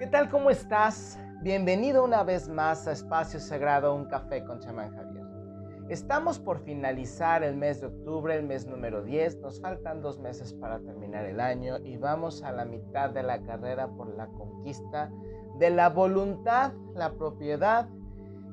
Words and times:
¿Qué 0.00 0.06
tal? 0.06 0.30
¿Cómo 0.30 0.48
estás? 0.48 1.18
Bienvenido 1.42 2.02
una 2.02 2.22
vez 2.22 2.48
más 2.48 2.88
a 2.88 2.92
Espacio 2.92 3.38
Sagrado, 3.38 3.94
un 3.94 4.06
café 4.06 4.42
con 4.42 4.58
chamán 4.58 4.96
Javier. 4.96 5.26
Estamos 5.90 6.38
por 6.38 6.60
finalizar 6.60 7.44
el 7.44 7.54
mes 7.54 7.82
de 7.82 7.88
octubre, 7.88 8.34
el 8.34 8.44
mes 8.44 8.66
número 8.66 9.02
10. 9.02 9.40
Nos 9.40 9.60
faltan 9.60 10.00
dos 10.00 10.18
meses 10.18 10.54
para 10.54 10.80
terminar 10.80 11.26
el 11.26 11.38
año 11.38 11.80
y 11.84 11.98
vamos 11.98 12.42
a 12.42 12.50
la 12.50 12.64
mitad 12.64 13.10
de 13.10 13.22
la 13.22 13.42
carrera 13.42 13.88
por 13.88 14.16
la 14.16 14.26
conquista 14.28 15.12
de 15.58 15.68
la 15.68 15.90
voluntad, 15.90 16.72
la 16.94 17.12
propiedad 17.12 17.86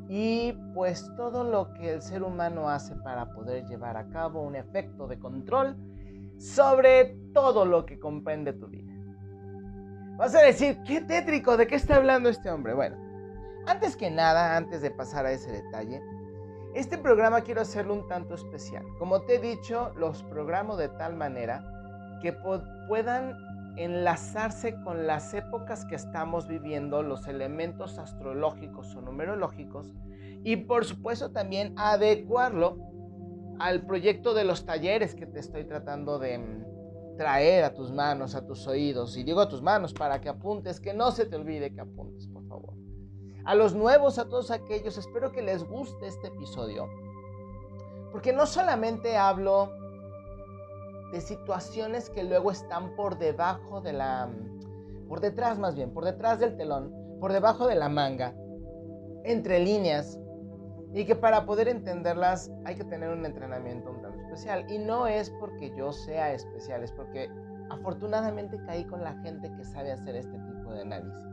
y 0.09 0.51
pues 0.73 1.09
todo 1.15 1.45
lo 1.45 1.73
que 1.75 1.93
el 1.93 2.01
ser 2.01 2.23
humano 2.23 2.69
hace 2.69 2.93
para 2.97 3.31
poder 3.31 3.65
llevar 3.67 3.95
a 3.95 4.09
cabo 4.09 4.41
un 4.41 4.57
efecto 4.57 5.07
de 5.07 5.17
control 5.17 5.77
sobre 6.39 7.17
todo 7.33 7.63
lo 7.63 7.85
que 7.85 7.99
comprende 7.99 8.51
tu 8.51 8.67
vida. 8.67 8.86
Vas 10.17 10.33
a 10.33 10.41
decir, 10.41 10.81
qué 10.83 11.01
tétrico, 11.01 11.57
¿de 11.57 11.67
qué 11.67 11.75
está 11.75 11.97
hablando 11.97 12.27
este 12.27 12.49
hombre? 12.49 12.73
Bueno, 12.73 12.97
antes 13.67 13.95
que 13.95 14.09
nada, 14.09 14.57
antes 14.57 14.81
de 14.81 14.89
pasar 14.89 15.27
a 15.27 15.31
ese 15.31 15.51
detalle, 15.51 16.01
este 16.73 16.97
programa 16.97 17.41
quiero 17.41 17.61
hacerlo 17.61 17.93
un 17.93 18.07
tanto 18.07 18.33
especial. 18.33 18.83
Como 18.97 19.21
te 19.21 19.35
he 19.35 19.39
dicho, 19.39 19.93
los 19.95 20.23
programo 20.23 20.75
de 20.75 20.89
tal 20.89 21.15
manera 21.15 21.63
que 22.23 22.33
puedan 22.87 23.35
enlazarse 23.77 24.73
con 24.83 25.05
las 25.05 25.35
épocas 25.35 25.85
que 25.85 25.95
estamos 25.95 26.47
viviendo, 26.47 27.03
los 27.03 27.27
elementos 27.27 27.99
astrológicos 27.99 28.95
o 28.95 29.01
numerológicos, 29.01 29.93
y 30.43 30.55
por 30.55 30.85
supuesto 30.85 31.31
también 31.31 31.75
adecuarlo 31.77 32.79
al 33.59 33.85
proyecto 33.85 34.33
de 34.33 34.45
los 34.45 34.65
talleres 34.65 35.13
que 35.13 35.27
te 35.27 35.39
estoy 35.39 35.65
tratando 35.65 36.17
de, 36.17 36.39
traer 37.17 37.63
a 37.63 37.73
tus 37.73 37.91
manos, 37.91 38.35
a 38.35 38.45
tus 38.45 38.67
oídos, 38.67 39.17
y 39.17 39.23
digo 39.23 39.41
a 39.41 39.49
tus 39.49 39.61
manos 39.61 39.93
para 39.93 40.21
que 40.21 40.29
apuntes, 40.29 40.79
que 40.79 40.93
no 40.93 41.11
se 41.11 41.25
te 41.25 41.35
olvide 41.35 41.73
que 41.73 41.81
apuntes, 41.81 42.27
por 42.27 42.47
favor. 42.47 42.73
A 43.45 43.55
los 43.55 43.73
nuevos, 43.73 44.19
a 44.19 44.29
todos 44.29 44.51
aquellos, 44.51 44.97
espero 44.97 45.31
que 45.31 45.41
les 45.41 45.63
guste 45.63 46.07
este 46.07 46.27
episodio, 46.27 46.87
porque 48.11 48.33
no 48.33 48.45
solamente 48.45 49.17
hablo 49.17 49.71
de 51.11 51.21
situaciones 51.21 52.09
que 52.09 52.23
luego 52.23 52.51
están 52.51 52.95
por 52.95 53.17
debajo 53.17 53.81
de 53.81 53.93
la, 53.93 54.29
por 55.07 55.21
detrás 55.21 55.57
más 55.57 55.75
bien, 55.75 55.93
por 55.93 56.05
detrás 56.05 56.39
del 56.39 56.57
telón, 56.57 56.93
por 57.19 57.33
debajo 57.33 57.67
de 57.67 57.75
la 57.75 57.89
manga, 57.89 58.35
entre 59.23 59.59
líneas, 59.59 60.19
y 60.93 61.05
que 61.05 61.15
para 61.15 61.45
poder 61.45 61.67
entenderlas 61.67 62.51
hay 62.65 62.75
que 62.75 62.83
tener 62.83 63.09
un 63.09 63.25
entrenamiento 63.25 63.91
un 63.91 64.01
tanto 64.01 64.16
especial. 64.37 64.65
Y 64.71 64.77
no 64.77 65.07
es 65.07 65.29
porque 65.29 65.73
yo 65.75 65.91
sea 65.91 66.33
especial, 66.33 66.83
es 66.83 66.91
porque 66.91 67.29
afortunadamente 67.69 68.57
caí 68.65 68.85
con 68.85 69.03
la 69.03 69.13
gente 69.21 69.51
que 69.55 69.63
sabe 69.63 69.91
hacer 69.91 70.15
este 70.15 70.37
tipo 70.39 70.71
de 70.71 70.81
análisis. 70.81 71.25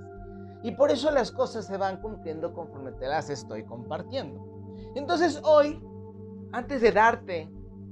Y 0.63 0.73
por 0.73 0.91
eso 0.91 1.11
las 1.11 1.31
cosas 1.31 1.67
se 1.67 1.77
van 1.77 2.01
cumpliendo 2.01 2.53
conforme 2.55 2.93
te 2.93 3.07
las 3.07 3.29
estoy 3.29 3.65
compartiendo. 3.65 4.43
Entonces 4.95 5.41
hoy, 5.45 5.83
antes 6.53 6.81
de 6.81 6.91
darte 6.91 7.51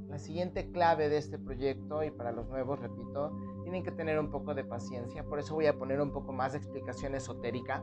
la 0.09 0.19
siguiente 0.19 0.71
clave 0.73 1.09
de 1.09 1.19
este 1.19 1.39
proyecto, 1.39 2.03
y 2.03 2.11
para 2.11 2.33
los 2.33 2.49
nuevos, 2.49 2.81
repito, 2.81 3.33
tienen 3.63 3.83
que 3.83 3.93
tener 3.93 4.19
un 4.19 4.31
poco 4.31 4.55
de 4.55 4.65
paciencia, 4.65 5.25
por 5.25 5.39
eso 5.39 5.55
voy 5.55 5.67
a 5.67 5.79
poner 5.79 6.01
un 6.01 6.13
poco 6.13 6.33
más 6.33 6.53
de 6.53 6.59
explicación 6.59 7.15
esotérica 7.15 7.83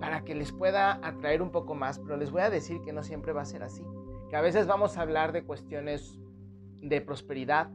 para 0.00 0.24
que 0.24 0.34
les 0.34 0.52
pueda 0.52 0.98
atraer 1.06 1.40
un 1.40 1.50
poco 1.50 1.74
más, 1.74 1.98
pero 1.98 2.16
les 2.16 2.30
voy 2.30 2.42
a 2.42 2.50
decir 2.50 2.80
que 2.82 2.92
no 2.92 3.02
siempre 3.02 3.32
va 3.32 3.42
a 3.42 3.46
ser 3.46 3.62
así, 3.62 3.84
que 4.28 4.36
a 4.36 4.40
veces 4.40 4.66
vamos 4.66 4.98
a 4.98 5.02
hablar 5.02 5.32
de 5.32 5.44
cuestiones 5.44 6.18
de 6.84 7.00
prosperidad, 7.00 7.70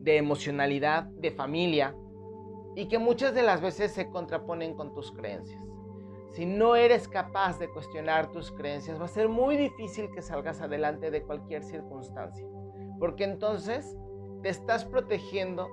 de 0.00 0.16
emocionalidad, 0.16 1.04
de 1.04 1.30
familia, 1.30 1.94
y 2.74 2.86
que 2.88 2.98
muchas 2.98 3.34
de 3.34 3.42
las 3.42 3.60
veces 3.60 3.92
se 3.92 4.08
contraponen 4.10 4.74
con 4.74 4.92
tus 4.92 5.12
creencias. 5.12 5.64
Si 6.32 6.46
no 6.46 6.74
eres 6.74 7.06
capaz 7.06 7.58
de 7.60 7.68
cuestionar 7.68 8.32
tus 8.32 8.50
creencias, 8.50 9.00
va 9.00 9.04
a 9.04 9.08
ser 9.08 9.28
muy 9.28 9.56
difícil 9.56 10.10
que 10.10 10.22
salgas 10.22 10.60
adelante 10.60 11.10
de 11.10 11.22
cualquier 11.22 11.62
circunstancia, 11.62 12.44
porque 12.98 13.24
entonces 13.24 13.96
te 14.42 14.48
estás 14.48 14.84
protegiendo 14.84 15.68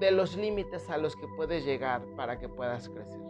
de 0.00 0.12
los 0.12 0.36
límites 0.36 0.88
a 0.88 0.96
los 0.96 1.16
que 1.16 1.26
puedes 1.36 1.64
llegar 1.64 2.02
para 2.16 2.38
que 2.38 2.48
puedas 2.48 2.88
crecer. 2.88 3.20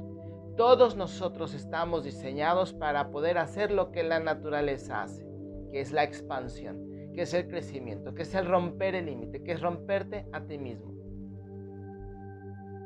Todos 0.57 0.97
nosotros 0.97 1.55
estamos 1.55 2.05
diseñados 2.05 2.73
para 2.73 3.11
poder 3.11 3.39
hacer 3.39 3.71
lo 3.71 3.91
que 3.91 4.03
la 4.03 4.21
naturaleza 4.21 5.03
hace, 5.03 5.27
que 5.73 5.81
es 5.81 5.93
la 5.93 6.05
expansión, 6.05 6.89
que 7.17 7.23
es 7.23 7.33
el 7.33 7.49
crecimiento, 7.49 8.15
que 8.15 8.23
es 8.23 8.35
el 8.35 8.47
romper 8.47 8.95
el 8.95 9.07
límite, 9.07 9.43
que 9.43 9.53
es 9.53 9.63
romperte 9.63 10.27
a 10.33 10.43
ti 10.43 10.59
mismo. 10.59 10.93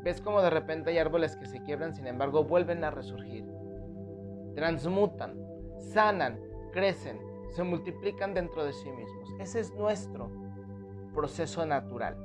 ¿Ves 0.04 0.20
cómo 0.20 0.40
de 0.40 0.50
repente 0.50 0.90
hay 0.90 0.98
árboles 0.98 1.36
que 1.36 1.46
se 1.46 1.60
quiebran, 1.64 1.96
sin 1.96 2.06
embargo 2.06 2.44
vuelven 2.44 2.84
a 2.84 2.92
resurgir? 2.92 3.44
Transmutan, 4.54 5.36
sanan, 5.80 6.40
crecen, 6.72 7.20
se 7.50 7.64
multiplican 7.64 8.32
dentro 8.32 8.64
de 8.64 8.72
sí 8.72 8.88
mismos. 8.92 9.34
Ese 9.40 9.58
es 9.58 9.74
nuestro 9.74 10.30
proceso 11.12 11.66
natural. 11.66 12.16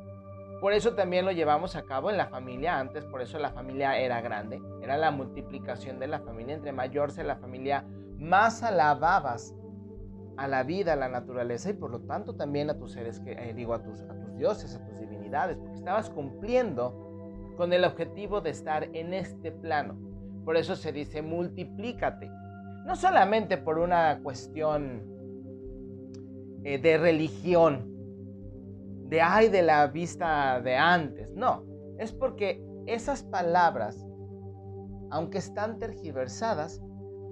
Por 0.61 0.73
eso 0.73 0.93
también 0.93 1.25
lo 1.25 1.31
llevamos 1.31 1.75
a 1.75 1.85
cabo 1.85 2.11
en 2.11 2.17
la 2.17 2.27
familia. 2.27 2.77
Antes, 2.77 3.03
por 3.05 3.23
eso 3.23 3.39
la 3.39 3.49
familia 3.49 3.97
era 3.97 4.21
grande. 4.21 4.61
Era 4.79 4.95
la 4.95 5.09
multiplicación 5.09 5.97
de 5.97 6.05
la 6.05 6.19
familia. 6.19 6.53
Entre 6.53 6.71
mayor 6.71 7.11
sea 7.11 7.23
la 7.23 7.35
familia, 7.35 7.83
más 8.19 8.61
alababas 8.61 9.55
a 10.37 10.47
la 10.47 10.63
vida, 10.63 10.93
a 10.93 10.95
la 10.95 11.09
naturaleza 11.09 11.69
y 11.69 11.73
por 11.73 11.91
lo 11.91 12.01
tanto 12.01 12.35
también 12.35 12.69
a 12.69 12.77
tus 12.77 12.93
seres, 12.93 13.19
que, 13.19 13.31
eh, 13.33 13.53
digo, 13.53 13.73
a 13.73 13.83
tus, 13.83 14.03
dioses, 14.37 14.75
a 14.75 14.85
tus 14.85 14.99
divinidades, 14.99 15.57
porque 15.57 15.75
estabas 15.75 16.09
cumpliendo 16.09 17.53
con 17.57 17.71
el 17.71 17.85
objetivo 17.85 18.41
de 18.41 18.49
estar 18.49 18.83
en 18.93 19.13
este 19.13 19.51
plano. 19.51 19.97
Por 20.43 20.57
eso 20.57 20.75
se 20.75 20.91
dice 20.91 21.21
multiplícate. 21.21 22.29
No 22.85 22.95
solamente 22.95 23.57
por 23.57 23.79
una 23.79 24.19
cuestión 24.21 25.01
eh, 26.63 26.77
de 26.77 26.97
religión, 26.97 27.95
de 29.07 29.21
ay 29.21 29.49
de 29.49 29.61
la 29.61 29.87
vista 29.87 30.61
de 30.61 30.75
antes. 30.75 31.33
No, 31.33 31.63
es 31.97 32.11
porque 32.11 32.63
esas 32.85 33.23
palabras, 33.23 34.05
aunque 35.09 35.37
están 35.37 35.79
tergiversadas, 35.79 36.81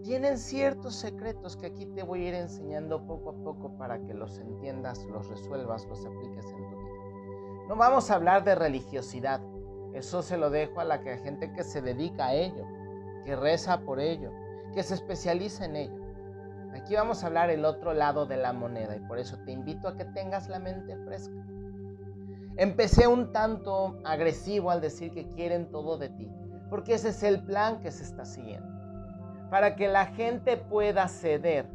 tienen 0.03 0.37
ciertos 0.37 0.95
secretos 0.95 1.55
que 1.55 1.67
aquí 1.67 1.85
te 1.85 2.03
voy 2.03 2.25
a 2.25 2.27
ir 2.29 2.35
enseñando 2.35 3.05
poco 3.07 3.31
a 3.31 3.43
poco 3.43 3.77
para 3.77 3.99
que 4.05 4.13
los 4.13 4.37
entiendas, 4.37 5.05
los 5.05 5.27
resuelvas, 5.29 5.85
los 5.87 6.05
apliques 6.05 6.45
en 6.45 6.69
tu 6.69 6.77
vida. 6.77 7.67
No 7.69 7.75
vamos 7.77 8.11
a 8.11 8.15
hablar 8.15 8.43
de 8.43 8.55
religiosidad. 8.55 9.41
Eso 9.93 10.21
se 10.21 10.37
lo 10.37 10.49
dejo 10.49 10.81
a 10.81 10.83
la 10.83 10.97
gente 10.99 11.53
que 11.53 11.63
se 11.63 11.81
dedica 11.81 12.27
a 12.27 12.33
ello, 12.33 12.65
que 13.23 13.35
reza 13.35 13.79
por 13.81 13.99
ello, 13.99 14.31
que 14.73 14.83
se 14.83 14.95
especializa 14.95 15.65
en 15.65 15.75
ello. 15.77 16.03
Aquí 16.73 16.95
vamos 16.95 17.23
a 17.23 17.27
hablar 17.27 17.49
el 17.49 17.63
otro 17.63 17.93
lado 17.93 18.25
de 18.25 18.37
la 18.37 18.51
moneda 18.51 18.95
y 18.95 18.99
por 18.99 19.19
eso 19.19 19.37
te 19.45 19.51
invito 19.51 19.87
a 19.87 19.95
que 19.95 20.05
tengas 20.05 20.49
la 20.49 20.59
mente 20.59 20.97
fresca. 21.05 21.35
Empecé 22.57 23.07
un 23.07 23.31
tanto 23.31 23.99
agresivo 24.03 24.69
al 24.69 24.81
decir 24.81 25.11
que 25.11 25.29
quieren 25.29 25.71
todo 25.71 25.97
de 25.97 26.09
ti, 26.09 26.29
porque 26.69 26.95
ese 26.95 27.09
es 27.09 27.23
el 27.23 27.43
plan 27.45 27.79
que 27.79 27.91
se 27.91 28.03
está 28.03 28.25
siguiendo. 28.25 28.72
Para 29.53 29.75
que 29.75 29.87
la 29.87 30.07
gente 30.07 30.57
pueda 30.57 31.07
ceder 31.07 31.67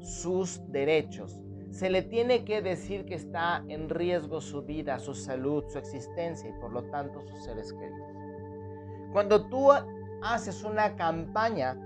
sus 0.00 0.62
derechos, 0.72 1.38
se 1.68 1.90
le 1.90 2.00
tiene 2.00 2.46
que 2.46 2.62
decir 2.62 3.04
que 3.04 3.16
está 3.16 3.62
en 3.68 3.90
riesgo 3.90 4.40
su 4.40 4.62
vida, 4.62 4.98
su 4.98 5.12
salud, 5.12 5.62
su 5.68 5.76
existencia 5.76 6.48
y 6.48 6.58
por 6.58 6.72
lo 6.72 6.84
tanto 6.84 7.20
sus 7.20 7.44
seres 7.44 7.70
queridos. 7.74 8.08
Cuando 9.12 9.46
tú 9.46 9.72
haces 10.22 10.64
una 10.64 10.96
campaña, 10.96 11.76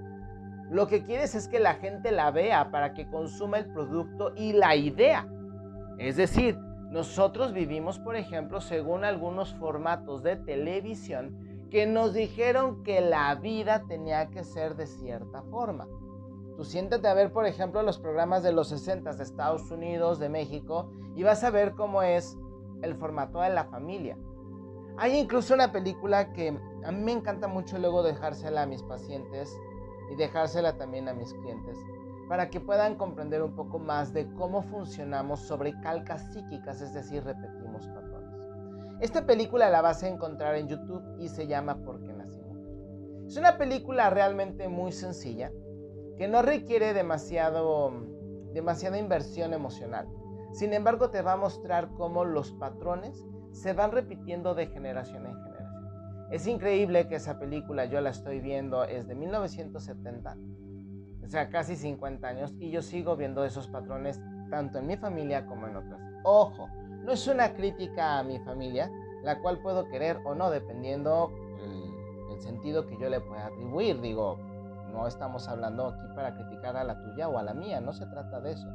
lo 0.71 0.87
que 0.87 1.03
quieres 1.03 1.34
es 1.34 1.48
que 1.48 1.59
la 1.59 1.75
gente 1.75 2.12
la 2.12 2.31
vea 2.31 2.71
para 2.71 2.94
que 2.94 3.10
consuma 3.10 3.59
el 3.59 3.66
producto 3.72 4.32
y 4.37 4.53
la 4.53 4.77
idea. 4.77 5.27
Es 5.98 6.19
decir, 6.19 6.56
nosotros 6.91 7.53
vivimos, 7.53 7.98
por 7.98 8.15
ejemplo, 8.15 8.60
según 8.60 9.03
algunos 9.03 9.54
formatos 9.54 10.22
de 10.22 10.36
televisión 10.36 11.50
que 11.71 11.87
nos 11.87 12.13
dijeron 12.13 12.83
que 12.83 13.01
la 13.01 13.34
vida 13.37 13.84
tenía 13.87 14.31
que 14.31 14.45
ser 14.45 14.77
de 14.77 14.87
cierta 14.87 15.43
forma. 15.43 15.87
Tú 16.57 16.65
siéntate 16.65 17.09
a 17.09 17.15
ver, 17.15 17.33
por 17.33 17.47
ejemplo, 17.47 17.83
los 17.83 17.99
programas 17.99 18.43
de 18.43 18.53
los 18.53 18.69
60 18.69 19.13
de 19.13 19.22
Estados 19.22 19.71
Unidos, 19.71 20.19
de 20.19 20.28
México, 20.28 20.91
y 21.17 21.22
vas 21.22 21.43
a 21.45 21.51
ver 21.51 21.75
cómo 21.75 22.03
es 22.03 22.37
el 22.83 22.95
formato 22.97 23.41
de 23.41 23.51
la 23.51 23.65
familia. 23.65 24.19
Hay 24.99 25.17
incluso 25.17 25.55
una 25.55 25.72
película 25.72 26.33
que 26.33 26.49
a 26.84 26.93
mí 26.93 27.03
me 27.03 27.13
encanta 27.13 27.49
mucho 27.49 27.78
luego 27.78 28.03
dejársela 28.03 28.63
a 28.63 28.66
mis 28.66 28.83
pacientes 28.83 29.57
y 30.11 30.16
dejársela 30.16 30.77
también 30.77 31.09
a 31.09 31.15
mis 31.15 31.33
clientes 31.33 31.78
para 32.31 32.49
que 32.49 32.61
puedan 32.61 32.95
comprender 32.95 33.43
un 33.43 33.57
poco 33.57 33.81
más 33.81 34.13
de 34.13 34.33
cómo 34.34 34.63
funcionamos 34.63 35.41
sobre 35.41 35.73
calcas 35.81 36.33
psíquicas, 36.33 36.81
es 36.81 36.95
decir, 36.95 37.25
repetimos 37.25 37.89
patrones. 37.89 38.20
Esta 39.01 39.25
película 39.25 39.71
la 39.71 39.81
vas 39.81 40.03
a 40.03 40.09
encontrar 40.09 40.57
en 40.57 40.69
YouTube 40.69 41.03
y 41.19 41.29
se 41.29 41.47
llama 41.47 41.83
¿Por 41.83 42.03
qué 42.03 42.13
nací 42.13 42.39
Es 43.27 43.37
una 43.39 43.57
película 43.57 44.11
realmente 44.11 44.69
muy 44.69 44.93
sencilla 44.93 45.51
que 46.19 46.29
no 46.29 46.43
requiere 46.43 46.93
demasiado, 46.93 47.93
demasiada 48.53 48.99
inversión 48.99 49.55
emocional. 49.55 50.07
Sin 50.53 50.75
embargo, 50.75 51.09
te 51.09 51.23
va 51.23 51.33
a 51.33 51.37
mostrar 51.39 51.89
cómo 51.97 52.27
los 52.27 52.53
patrones 52.53 53.25
se 53.53 53.73
van 53.73 53.91
repitiendo 53.91 54.55
de 54.55 54.67
generación 54.67 55.25
en 55.25 55.35
generación. 55.35 56.29
Es 56.31 56.47
increíble 56.47 57.09
que 57.09 57.15
esa 57.15 57.39
película 57.39 57.87
yo 57.87 58.03
la 58.03 58.11
estoy 58.11 58.41
viendo, 58.41 58.85
es 58.85 59.09
de 59.09 59.15
1970, 59.15 60.37
o 61.25 61.27
sea, 61.27 61.49
casi 61.49 61.75
50 61.75 62.29
años, 62.29 62.55
y 62.59 62.71
yo 62.71 62.83
sigo 62.83 63.17
viendo 63.17 63.47
esos 63.47 63.67
patrones 63.69 64.21
tanto 64.51 64.79
en 64.79 64.87
mi 64.89 64.99
familia 64.99 65.47
como 65.47 65.67
en 65.69 65.77
otras. 65.77 66.01
Ojo, 66.23 66.69
no 67.05 67.13
es 67.13 67.27
una 67.27 67.55
crítica 67.55 68.19
a 68.19 68.23
mi 68.23 68.39
familia, 68.41 68.91
la 69.23 69.41
cual 69.41 69.59
puedo 69.59 69.89
querer 69.89 70.21
o 70.25 70.35
no, 70.35 70.51
dependiendo 70.51 71.33
el, 71.63 71.91
sentido 72.41 72.87
que 72.87 72.97
yo 72.97 73.11
le 73.11 73.21
pueda 73.21 73.49
atribuir. 73.49 74.01
Digo, 74.01 74.39
no 74.93 75.07
estamos 75.07 75.47
hablando 75.47 75.89
aquí 75.89 76.07
para 76.15 76.35
criticar 76.35 76.75
a 76.75 76.85
la 76.85 76.99
tuya 77.03 77.29
o 77.29 77.37
a 77.37 77.43
la 77.43 77.53
mía, 77.53 77.83
no 77.83 77.93
se 77.93 78.07
trata 78.07 78.41
de 78.41 78.53
eso. 78.53 78.67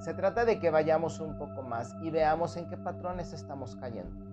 Se 0.00 0.12
trata 0.12 0.44
de 0.44 0.60
que 0.60 0.70
vayamos 0.70 1.18
un 1.20 1.38
poco 1.38 1.62
más 1.62 1.94
y 2.02 2.10
veamos 2.10 2.58
en 2.58 2.68
qué 2.68 2.76
patrones 2.76 3.32
estamos 3.32 3.74
cayendo. 3.76 4.25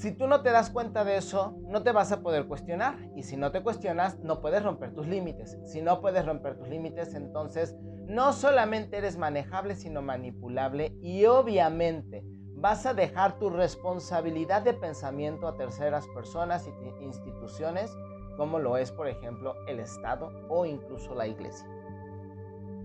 Si 0.00 0.12
tú 0.12 0.26
no 0.26 0.40
te 0.40 0.50
das 0.50 0.70
cuenta 0.70 1.04
de 1.04 1.18
eso, 1.18 1.58
no 1.68 1.82
te 1.82 1.92
vas 1.92 2.10
a 2.10 2.22
poder 2.22 2.46
cuestionar. 2.46 2.96
Y 3.16 3.22
si 3.22 3.36
no 3.36 3.52
te 3.52 3.62
cuestionas, 3.62 4.18
no 4.20 4.40
puedes 4.40 4.62
romper 4.62 4.94
tus 4.94 5.06
límites. 5.06 5.58
Si 5.66 5.82
no 5.82 6.00
puedes 6.00 6.24
romper 6.24 6.56
tus 6.56 6.68
límites, 6.68 7.12
entonces 7.12 7.76
no 8.06 8.32
solamente 8.32 8.96
eres 8.96 9.18
manejable, 9.18 9.74
sino 9.74 10.00
manipulable. 10.00 10.96
Y 11.02 11.26
obviamente 11.26 12.24
vas 12.54 12.86
a 12.86 12.94
dejar 12.94 13.38
tu 13.38 13.50
responsabilidad 13.50 14.62
de 14.62 14.72
pensamiento 14.72 15.46
a 15.46 15.58
terceras 15.58 16.08
personas 16.14 16.66
e 16.66 17.04
instituciones, 17.04 17.94
como 18.38 18.58
lo 18.58 18.78
es, 18.78 18.92
por 18.92 19.06
ejemplo, 19.06 19.54
el 19.68 19.80
Estado 19.80 20.32
o 20.48 20.64
incluso 20.64 21.14
la 21.14 21.26
Iglesia. 21.26 21.68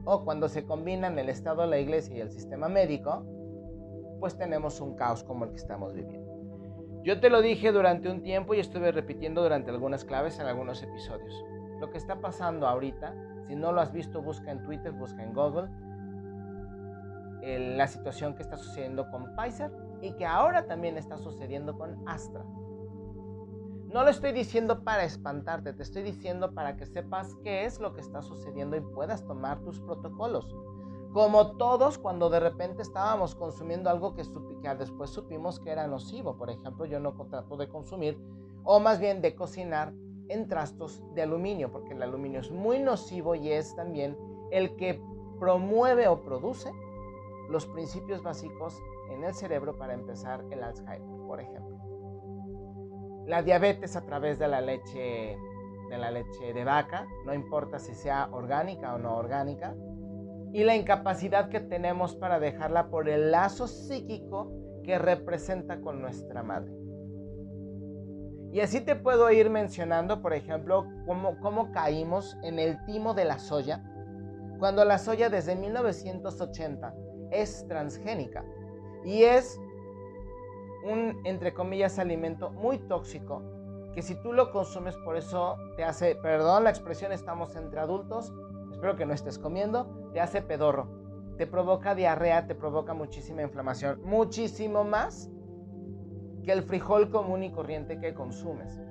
O 0.03 0.25
cuando 0.25 0.49
se 0.49 0.65
combinan 0.65 1.17
el 1.17 1.29
Estado, 1.29 1.65
la 1.65 1.79
Iglesia 1.79 2.17
y 2.17 2.19
el 2.19 2.31
sistema 2.31 2.67
médico, 2.67 3.23
pues 4.19 4.37
tenemos 4.37 4.81
un 4.81 4.97
caos 4.97 5.23
como 5.23 5.45
el 5.45 5.51
que 5.51 5.57
estamos 5.57 5.93
viviendo. 5.93 6.24
Yo 7.05 7.19
te 7.19 7.29
lo 7.29 7.43
dije 7.43 7.71
durante 7.71 8.09
un 8.09 8.23
tiempo 8.23 8.55
y 8.55 8.59
estuve 8.59 8.91
repitiendo 8.91 9.43
durante 9.43 9.69
algunas 9.69 10.03
claves 10.03 10.39
en 10.39 10.47
algunos 10.47 10.81
episodios. 10.81 11.45
Lo 11.79 11.91
que 11.91 11.99
está 11.99 12.19
pasando 12.19 12.67
ahorita, 12.67 13.13
si 13.47 13.55
no 13.55 13.71
lo 13.71 13.81
has 13.81 13.93
visto, 13.93 14.23
busca 14.23 14.51
en 14.51 14.63
Twitter, 14.63 14.91
busca 14.91 15.21
en 15.21 15.31
Google, 15.35 15.69
la 17.77 17.85
situación 17.85 18.33
que 18.33 18.41
está 18.41 18.57
sucediendo 18.57 19.07
con 19.11 19.35
Pfizer 19.35 19.71
y 20.01 20.13
que 20.13 20.25
ahora 20.25 20.65
también 20.65 20.97
está 20.97 21.19
sucediendo 21.19 21.77
con 21.77 21.95
Astra. 22.09 22.43
No 22.43 24.03
lo 24.03 24.09
estoy 24.09 24.31
diciendo 24.31 24.83
para 24.83 25.03
espantarte, 25.03 25.73
te 25.73 25.83
estoy 25.83 26.01
diciendo 26.01 26.55
para 26.55 26.75
que 26.75 26.87
sepas 26.87 27.35
qué 27.43 27.65
es 27.65 27.79
lo 27.79 27.93
que 27.93 28.01
está 28.01 28.23
sucediendo 28.23 28.77
y 28.77 28.81
puedas 28.81 29.23
tomar 29.27 29.59
tus 29.59 29.79
protocolos. 29.79 30.51
Como 31.15 31.55
todos 31.55 31.97
cuando 31.97 32.29
de 32.29 32.41
repente 32.41 32.81
estábamos 32.81 33.35
consumiendo 33.35 33.89
algo 33.89 34.13
que, 34.15 34.23
que 34.61 34.75
después 34.75 35.11
supimos 35.11 35.61
que 35.61 35.69
era 35.69 35.87
nocivo. 35.87 36.35
Por 36.35 36.49
ejemplo, 36.49 36.85
yo 36.85 36.99
no 36.99 37.13
trato 37.29 37.55
de 37.55 37.69
consumir, 37.69 38.19
o 38.65 38.81
más 38.81 38.99
bien 38.99 39.21
de 39.21 39.33
cocinar 39.33 39.93
en 40.27 40.49
trastos 40.49 41.01
de 41.13 41.21
aluminio, 41.21 41.71
porque 41.71 41.93
el 41.93 42.03
aluminio 42.03 42.41
es 42.41 42.51
muy 42.51 42.79
nocivo 42.79 43.33
y 43.33 43.49
es 43.49 43.73
también 43.77 44.17
el 44.51 44.75
que 44.75 45.01
promueve 45.39 46.09
o 46.09 46.21
produce 46.21 46.69
los 47.49 47.65
principios 47.65 48.21
básicos 48.21 48.77
en 49.09 49.23
el 49.23 49.33
cerebro 49.33 49.77
para 49.77 49.93
empezar 49.93 50.43
el 50.51 50.61
Alzheimer, 50.61 51.27
por 51.27 51.39
ejemplo. 51.39 51.77
La 53.25 53.41
diabetes 53.41 53.95
a 53.95 54.05
través 54.05 54.37
de 54.37 54.49
la 54.49 54.59
leche 54.59 55.37
de 55.89 55.97
la 55.97 56.11
leche 56.11 56.51
de 56.51 56.63
vaca, 56.65 57.07
no 57.25 57.33
importa 57.33 57.79
si 57.79 57.93
sea 57.93 58.27
orgánica 58.33 58.95
o 58.95 58.97
no 58.97 59.15
orgánica, 59.15 59.75
y 60.55 60.63
la 60.63 60.73
incapacidad 60.73 61.49
que 61.49 61.59
tenemos 61.59 62.15
para 62.15 62.39
dejarla 62.39 62.87
por 62.87 63.09
el 63.09 63.29
lazo 63.29 63.67
psíquico 63.67 64.53
que 64.85 64.97
representa 64.97 65.81
con 65.81 66.01
nuestra 66.01 66.43
madre. 66.43 66.71
Y 68.53 68.61
así 68.61 68.79
te 68.79 68.95
puedo 68.95 69.29
ir 69.31 69.49
mencionando, 69.49 70.21
por 70.21 70.31
ejemplo, 70.31 70.87
cómo, 71.05 71.37
cómo 71.41 71.73
caímos 71.73 72.37
en 72.41 72.57
el 72.57 72.77
timo 72.85 73.13
de 73.13 73.25
la 73.25 73.37
soya, 73.37 73.83
cuando 74.57 74.85
la 74.85 74.97
soya 74.97 75.29
desde 75.29 75.57
1980 75.57 76.95
es 77.31 77.67
transgénica 77.67 78.45
y 79.03 79.23
es 79.23 79.59
un, 80.89 81.19
entre 81.25 81.53
comillas, 81.53 81.99
alimento 81.99 82.49
muy 82.49 82.77
tóxico 82.77 83.43
que 83.95 84.01
si 84.01 84.15
tú 84.15 84.33
lo 84.33 84.51
consumes 84.51 84.95
por 84.97 85.15
eso 85.15 85.57
te 85.75 85.83
hace, 85.83 86.15
perdón 86.15 86.65
la 86.65 86.69
expresión, 86.69 87.13
estamos 87.13 87.55
entre 87.55 87.79
adultos, 87.79 88.33
espero 88.75 88.97
que 88.97 89.05
no 89.05 89.13
estés 89.13 89.39
comiendo, 89.39 90.11
te 90.13 90.19
hace 90.19 90.41
pedorro, 90.41 90.89
te 91.37 91.47
provoca 91.47 91.95
diarrea, 91.95 92.45
te 92.45 92.55
provoca 92.55 92.93
muchísima 92.93 93.41
inflamación, 93.41 94.01
muchísimo 94.03 94.83
más 94.83 95.31
que 96.43 96.51
el 96.51 96.61
frijol 96.61 97.09
común 97.09 97.43
y 97.43 97.51
corriente 97.51 97.99
que 97.99 98.13
consumes. 98.13 98.81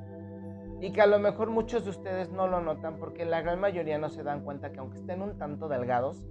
Y 0.81 0.93
que 0.93 1.03
a 1.03 1.07
lo 1.07 1.19
mejor 1.19 1.51
muchos 1.51 1.85
de 1.85 1.91
ustedes 1.91 2.33
no 2.33 2.49
lo 2.49 2.61
notan 2.61 2.97
porque 2.97 3.27
la 3.27 3.43
gran 3.43 3.61
mayoría 3.61 3.99
no 3.99 4.09
se 4.09 4.23
dan 4.23 4.43
cuenta 4.43 4.73
que 4.73 4.81
aunque 4.81 4.99
estén 4.99 5.21
un 5.21 5.37
tanto 5.37 5.69
delgados, 5.69 6.27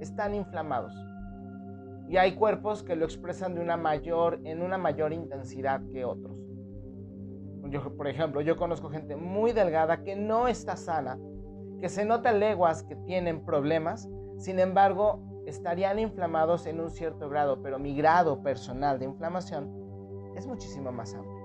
están 0.00 0.34
inflamados. 0.34 0.92
Y 2.08 2.16
hay 2.16 2.34
cuerpos 2.34 2.82
que 2.82 2.96
lo 2.96 3.04
expresan 3.04 3.54
de 3.54 3.60
una 3.60 3.76
mayor, 3.76 4.40
en 4.44 4.60
una 4.60 4.76
mayor 4.76 5.12
intensidad 5.12 5.82
que 5.92 6.04
otros. 6.04 6.36
Por 7.96 8.08
ejemplo, 8.08 8.40
yo 8.40 8.56
conozco 8.56 8.88
gente 8.88 9.14
muy 9.14 9.52
delgada 9.52 10.02
que 10.02 10.16
no 10.16 10.48
está 10.48 10.76
sana 10.76 11.18
que 11.80 11.88
se 11.88 12.04
nota 12.04 12.32
leguas 12.32 12.82
que 12.82 12.96
tienen 12.96 13.44
problemas, 13.44 14.08
sin 14.36 14.58
embargo, 14.58 15.20
estarían 15.46 15.98
inflamados 15.98 16.66
en 16.66 16.80
un 16.80 16.90
cierto 16.90 17.28
grado, 17.28 17.62
pero 17.62 17.78
mi 17.78 17.94
grado 17.96 18.42
personal 18.42 18.98
de 18.98 19.06
inflamación 19.06 20.32
es 20.36 20.46
muchísimo 20.46 20.92
más 20.92 21.14
amplio. 21.14 21.38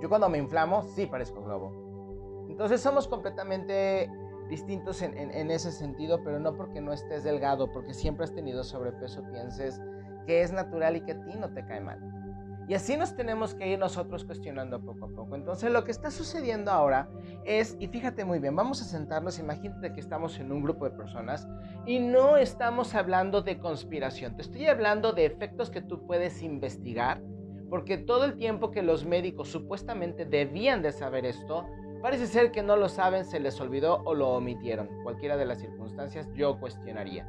Yo 0.00 0.08
cuando 0.08 0.28
me 0.28 0.38
inflamo, 0.38 0.82
sí 0.82 1.06
parezco 1.06 1.42
globo. 1.42 2.46
Entonces 2.48 2.80
somos 2.80 3.06
completamente 3.06 4.10
distintos 4.48 5.02
en, 5.02 5.16
en, 5.16 5.50
ese 5.50 5.70
sentido, 5.70 6.22
pero 6.24 6.40
no 6.40 6.56
porque 6.56 6.80
no 6.80 6.92
estés 6.92 7.22
delgado, 7.22 7.70
porque 7.70 7.94
siempre 7.94 8.24
has 8.24 8.34
tenido 8.34 8.64
sobrepeso, 8.64 9.22
pienses 9.30 9.80
que 10.26 10.42
es 10.42 10.52
natural 10.52 10.96
y 10.96 11.02
que 11.02 11.12
a 11.12 11.20
ti 11.22 11.34
no 11.38 11.52
te 11.52 11.64
cae 11.64 11.80
mal. 11.80 12.00
Y 12.70 12.74
así 12.74 12.96
nos 12.96 13.16
tenemos 13.16 13.52
que 13.52 13.66
ir 13.66 13.80
nosotros 13.80 14.24
cuestionando 14.24 14.80
poco 14.80 15.06
a 15.06 15.08
poco. 15.08 15.34
Entonces 15.34 15.72
lo 15.72 15.82
que 15.82 15.90
está 15.90 16.12
sucediendo 16.12 16.70
ahora 16.70 17.08
es, 17.44 17.76
y 17.80 17.88
fíjate 17.88 18.24
muy 18.24 18.38
bien, 18.38 18.54
vamos 18.54 18.80
a 18.80 18.84
sentarnos, 18.84 19.40
imagínate 19.40 19.92
que 19.92 19.98
estamos 19.98 20.38
en 20.38 20.52
un 20.52 20.62
grupo 20.62 20.84
de 20.84 20.92
personas 20.92 21.48
y 21.84 21.98
no 21.98 22.36
estamos 22.36 22.94
hablando 22.94 23.42
de 23.42 23.58
conspiración, 23.58 24.36
te 24.36 24.42
estoy 24.42 24.68
hablando 24.68 25.12
de 25.12 25.24
efectos 25.24 25.68
que 25.68 25.82
tú 25.82 26.06
puedes 26.06 26.44
investigar, 26.44 27.20
porque 27.70 27.98
todo 27.98 28.24
el 28.24 28.36
tiempo 28.36 28.70
que 28.70 28.82
los 28.82 29.04
médicos 29.04 29.48
supuestamente 29.48 30.24
debían 30.24 30.80
de 30.80 30.92
saber 30.92 31.26
esto, 31.26 31.66
parece 32.00 32.28
ser 32.28 32.52
que 32.52 32.62
no 32.62 32.76
lo 32.76 32.88
saben, 32.88 33.24
se 33.24 33.40
les 33.40 33.60
olvidó 33.60 34.00
o 34.04 34.14
lo 34.14 34.28
omitieron. 34.28 34.88
Cualquiera 35.02 35.36
de 35.36 35.46
las 35.46 35.58
circunstancias 35.58 36.28
yo 36.36 36.60
cuestionaría. 36.60 37.26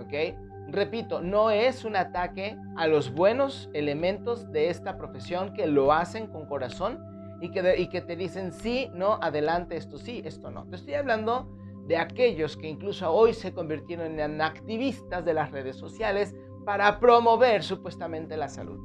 ¿Ok? 0.00 0.34
Repito, 0.68 1.20
no 1.20 1.50
es 1.50 1.84
un 1.84 1.96
ataque 1.96 2.56
a 2.76 2.86
los 2.86 3.12
buenos 3.12 3.68
elementos 3.72 4.50
de 4.52 4.68
esta 4.68 4.96
profesión 4.96 5.52
que 5.52 5.66
lo 5.66 5.92
hacen 5.92 6.28
con 6.28 6.46
corazón 6.46 7.04
y 7.40 7.50
que, 7.50 7.74
y 7.78 7.88
que 7.88 8.00
te 8.00 8.16
dicen 8.16 8.52
sí, 8.52 8.90
no, 8.94 9.14
adelante, 9.20 9.76
esto 9.76 9.98
sí, 9.98 10.22
esto 10.24 10.50
no. 10.50 10.66
Te 10.66 10.76
estoy 10.76 10.94
hablando 10.94 11.50
de 11.86 11.96
aquellos 11.96 12.56
que 12.56 12.68
incluso 12.68 13.10
hoy 13.12 13.34
se 13.34 13.52
convirtieron 13.52 14.20
en 14.20 14.40
activistas 14.40 15.24
de 15.24 15.34
las 15.34 15.50
redes 15.50 15.76
sociales 15.76 16.36
para 16.64 17.00
promover 17.00 17.64
supuestamente 17.64 18.36
la 18.36 18.48
salud 18.48 18.78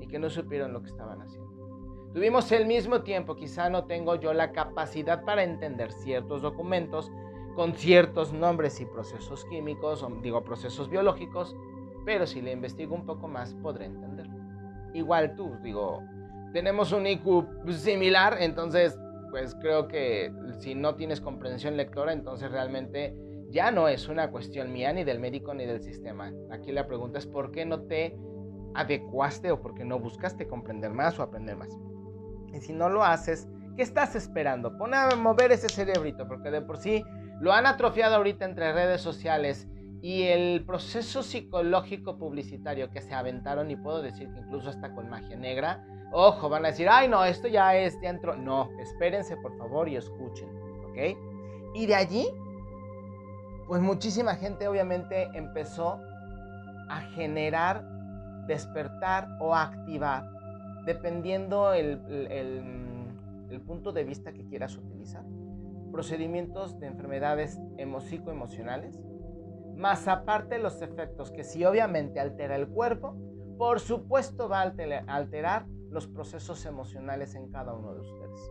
y 0.00 0.08
que 0.08 0.18
no 0.18 0.28
supieron 0.30 0.72
lo 0.72 0.82
que 0.82 0.88
estaban 0.88 1.22
haciendo. 1.22 1.48
Tuvimos 2.12 2.50
el 2.52 2.66
mismo 2.66 3.02
tiempo, 3.02 3.36
quizá 3.36 3.68
no 3.68 3.84
tengo 3.84 4.16
yo 4.16 4.32
la 4.32 4.50
capacidad 4.50 5.24
para 5.24 5.44
entender 5.44 5.92
ciertos 5.92 6.42
documentos, 6.42 7.12
con 7.58 7.74
ciertos 7.74 8.32
nombres 8.32 8.80
y 8.80 8.86
procesos 8.86 9.44
químicos, 9.46 10.04
o 10.04 10.08
digo 10.22 10.44
procesos 10.44 10.88
biológicos, 10.88 11.56
pero 12.04 12.24
si 12.24 12.40
le 12.40 12.52
investigo 12.52 12.94
un 12.94 13.04
poco 13.04 13.26
más 13.26 13.52
podré 13.54 13.86
entenderlo. 13.86 14.36
Igual 14.94 15.34
tú, 15.34 15.56
digo, 15.64 16.00
tenemos 16.52 16.92
un 16.92 17.08
IQ 17.08 17.46
similar, 17.70 18.36
entonces 18.38 18.96
pues 19.32 19.56
creo 19.56 19.88
que 19.88 20.32
si 20.60 20.76
no 20.76 20.94
tienes 20.94 21.20
comprensión 21.20 21.76
lectora, 21.76 22.12
entonces 22.12 22.48
realmente 22.52 23.16
ya 23.50 23.72
no 23.72 23.88
es 23.88 24.08
una 24.08 24.30
cuestión 24.30 24.72
mía 24.72 24.92
ni 24.92 25.02
del 25.02 25.18
médico 25.18 25.52
ni 25.52 25.66
del 25.66 25.82
sistema. 25.82 26.32
Aquí 26.52 26.70
la 26.70 26.86
pregunta 26.86 27.18
es 27.18 27.26
por 27.26 27.50
qué 27.50 27.66
no 27.66 27.80
te 27.80 28.16
adecuaste 28.74 29.50
o 29.50 29.60
por 29.60 29.74
qué 29.74 29.84
no 29.84 29.98
buscaste 29.98 30.46
comprender 30.46 30.92
más 30.92 31.18
o 31.18 31.24
aprender 31.24 31.56
más. 31.56 31.76
Y 32.54 32.60
si 32.60 32.72
no 32.72 32.88
lo 32.88 33.02
haces, 33.02 33.48
¿qué 33.74 33.82
estás 33.82 34.14
esperando? 34.14 34.78
Pon 34.78 34.94
a 34.94 35.16
mover 35.16 35.50
ese 35.50 35.68
cerebrito, 35.68 36.28
porque 36.28 36.52
de 36.52 36.62
por 36.62 36.78
sí 36.78 37.02
lo 37.40 37.52
han 37.52 37.66
atrofiado 37.66 38.16
ahorita 38.16 38.44
entre 38.44 38.72
redes 38.72 39.00
sociales 39.00 39.68
y 40.00 40.24
el 40.24 40.64
proceso 40.64 41.22
psicológico 41.22 42.18
publicitario 42.18 42.90
que 42.90 43.00
se 43.00 43.14
aventaron, 43.14 43.70
y 43.70 43.76
puedo 43.76 44.00
decir 44.02 44.30
que 44.32 44.40
incluso 44.40 44.70
hasta 44.70 44.94
con 44.94 45.08
magia 45.08 45.36
negra, 45.36 45.84
ojo, 46.12 46.48
van 46.48 46.64
a 46.64 46.68
decir, 46.68 46.88
ay 46.88 47.08
no, 47.08 47.24
esto 47.24 47.48
ya 47.48 47.76
es, 47.76 48.00
ya 48.00 48.10
entró. 48.10 48.36
No, 48.36 48.70
espérense 48.80 49.36
por 49.36 49.56
favor 49.58 49.88
y 49.88 49.96
escuchen, 49.96 50.48
¿ok? 50.88 51.18
Y 51.74 51.86
de 51.86 51.94
allí, 51.94 52.28
pues 53.66 53.82
muchísima 53.82 54.34
gente 54.36 54.68
obviamente 54.68 55.28
empezó 55.34 56.00
a 56.88 57.00
generar, 57.14 57.84
despertar 58.46 59.28
o 59.40 59.54
activar 59.54 60.30
dependiendo 60.86 61.74
el, 61.74 62.00
el 63.50 63.60
punto 63.60 63.92
de 63.92 64.04
vista 64.04 64.32
que 64.32 64.46
quieras 64.46 64.76
utilizar. 64.76 65.22
Procedimientos 65.98 66.78
de 66.78 66.86
enfermedades 66.86 67.58
psicoemocionales, 68.02 69.00
más 69.74 70.06
aparte 70.06 70.60
los 70.60 70.80
efectos 70.80 71.32
que 71.32 71.42
si 71.42 71.64
obviamente 71.64 72.20
altera 72.20 72.54
el 72.54 72.68
cuerpo, 72.68 73.16
por 73.58 73.80
supuesto 73.80 74.48
va 74.48 74.60
a 74.60 74.72
alterar 75.08 75.66
los 75.90 76.06
procesos 76.06 76.64
emocionales 76.66 77.34
en 77.34 77.50
cada 77.50 77.74
uno 77.74 77.94
de 77.94 78.02
ustedes. 78.02 78.50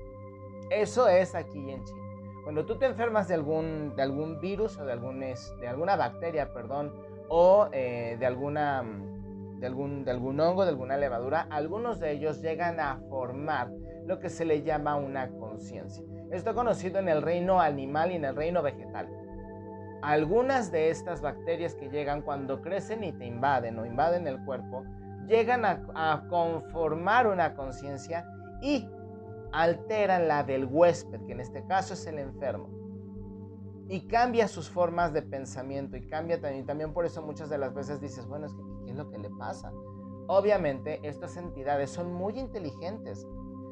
Eso 0.72 1.08
es 1.08 1.36
aquí 1.36 1.72
en 1.72 1.86
Chile. 1.86 2.02
Cuando 2.44 2.66
tú 2.66 2.78
te 2.78 2.86
enfermas 2.86 3.30
de 3.30 3.36
algún, 3.36 3.96
de 3.96 4.02
algún 4.02 4.42
virus 4.42 4.78
o 4.78 4.84
de, 4.84 4.92
algún, 4.92 5.22
de 5.22 5.68
alguna 5.70 5.96
bacteria, 5.96 6.52
perdón, 6.52 6.94
o 7.30 7.70
eh, 7.72 8.18
de, 8.20 8.26
alguna, 8.26 8.84
de, 9.58 9.68
algún, 9.68 10.04
de 10.04 10.12
algún 10.12 10.38
hongo, 10.42 10.66
de 10.66 10.72
alguna 10.72 10.98
levadura, 10.98 11.48
algunos 11.50 12.02
de 12.02 12.12
ellos 12.12 12.42
llegan 12.42 12.82
a 12.82 13.00
formar 13.08 13.72
lo 14.06 14.20
que 14.20 14.30
se 14.30 14.44
le 14.44 14.64
llama 14.64 14.98
una 14.98 15.30
conciencia. 15.30 16.04
Esto 16.32 16.54
conocido 16.54 17.00
en 17.00 17.08
el 17.08 17.22
reino 17.22 17.62
animal 17.62 18.12
y 18.12 18.16
en 18.16 18.26
el 18.26 18.36
reino 18.36 18.62
vegetal. 18.62 19.10
Algunas 20.02 20.72
de 20.72 20.90
estas 20.90 21.22
bacterias 21.22 21.76
que 21.76 21.90
llegan 21.90 22.22
cuando 22.22 22.62
crecen 22.62 23.04
y 23.04 23.14
te 23.14 23.26
invaden 23.26 23.80
o 23.80 23.86
invaden 23.86 24.28
el 24.28 24.44
cuerpo, 24.46 24.84
llegan 25.28 25.66
a, 25.66 26.28
conformar 26.30 27.28
una 27.28 27.56
conciencia 27.56 28.26
y 28.62 28.90
alteran 29.52 30.28
la 30.28 30.44
del 30.44 30.66
huésped, 30.66 31.26
que 31.26 31.34
en 31.34 31.40
este 31.40 31.66
caso 31.66 31.94
es 31.94 32.06
el 32.08 32.20
enfermo. 32.20 32.70
Y 33.90 34.02
cambia 34.08 34.48
sus 34.48 34.70
formas 34.70 35.14
de 35.14 35.22
pensamiento 35.22 35.96
y 35.96 36.08
cambia 36.08 36.42
también, 36.42 36.66
también 36.66 36.94
por 36.94 37.06
eso 37.06 37.22
muchas 37.22 37.50
de 37.50 37.58
las 37.58 37.74
veces 37.74 38.02
dices, 38.02 38.28
bueno, 38.28 38.48
es 38.48 38.54
que 38.54 38.62
¿qué 38.86 38.92
es 38.92 38.98
lo 38.98 39.10
que 39.10 39.18
le 39.18 39.30
pasa? 39.30 39.72
Obviamente 40.28 41.00
estas 41.04 41.38
entidades 41.38 41.90
son 41.90 42.14
muy 42.14 42.38
inteligentes, 42.38 43.26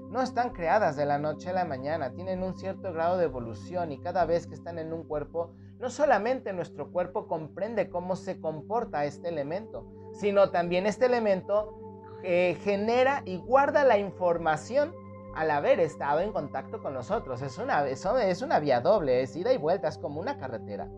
no 0.10 0.22
están 0.22 0.52
creadas 0.52 0.96
de 0.96 1.06
la 1.06 1.18
noche 1.18 1.50
a 1.50 1.54
la 1.54 1.66
mañana, 1.66 2.14
tienen 2.14 2.44
un 2.44 2.56
cierto 2.58 2.94
grado 2.94 3.18
de 3.18 3.26
evolución 3.26 3.92
y 3.92 4.00
cada 4.00 4.26
vez 4.26 4.48
que 4.48 4.54
están 4.54 4.80
en 4.80 4.94
un 4.94 5.04
cuerpo, 5.04 5.54
no 5.80 5.90
solamente 5.90 6.54
nuestro 6.54 6.92
cuerpo 6.92 7.28
comprende 7.28 7.90
cómo 7.90 8.16
se 8.16 8.40
comporta 8.40 9.06
este 9.06 9.30
elemento, 9.30 9.86
sino 10.14 10.52
también 10.52 10.86
este 10.86 11.06
elemento 11.06 11.78
eh, 12.24 12.58
genera 12.62 13.22
y 13.26 13.38
guarda 13.38 13.84
la 13.84 13.98
información 13.98 14.94
al 15.36 15.52
haber 15.52 15.80
estado 15.80 16.22
en 16.22 16.32
contacto 16.32 16.82
con 16.82 16.94
nosotros. 16.94 17.42
Es 17.42 17.58
una, 17.58 17.86
es 17.88 18.42
una 18.42 18.60
vía 18.60 18.80
doble, 18.80 19.22
es 19.22 19.36
ida 19.36 19.52
y 19.52 19.58
vuelta, 19.58 19.90
es 19.90 19.98
como 19.98 20.22
una 20.22 20.38
carretera. 20.38 20.90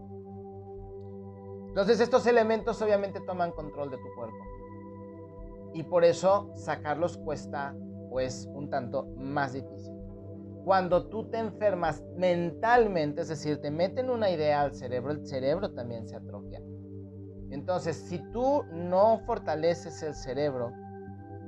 Entonces 1.68 2.00
estos 2.00 2.26
elementos 2.28 2.82
obviamente 2.82 3.20
toman 3.20 3.52
control 3.52 3.90
de 3.90 3.98
tu 3.98 4.16
cuerpo. 4.16 4.38
Y 5.74 5.84
por 5.84 6.04
eso 6.04 6.52
sacarlos 6.56 7.18
cuesta 7.18 7.76
pues 8.10 8.48
un 8.54 8.70
tanto 8.70 9.06
más 9.18 9.54
difícil. 9.54 9.94
Cuando 10.64 11.08
tú 11.08 11.30
te 11.30 11.38
enfermas 11.38 12.04
mentalmente, 12.18 13.22
es 13.22 13.30
decir, 13.30 13.62
te 13.62 13.72
meten 13.72 14.10
una 14.10 14.30
idea 14.30 14.62
al 14.62 14.74
cerebro, 14.74 15.12
el 15.12 15.26
cerebro 15.26 15.74
también 15.74 16.08
se 16.08 16.16
atrofia. 16.16 16.62
Entonces, 17.50 17.96
si 17.96 18.20
tú 18.34 18.64
no 18.74 19.22
fortaleces 19.26 20.04
el 20.04 20.14
cerebro, 20.14 20.72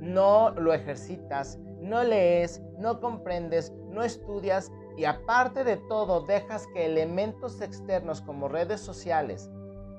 no 0.00 0.50
lo 0.50 0.72
ejercitas, 0.72 1.58
no 1.80 2.02
lees, 2.02 2.62
no 2.78 3.00
comprendes, 3.00 3.72
no 3.90 4.02
estudias 4.02 4.72
y 4.96 5.04
aparte 5.04 5.64
de 5.64 5.76
todo 5.76 6.22
dejas 6.22 6.66
que 6.74 6.86
elementos 6.86 7.60
externos 7.60 8.22
como 8.22 8.48
redes 8.48 8.80
sociales, 8.80 9.50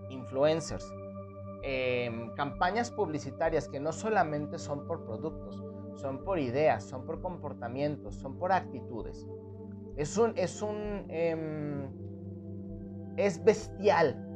influencers, 0.10 0.86
em, 1.63 2.34
campañas 2.36 2.91
publicitarias 2.91 3.68
que 3.68 3.80
no 3.80 3.91
solamente 3.91 4.58
son 4.58 4.88
por 4.88 5.06
productos, 5.06 5.63
son 6.01 6.24
por 6.24 6.39
ideas, 6.39 6.84
son 6.84 7.05
por 7.05 7.22
comportamientos, 7.22 8.15
son 8.15 8.38
por 8.38 8.51
actitudes. 8.51 9.27
Es 9.96 10.17
un, 10.17 10.34
es 10.36 10.62
un, 10.62 11.05
em, 11.10 11.89
es 13.17 13.43
bestial 13.43 14.27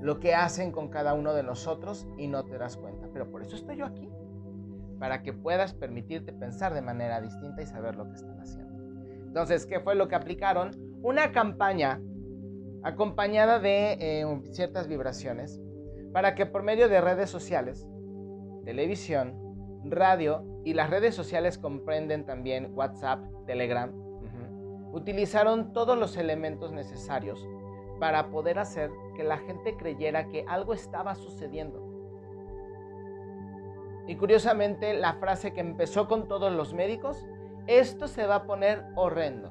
lo 0.00 0.18
que 0.18 0.34
hacen 0.34 0.72
con 0.72 0.88
cada 0.88 1.14
uno 1.14 1.34
de 1.34 1.42
nosotros 1.42 2.08
y 2.16 2.26
no 2.26 2.44
te 2.44 2.58
das 2.58 2.76
cuenta. 2.76 3.08
Pero 3.12 3.30
por 3.30 3.42
eso 3.42 3.54
estoy 3.54 3.76
yo 3.76 3.86
aquí, 3.86 4.08
para 4.98 5.22
que 5.22 5.32
puedas 5.32 5.74
permitirte 5.74 6.32
pensar 6.32 6.74
de 6.74 6.82
manera 6.82 7.20
distinta 7.20 7.62
y 7.62 7.66
saber 7.66 7.96
lo 7.96 8.08
que 8.08 8.14
están 8.14 8.40
haciendo. 8.40 8.72
Entonces, 9.26 9.66
¿qué 9.66 9.80
fue 9.80 9.94
lo 9.94 10.08
que 10.08 10.14
aplicaron? 10.14 10.70
Una 11.02 11.32
campaña 11.32 12.00
acompañada 12.82 13.58
de 13.58 13.92
eh, 14.00 14.42
ciertas 14.50 14.88
vibraciones 14.88 15.60
para 16.12 16.34
que 16.34 16.46
por 16.46 16.62
medio 16.62 16.88
de 16.88 17.00
redes 17.00 17.30
sociales, 17.30 17.86
televisión, 18.64 19.41
radio 19.84 20.44
y 20.64 20.74
las 20.74 20.90
redes 20.90 21.14
sociales 21.14 21.58
comprenden 21.58 22.24
también 22.24 22.72
WhatsApp, 22.74 23.24
Telegram, 23.46 23.92
utilizaron 24.92 25.72
todos 25.72 25.98
los 25.98 26.16
elementos 26.16 26.72
necesarios 26.72 27.48
para 27.98 28.30
poder 28.30 28.58
hacer 28.58 28.90
que 29.16 29.24
la 29.24 29.38
gente 29.38 29.76
creyera 29.76 30.28
que 30.28 30.44
algo 30.48 30.74
estaba 30.74 31.14
sucediendo. 31.14 31.88
Y 34.06 34.16
curiosamente, 34.16 34.94
la 34.94 35.14
frase 35.14 35.52
que 35.52 35.60
empezó 35.60 36.08
con 36.08 36.26
todos 36.26 36.52
los 36.52 36.74
médicos, 36.74 37.24
esto 37.66 38.08
se 38.08 38.26
va 38.26 38.36
a 38.36 38.44
poner 38.44 38.84
horrendo. 38.96 39.50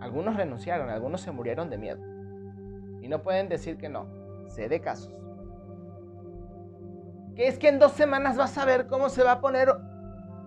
Algunos 0.00 0.36
renunciaron, 0.36 0.88
algunos 0.88 1.20
se 1.20 1.30
murieron 1.30 1.70
de 1.70 1.78
miedo. 1.78 2.02
Y 3.00 3.08
no 3.08 3.22
pueden 3.22 3.48
decir 3.48 3.76
que 3.76 3.88
no. 3.88 4.06
Sé 4.48 4.68
de 4.68 4.80
casos. 4.80 5.14
Que 7.34 7.48
es 7.48 7.58
que 7.58 7.68
en 7.68 7.78
dos 7.78 7.92
semanas 7.92 8.36
vas 8.36 8.58
a 8.58 8.64
ver 8.64 8.86
cómo 8.86 9.08
se 9.08 9.22
va 9.22 9.32
a 9.32 9.40
poner. 9.40 9.68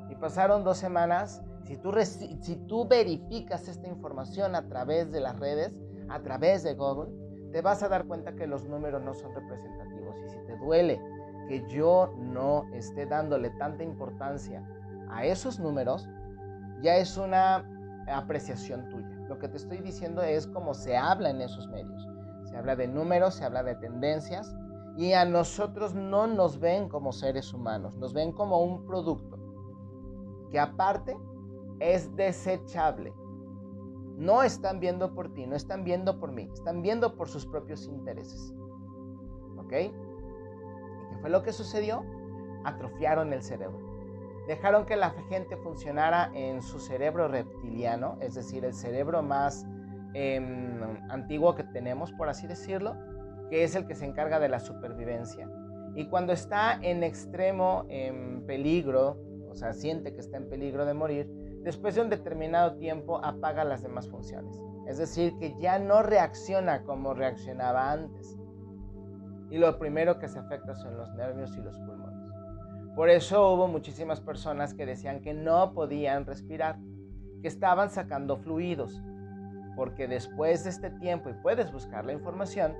Y 0.09 0.15
pasaron 0.15 0.63
dos 0.63 0.77
semanas. 0.77 1.41
Si 1.63 1.77
tú, 1.77 1.91
si 1.93 2.55
tú 2.67 2.87
verificas 2.87 3.67
esta 3.67 3.87
información 3.87 4.55
a 4.55 4.67
través 4.67 5.11
de 5.11 5.19
las 5.19 5.39
redes, 5.39 5.73
a 6.09 6.21
través 6.21 6.63
de 6.63 6.75
Google, 6.75 7.11
te 7.51 7.61
vas 7.61 7.81
a 7.81 7.89
dar 7.89 8.05
cuenta 8.05 8.35
que 8.35 8.45
los 8.45 8.65
números 8.65 9.01
no 9.01 9.13
son 9.15 9.33
representativos. 9.33 10.15
Y 10.25 10.29
si 10.29 10.37
te 10.45 10.57
duele 10.57 11.01
que 11.47 11.67
yo 11.67 12.13
no 12.17 12.65
esté 12.73 13.05
dándole 13.05 13.49
tanta 13.51 13.83
importancia 13.83 14.63
a 15.09 15.25
esos 15.25 15.59
números, 15.59 16.07
ya 16.81 16.97
es 16.97 17.17
una 17.17 17.65
apreciación 18.07 18.89
tuya. 18.89 19.09
Lo 19.27 19.39
que 19.39 19.47
te 19.47 19.57
estoy 19.57 19.79
diciendo 19.79 20.21
es 20.21 20.45
cómo 20.45 20.75
se 20.75 20.97
habla 20.97 21.31
en 21.31 21.41
esos 21.41 21.67
medios. 21.69 22.07
Se 22.43 22.57
habla 22.57 22.75
de 22.75 22.87
números, 22.87 23.35
se 23.35 23.43
habla 23.43 23.63
de 23.63 23.75
tendencias 23.75 24.55
y 24.97 25.13
a 25.13 25.25
nosotros 25.25 25.93
no 25.93 26.27
nos 26.27 26.59
ven 26.59 26.87
como 26.87 27.11
seres 27.11 27.53
humanos, 27.53 27.97
nos 27.97 28.13
ven 28.13 28.31
como 28.31 28.61
un 28.61 28.85
producto 28.85 29.37
que 30.51 30.59
aparte 30.59 31.17
es 31.79 32.15
desechable. 32.15 33.13
No 34.17 34.43
están 34.43 34.79
viendo 34.79 35.13
por 35.13 35.33
ti, 35.33 35.45
no 35.45 35.55
están 35.55 35.83
viendo 35.83 36.19
por 36.19 36.31
mí, 36.31 36.49
están 36.53 36.81
viendo 36.81 37.15
por 37.15 37.27
sus 37.27 37.45
propios 37.45 37.87
intereses. 37.87 38.53
¿Ok? 39.57 39.73
¿Y 39.73 39.89
qué 41.09 41.17
fue 41.19 41.29
lo 41.29 41.43
que 41.43 41.51
sucedió? 41.51 42.03
Atrofiaron 42.63 43.33
el 43.33 43.43
cerebro. 43.43 43.77
Dejaron 44.47 44.85
que 44.85 44.95
la 44.95 45.09
gente 45.27 45.57
funcionara 45.57 46.31
en 46.33 46.61
su 46.61 46.79
cerebro 46.79 47.27
reptiliano, 47.27 48.17
es 48.21 48.35
decir, 48.35 48.63
el 48.63 48.73
cerebro 48.73 49.21
más 49.23 49.65
em, 50.13 50.79
antiguo 51.09 51.55
que 51.55 51.63
tenemos, 51.63 52.13
por 52.13 52.29
así 52.29 52.47
decirlo, 52.47 52.95
que 53.49 53.63
es 53.63 53.75
el 53.75 53.87
que 53.87 53.95
se 53.95 54.05
encarga 54.05 54.39
de 54.39 54.49
la 54.49 54.59
supervivencia. 54.59 55.49
Y 55.95 56.07
cuando 56.07 56.33
está 56.33 56.79
en 56.81 57.03
extremo 57.03 57.85
en 57.89 58.45
peligro, 58.45 59.17
o 59.49 59.55
sea, 59.55 59.73
siente 59.73 60.13
que 60.13 60.19
está 60.19 60.37
en 60.37 60.49
peligro 60.49 60.85
de 60.85 60.93
morir, 60.93 61.29
después 61.63 61.95
de 61.95 62.01
un 62.01 62.09
determinado 62.09 62.75
tiempo 62.77 63.23
apaga 63.23 63.63
las 63.63 63.81
demás 63.81 64.09
funciones. 64.09 64.61
Es 64.87 64.97
decir, 64.97 65.33
que 65.39 65.55
ya 65.59 65.79
no 65.79 66.03
reacciona 66.03 66.83
como 66.83 67.13
reaccionaba 67.13 67.91
antes. 67.91 68.37
Y 69.49 69.57
lo 69.57 69.79
primero 69.79 70.19
que 70.19 70.27
se 70.27 70.39
afecta 70.39 70.75
son 70.75 70.97
los 70.97 71.13
nervios 71.15 71.55
y 71.57 71.61
los 71.61 71.77
pulmones. 71.79 72.31
Por 72.95 73.09
eso 73.09 73.53
hubo 73.53 73.67
muchísimas 73.67 74.21
personas 74.21 74.73
que 74.73 74.85
decían 74.85 75.21
que 75.21 75.33
no 75.33 75.73
podían 75.73 76.25
respirar, 76.25 76.77
que 77.41 77.47
estaban 77.47 77.89
sacando 77.89 78.37
fluidos, 78.37 79.01
porque 79.75 80.07
después 80.07 80.63
de 80.63 80.69
este 80.69 80.89
tiempo, 80.91 81.29
y 81.29 81.33
puedes 81.33 81.71
buscar 81.71 82.05
la 82.05 82.13
información, 82.13 82.73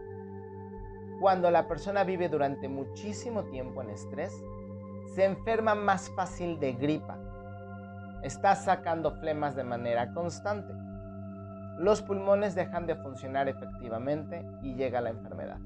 cuando 1.20 1.52
la 1.52 1.68
persona 1.68 2.04
vive 2.04 2.30
durante 2.30 2.68
muchísimo 2.68 3.46
tiempo 3.46 3.82
en 3.82 3.90
estrés, 3.90 4.34
se 5.16 5.26
enferma 5.26 5.76
más 5.76 6.10
fácil 6.10 6.60
de 6.60 6.74
gripa, 6.74 7.18
está 8.24 8.56
sacando 8.56 9.12
flemas 9.12 9.56
de 9.56 9.64
manera 9.64 10.14
constante. 10.14 10.74
Los 11.78 12.02
pulmones 12.02 12.56
dejan 12.56 12.88
de 12.88 12.96
funcionar 12.96 13.48
efectivamente 13.48 14.46
y 14.62 14.76
llega 14.76 15.02
la 15.02 15.12
enfermedad. 15.12 15.60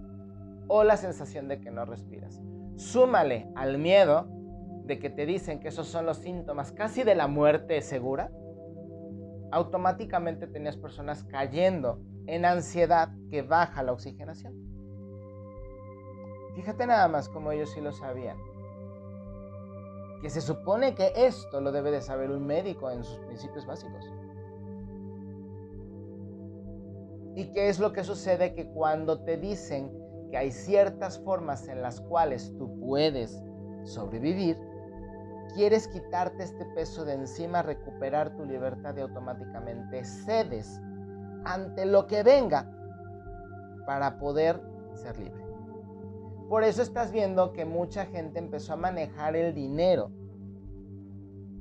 O 0.68 0.84
la 0.84 0.98
sensación 0.98 1.48
de 1.48 1.62
que 1.62 1.72
no 1.72 1.86
respiras. 1.86 2.41
Súmale 2.75 3.50
al 3.56 3.77
miedo 3.77 4.27
de 4.86 5.00
que 5.00 5.10
te 5.10 5.25
dicen 5.25 5.60
que 5.60 5.70
esos 5.70 5.88
son 5.88 6.06
los 6.06 6.18
síntomas 6.18 6.72
casi 6.72 7.03
de 7.03 7.15
la 7.15 7.27
muerte 7.27 7.82
segura. 7.82 8.32
Automáticamente 9.51 10.48
tenías 10.48 10.77
personas 10.77 11.24
cayendo 11.24 12.01
en 12.27 12.46
ansiedad 12.46 13.10
que 13.29 13.41
baja 13.41 13.84
la 13.84 13.94
oxigenación. 13.94 14.53
Fíjate 16.60 16.86
nada 16.88 17.08
más 17.08 17.30
como 17.30 17.54
ellos 17.54 17.70
sí 17.70 17.80
lo 17.80 17.94
sabían. 17.94 18.38
que 20.22 20.30
se 20.30 20.42
supone 20.42 20.94
que 20.94 21.13
esto 21.16 21.62
lo 21.62 21.72
debe 21.72 21.89
de 21.89 22.01
saber 22.01 22.30
un 22.32 22.46
médico 22.46 22.92
en 22.92 23.01
sus 23.01 23.18
principios 23.20 23.66
básicos. 23.66 24.06
¿Y 27.36 27.54
qué 27.54 27.70
es 27.70 27.80
lo 27.80 27.94
que 27.94 28.04
sucede? 28.04 28.54
Que 28.54 28.68
cuando 28.74 29.24
te 29.24 29.38
dicen 29.38 29.89
que 30.30 30.38
hay 30.38 30.51
ciertas 30.51 31.18
formas 31.20 31.70
en 31.70 31.82
las 31.82 32.01
cuales 32.01 32.54
tú 32.58 32.78
puedes 32.82 33.42
sobrevivir, 33.86 34.58
quieres 35.56 35.88
quitarte 35.88 36.44
este 36.44 36.66
peso 36.75 37.06
de 37.06 37.13
encima, 37.13 37.62
recuperar 37.62 38.36
tu 38.36 38.44
libertad 38.44 38.98
y 38.98 39.00
automáticamente 39.00 40.04
cedes 40.04 40.82
ante 41.46 41.86
lo 41.86 42.06
que 42.06 42.22
venga 42.22 42.70
para 43.86 44.20
poder 44.20 44.62
ser 44.96 45.18
libre. 45.18 45.49
Por 46.50 46.63
eso 46.63 46.82
estás 46.82 47.12
viendo 47.12 47.53
que 47.53 47.63
mucha 47.63 48.08
gente 48.08 48.39
empezó 48.39 48.74
a 48.74 48.77
manejar 48.77 49.36
el 49.36 49.53
dinero 49.53 50.10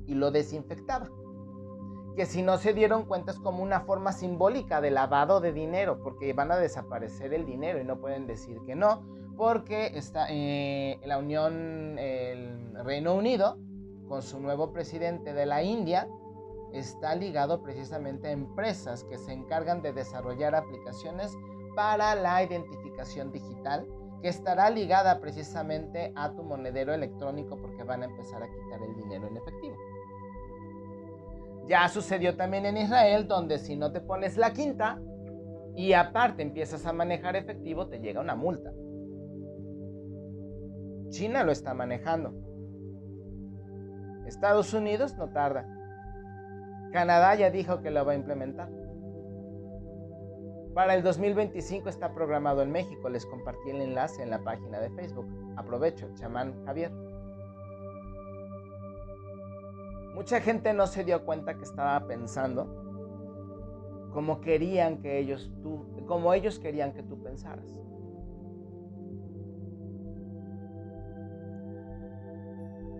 y 0.07 0.15
lo 0.15 0.31
desinfectaba. 0.31 1.09
Que 2.15 2.25
si 2.25 2.41
no 2.41 2.57
se 2.57 2.73
dieron 2.73 3.05
cuenta 3.05 3.31
es 3.31 3.39
como 3.39 3.61
una 3.61 3.81
forma 3.81 4.11
simbólica 4.11 4.81
de 4.81 4.89
lavado 4.89 5.41
de 5.41 5.53
dinero, 5.53 6.01
porque 6.01 6.33
van 6.33 6.51
a 6.51 6.57
desaparecer 6.57 7.35
el 7.35 7.45
dinero 7.45 7.79
y 7.79 7.83
no 7.83 7.99
pueden 7.99 8.25
decir 8.25 8.57
que 8.65 8.73
no, 8.75 9.03
porque 9.37 9.91
está 9.95 10.25
eh, 10.29 10.99
la 11.05 11.19
Unión, 11.19 11.97
el 11.99 12.73
Reino 12.83 13.13
Unido, 13.13 13.57
con 14.07 14.23
su 14.23 14.39
nuevo 14.39 14.73
presidente 14.73 15.33
de 15.33 15.45
la 15.45 15.61
India, 15.61 16.09
está 16.73 17.13
ligado 17.13 17.61
precisamente 17.61 18.29
a 18.29 18.31
empresas 18.31 19.03
que 19.03 19.19
se 19.19 19.33
encargan 19.33 19.83
de 19.83 19.93
desarrollar 19.93 20.55
aplicaciones 20.55 21.37
para 21.75 22.15
la 22.15 22.43
identificación 22.43 23.31
digital, 23.31 23.87
que 24.21 24.29
estará 24.29 24.69
ligada 24.69 25.19
precisamente 25.19 26.11
a 26.15 26.33
tu 26.33 26.43
monedero 26.43 26.93
electrónico 26.93 27.57
porque 27.57 27.83
van 27.83 28.03
a 28.03 28.05
empezar 28.05 28.43
a 28.43 28.47
quitar 28.47 28.81
el 28.81 28.95
dinero 28.95 29.27
en 29.27 29.37
efectivo. 29.37 29.77
Ya 31.67 31.87
sucedió 31.87 32.35
también 32.35 32.65
en 32.65 32.77
Israel, 32.77 33.27
donde 33.27 33.59
si 33.59 33.75
no 33.75 33.91
te 33.91 34.01
pones 34.01 34.37
la 34.37 34.51
quinta 34.53 34.99
y 35.75 35.93
aparte 35.93 36.41
empiezas 36.41 36.85
a 36.85 36.93
manejar 36.93 37.35
efectivo, 37.35 37.87
te 37.87 37.99
llega 37.99 38.21
una 38.21 38.35
multa. 38.35 38.71
China 41.09 41.43
lo 41.43 41.51
está 41.51 41.73
manejando. 41.73 42.33
Estados 44.25 44.73
Unidos 44.73 45.15
no 45.17 45.29
tarda. 45.29 45.65
Canadá 46.91 47.35
ya 47.35 47.49
dijo 47.51 47.81
que 47.81 47.91
lo 47.91 48.03
va 48.05 48.13
a 48.13 48.15
implementar. 48.15 48.69
Para 50.79 50.95
el 50.95 51.03
2025 51.03 51.89
está 51.89 52.13
programado 52.13 52.61
en 52.61 52.71
México. 52.71 53.09
Les 53.09 53.25
compartí 53.25 53.69
el 53.69 53.81
enlace 53.81 54.23
en 54.23 54.29
la 54.29 54.39
página 54.39 54.79
de 54.79 54.89
Facebook. 54.91 55.27
Aprovecho, 55.57 56.09
chamán 56.13 56.63
Javier. 56.63 56.89
Mucha 60.15 60.39
gente 60.39 60.71
no 60.71 60.87
se 60.87 61.03
dio 61.03 61.25
cuenta 61.25 61.55
que 61.55 61.63
estaba 61.63 61.99
pensando 62.07 64.07
como 64.13 64.39
querían 64.39 65.01
que 65.01 65.19
ellos 65.19 65.51
tú, 65.61 65.85
como 66.07 66.33
ellos 66.33 66.59
querían 66.59 66.93
que 66.93 67.03
tú 67.03 67.21
pensaras. 67.21 67.77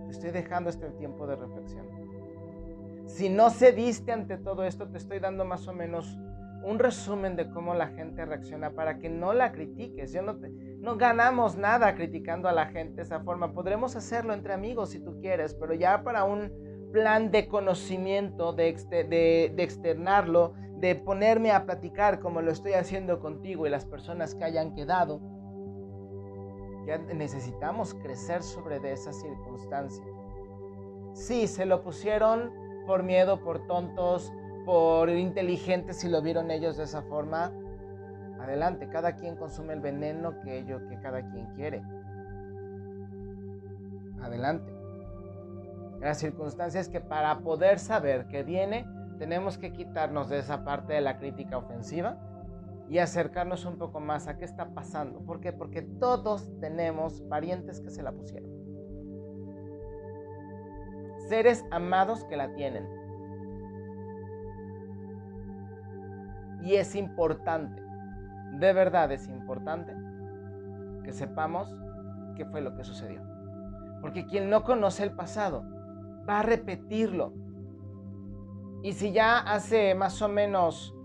estoy 0.10 0.32
dejando 0.32 0.70
este 0.70 0.90
tiempo 0.90 1.26
de 1.28 1.38
reflexión. 1.38 1.88
Si 3.08 3.30
no 3.30 3.50
cediste 3.50 4.12
ante 4.12 4.38
todo 4.38 4.66
esto, 4.66 4.90
te 4.90 4.98
estoy 4.98 5.20
dando 5.20 5.46
más 5.46 5.66
o 5.70 5.72
menos 5.72 6.20
un 6.70 6.78
resumen 6.78 7.36
de 7.36 7.50
cómo 7.50 7.74
la 7.74 7.88
gente 7.88 8.26
reacciona 8.26 8.72
para 8.72 9.00
que 9.00 9.10
no 9.10 9.34
la 9.34 9.52
critiques. 9.52 10.14
Yo 10.14 10.22
no, 10.22 10.38
no 10.80 10.98
ganamos 10.98 11.58
nada 11.58 11.96
criticando 11.96 12.48
a 12.48 12.52
la 12.52 12.68
gente 12.68 12.98
de 12.98 13.02
esa 13.02 13.22
forma. 13.22 13.54
Podremos 13.54 13.96
hacerlo 13.96 14.34
entre 14.34 14.54
amigos 14.54 14.92
si 14.92 15.00
tú 15.00 15.20
quieres, 15.20 15.56
pero 15.56 15.74
ya 15.74 16.04
para 16.04 16.26
un 16.26 16.52
plan 16.94 17.32
de 17.32 17.48
conocimiento, 17.48 18.54
de, 18.54 18.74
de, 18.90 19.52
de 19.56 19.64
externarlo, 19.64 20.54
de 20.78 20.96
ponerme 20.96 21.52
a 21.52 21.66
platicar 21.66 22.20
como 22.20 22.42
lo 22.42 22.52
estoy 22.52 22.74
haciendo 22.74 23.20
contigo 23.20 23.66
y 23.66 23.70
las 23.70 23.86
personas 23.86 24.36
que 24.36 24.44
hayan 24.44 24.76
quedado, 24.76 25.20
ya 26.86 26.98
necesitamos 26.98 27.96
crecer 27.96 28.44
sobre 28.44 28.80
de 28.80 28.94
esa 28.94 29.12
circunstancia. 29.12 30.06
Sí, 31.14 31.48
se 31.48 31.66
lo 31.66 31.82
pusieron 31.84 32.52
por 32.86 33.04
miedo, 33.04 33.44
por 33.44 33.66
tontos, 33.68 34.32
por 34.70 35.10
inteligentes, 35.10 35.98
si 35.98 36.08
lo 36.08 36.22
vieron 36.22 36.52
ellos 36.52 36.78
de 36.78 36.84
esa 36.84 37.02
forma. 37.02 37.52
Adelante, 38.40 38.88
cada 38.88 39.16
quien 39.16 39.36
consume 39.36 39.74
el 39.74 39.80
veneno 39.80 40.42
que, 40.42 40.60
ello, 40.60 40.88
que 40.88 41.00
cada 41.00 41.28
quien 41.32 41.48
quiere. 41.56 41.82
Adelante. 44.22 44.72
La 46.02 46.14
circunstancia 46.14 46.80
es 46.80 46.88
que 46.88 47.02
para 47.02 47.40
poder 47.40 47.80
saber 47.80 48.28
qué 48.28 48.44
viene, 48.44 48.86
tenemos 49.18 49.58
que 49.58 49.74
quitarnos 49.74 50.30
de 50.30 50.38
esa 50.38 50.64
parte 50.64 50.94
de 50.94 51.02
la 51.02 51.18
crítica 51.18 51.58
ofensiva 51.58 52.20
y 52.88 53.00
acercarnos 53.00 53.66
un 53.66 53.80
poco 53.80 54.00
más 54.00 54.28
a 54.28 54.38
qué 54.38 54.46
está 54.46 54.76
pasando. 54.76 55.22
¿Por 55.22 55.40
qué? 55.40 55.52
Porque 55.52 55.82
todos 55.82 56.48
tenemos 56.60 57.22
parientes 57.22 57.82
que 57.82 57.90
se 57.90 58.04
la 58.04 58.12
pusieron. 58.12 58.52
Seres 61.28 61.66
amados 61.72 62.24
que 62.26 62.38
la 62.38 62.54
tienen. 62.54 62.99
Y 66.62 66.76
es 66.76 66.96
importante, 66.96 67.82
de 68.54 68.74
verdad 68.74 69.12
es 69.12 69.28
importante, 69.28 69.94
que 71.04 71.12
sepamos 71.12 71.74
qué 72.36 72.46
fue 72.46 72.62
lo 72.62 72.76
que 72.76 72.84
sucedió. 72.84 73.22
Porque 74.02 74.26
quien 74.26 74.50
no 74.50 74.64
conoce 74.64 75.04
el 75.04 75.12
pasado 75.12 75.64
va 76.28 76.40
a 76.40 76.44
repetirlo. 76.44 77.34
Y 78.82 78.94
si 78.94 79.12
ya 79.12 79.40
hace 79.40 79.94
más 79.96 80.22
o 80.22 80.30
menos 80.30 80.96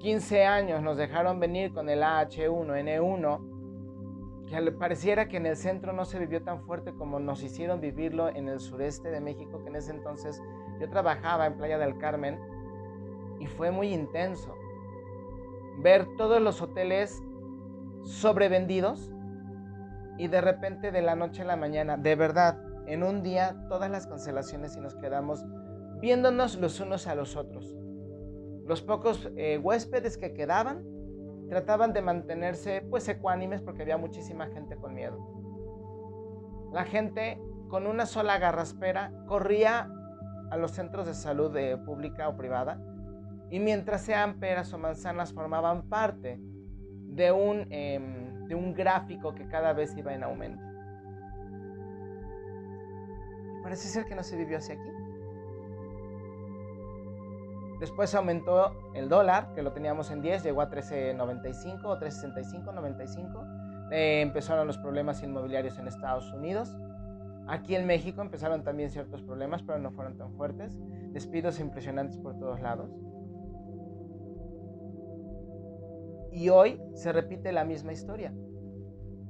15 0.00 0.44
años 0.44 0.82
nos 0.82 0.96
dejaron 0.96 1.40
venir 1.40 1.72
con 1.72 1.88
el 1.88 2.02
AH1N1, 2.02 3.54
que 4.48 4.72
pareciera 4.72 5.28
que 5.28 5.38
en 5.38 5.46
el 5.46 5.56
centro 5.56 5.92
no 5.92 6.04
se 6.04 6.18
vivió 6.18 6.42
tan 6.42 6.60
fuerte 6.62 6.92
como 6.94 7.18
nos 7.18 7.42
hicieron 7.42 7.80
vivirlo 7.80 8.28
en 8.28 8.48
el 8.48 8.60
sureste 8.60 9.10
de 9.10 9.20
México, 9.20 9.62
que 9.62 9.70
en 9.70 9.76
ese 9.76 9.92
entonces 9.92 10.40
yo 10.80 10.88
trabajaba 10.90 11.46
en 11.46 11.56
Playa 11.56 11.78
del 11.78 11.98
Carmen 11.98 12.38
y 13.40 13.46
fue 13.46 13.70
muy 13.70 13.88
intenso. 13.92 14.54
Ver 15.78 16.06
todos 16.16 16.40
los 16.40 16.62
hoteles 16.62 17.22
sobrevendidos 18.04 19.12
y 20.18 20.28
de 20.28 20.40
repente 20.40 20.92
de 20.92 21.02
la 21.02 21.16
noche 21.16 21.42
a 21.42 21.46
la 21.46 21.56
mañana, 21.56 21.96
de 21.96 22.14
verdad, 22.14 22.58
en 22.86 23.02
un 23.02 23.22
día 23.22 23.56
todas 23.68 23.90
las 23.90 24.06
cancelaciones 24.06 24.76
y 24.76 24.80
nos 24.80 24.94
quedamos 24.94 25.44
viéndonos 26.00 26.56
los 26.56 26.80
unos 26.80 27.06
a 27.06 27.14
los 27.14 27.36
otros. 27.36 27.74
Los 28.66 28.82
pocos 28.82 29.30
eh, 29.36 29.58
huéspedes 29.58 30.16
que 30.16 30.32
quedaban 30.32 30.84
trataban 31.48 31.92
de 31.92 32.02
mantenerse 32.02 32.82
pues 32.88 33.08
ecuánimes 33.08 33.60
porque 33.60 33.82
había 33.82 33.96
muchísima 33.96 34.46
gente 34.46 34.76
con 34.76 34.94
miedo. 34.94 35.18
La 36.72 36.84
gente 36.84 37.40
con 37.68 37.86
una 37.86 38.06
sola 38.06 38.38
garraspera 38.38 39.12
corría 39.26 39.90
a 40.50 40.56
los 40.56 40.72
centros 40.72 41.06
de 41.06 41.14
salud 41.14 41.52
de 41.52 41.76
pública 41.78 42.28
o 42.28 42.36
privada 42.36 42.80
y 43.54 43.60
mientras 43.60 44.02
sean 44.02 44.40
peras 44.40 44.72
o 44.72 44.78
manzanas 44.78 45.32
formaban 45.32 45.88
parte 45.88 46.40
de 46.40 47.30
un, 47.30 47.68
em, 47.70 48.48
de 48.48 48.56
un 48.56 48.74
gráfico 48.74 49.32
que 49.32 49.46
cada 49.46 49.72
vez 49.72 49.96
iba 49.96 50.12
en 50.12 50.24
aumento. 50.24 50.60
Parece 53.62 53.86
ser 53.86 54.06
que 54.06 54.16
no 54.16 54.24
se 54.24 54.36
vivió 54.36 54.58
así 54.58 54.72
aquí. 54.72 54.90
Después 57.78 58.12
aumentó 58.16 58.72
el 58.92 59.08
dólar, 59.08 59.54
que 59.54 59.62
lo 59.62 59.72
teníamos 59.72 60.10
en 60.10 60.20
10, 60.20 60.42
llegó 60.42 60.60
a 60.60 60.68
13.95 60.68 61.84
o 61.84 61.96
3.65, 62.00 62.74
95. 62.74 63.46
Eh, 63.92 64.20
empezaron 64.20 64.66
los 64.66 64.78
problemas 64.78 65.22
inmobiliarios 65.22 65.78
en 65.78 65.86
Estados 65.86 66.32
Unidos. 66.32 66.76
Aquí 67.46 67.76
en 67.76 67.86
México 67.86 68.20
empezaron 68.20 68.64
también 68.64 68.90
ciertos 68.90 69.22
problemas, 69.22 69.62
pero 69.62 69.78
no 69.78 69.92
fueron 69.92 70.18
tan 70.18 70.32
fuertes. 70.32 70.76
Despidos 71.12 71.60
impresionantes 71.60 72.18
por 72.18 72.36
todos 72.36 72.60
lados. 72.60 72.90
Y 76.34 76.48
hoy 76.48 76.82
se 76.94 77.12
repite 77.12 77.52
la 77.52 77.64
misma 77.64 77.92
historia. 77.92 78.32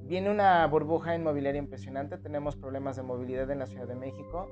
Viene 0.05 0.31
una 0.31 0.67
burbuja 0.67 1.15
inmobiliaria 1.15 1.59
impresionante, 1.59 2.17
tenemos 2.17 2.57
problemas 2.57 2.97
de 2.97 3.03
movilidad 3.03 3.51
en 3.51 3.59
la 3.59 3.67
Ciudad 3.67 3.87
de 3.87 3.95
México, 3.95 4.49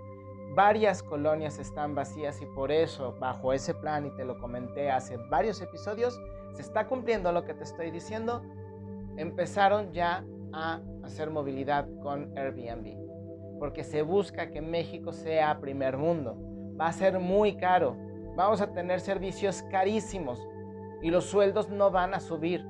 varias 0.54 1.02
colonias 1.02 1.58
están 1.58 1.94
vacías 1.94 2.42
y 2.42 2.46
por 2.46 2.70
eso, 2.70 3.16
bajo 3.18 3.54
ese 3.54 3.72
plan, 3.72 4.06
y 4.06 4.14
te 4.16 4.26
lo 4.26 4.38
comenté 4.38 4.90
hace 4.90 5.16
varios 5.30 5.62
episodios, 5.62 6.20
se 6.52 6.60
está 6.60 6.86
cumpliendo 6.88 7.32
lo 7.32 7.44
que 7.44 7.54
te 7.54 7.64
estoy 7.64 7.90
diciendo, 7.90 8.42
empezaron 9.16 9.92
ya 9.92 10.22
a 10.52 10.82
hacer 11.04 11.30
movilidad 11.30 11.88
con 12.02 12.36
Airbnb, 12.36 13.58
porque 13.58 13.82
se 13.82 14.02
busca 14.02 14.50
que 14.50 14.60
México 14.60 15.14
sea 15.14 15.58
primer 15.58 15.96
mundo. 15.96 16.36
Va 16.78 16.88
a 16.88 16.92
ser 16.92 17.18
muy 17.18 17.56
caro, 17.56 17.96
vamos 18.36 18.60
a 18.60 18.72
tener 18.72 19.00
servicios 19.00 19.62
carísimos 19.70 20.46
y 21.02 21.10
los 21.10 21.24
sueldos 21.24 21.68
no 21.68 21.90
van 21.90 22.14
a 22.14 22.20
subir, 22.20 22.64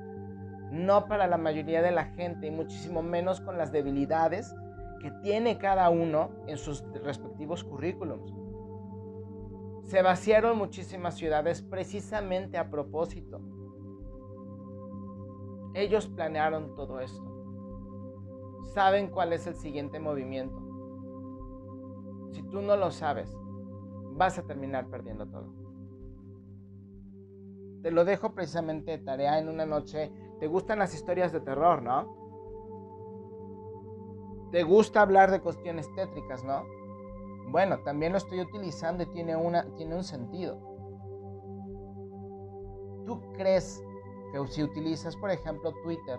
no 0.71 1.05
para 1.05 1.27
la 1.27 1.37
mayoría 1.37 1.81
de 1.81 1.91
la 1.91 2.05
gente 2.05 2.47
y 2.47 2.51
muchísimo 2.51 3.03
menos 3.03 3.39
con 3.39 3.57
las 3.57 3.71
debilidades 3.71 4.53
que 4.99 5.11
tiene 5.21 5.57
cada 5.59 5.89
uno 5.89 6.31
en 6.47 6.57
sus 6.57 6.83
respectivos 7.03 7.63
currículums. 7.63 8.33
Se 9.83 10.01
vaciaron 10.01 10.57
muchísimas 10.57 11.15
ciudades 11.15 11.61
precisamente 11.61 12.57
a 12.57 12.69
propósito. 12.69 13.39
Ellos 15.75 16.07
planearon 16.07 16.75
todo 16.75 16.99
esto. 16.99 17.21
Saben 18.73 19.09
cuál 19.09 19.33
es 19.33 19.45
el 19.45 19.55
siguiente 19.55 19.99
movimiento. 19.99 20.59
Si 22.31 22.41
tú 22.43 22.61
no 22.61 22.77
lo 22.77 22.89
sabes, 22.89 23.37
vas 24.13 24.39
a 24.39 24.43
terminar 24.43 24.87
perdiendo 24.87 25.27
todo. 25.27 25.62
Te 27.83 27.91
lo 27.91 28.05
dejo 28.05 28.33
precisamente 28.33 28.97
tarea 28.97 29.37
en 29.37 29.49
una 29.49 29.65
noche. 29.65 30.09
¿Te 30.39 30.47
gustan 30.47 30.79
las 30.79 30.95
historias 30.95 31.33
de 31.33 31.41
terror, 31.41 31.83
no? 31.83 32.23
¿Te 34.51 34.63
gusta 34.63 35.01
hablar 35.01 35.31
de 35.31 35.41
cuestiones 35.41 35.93
tétricas, 35.93 36.45
no? 36.45 36.63
Bueno, 37.49 37.79
también 37.83 38.13
lo 38.13 38.19
estoy 38.19 38.39
utilizando 38.39 39.03
y 39.03 39.07
tiene, 39.07 39.35
una, 39.35 39.65
tiene 39.75 39.95
un 39.95 40.03
sentido. 40.05 40.59
¿Tú 43.05 43.19
crees 43.33 43.83
que 44.31 44.47
si 44.47 44.63
utilizas, 44.63 45.17
por 45.17 45.29
ejemplo, 45.29 45.73
Twitter, 45.83 46.17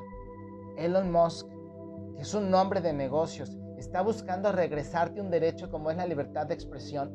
Elon 0.77 1.11
Musk, 1.11 1.49
que 2.17 2.23
es 2.23 2.35
un 2.35 2.51
nombre 2.51 2.83
de 2.83 2.93
negocios, 2.93 3.57
está 3.79 4.03
buscando 4.03 4.53
regresarte 4.53 5.19
un 5.21 5.31
derecho 5.31 5.71
como 5.71 5.91
es 5.91 5.97
la 5.97 6.07
libertad 6.07 6.47
de 6.47 6.55
expresión? 6.55 7.11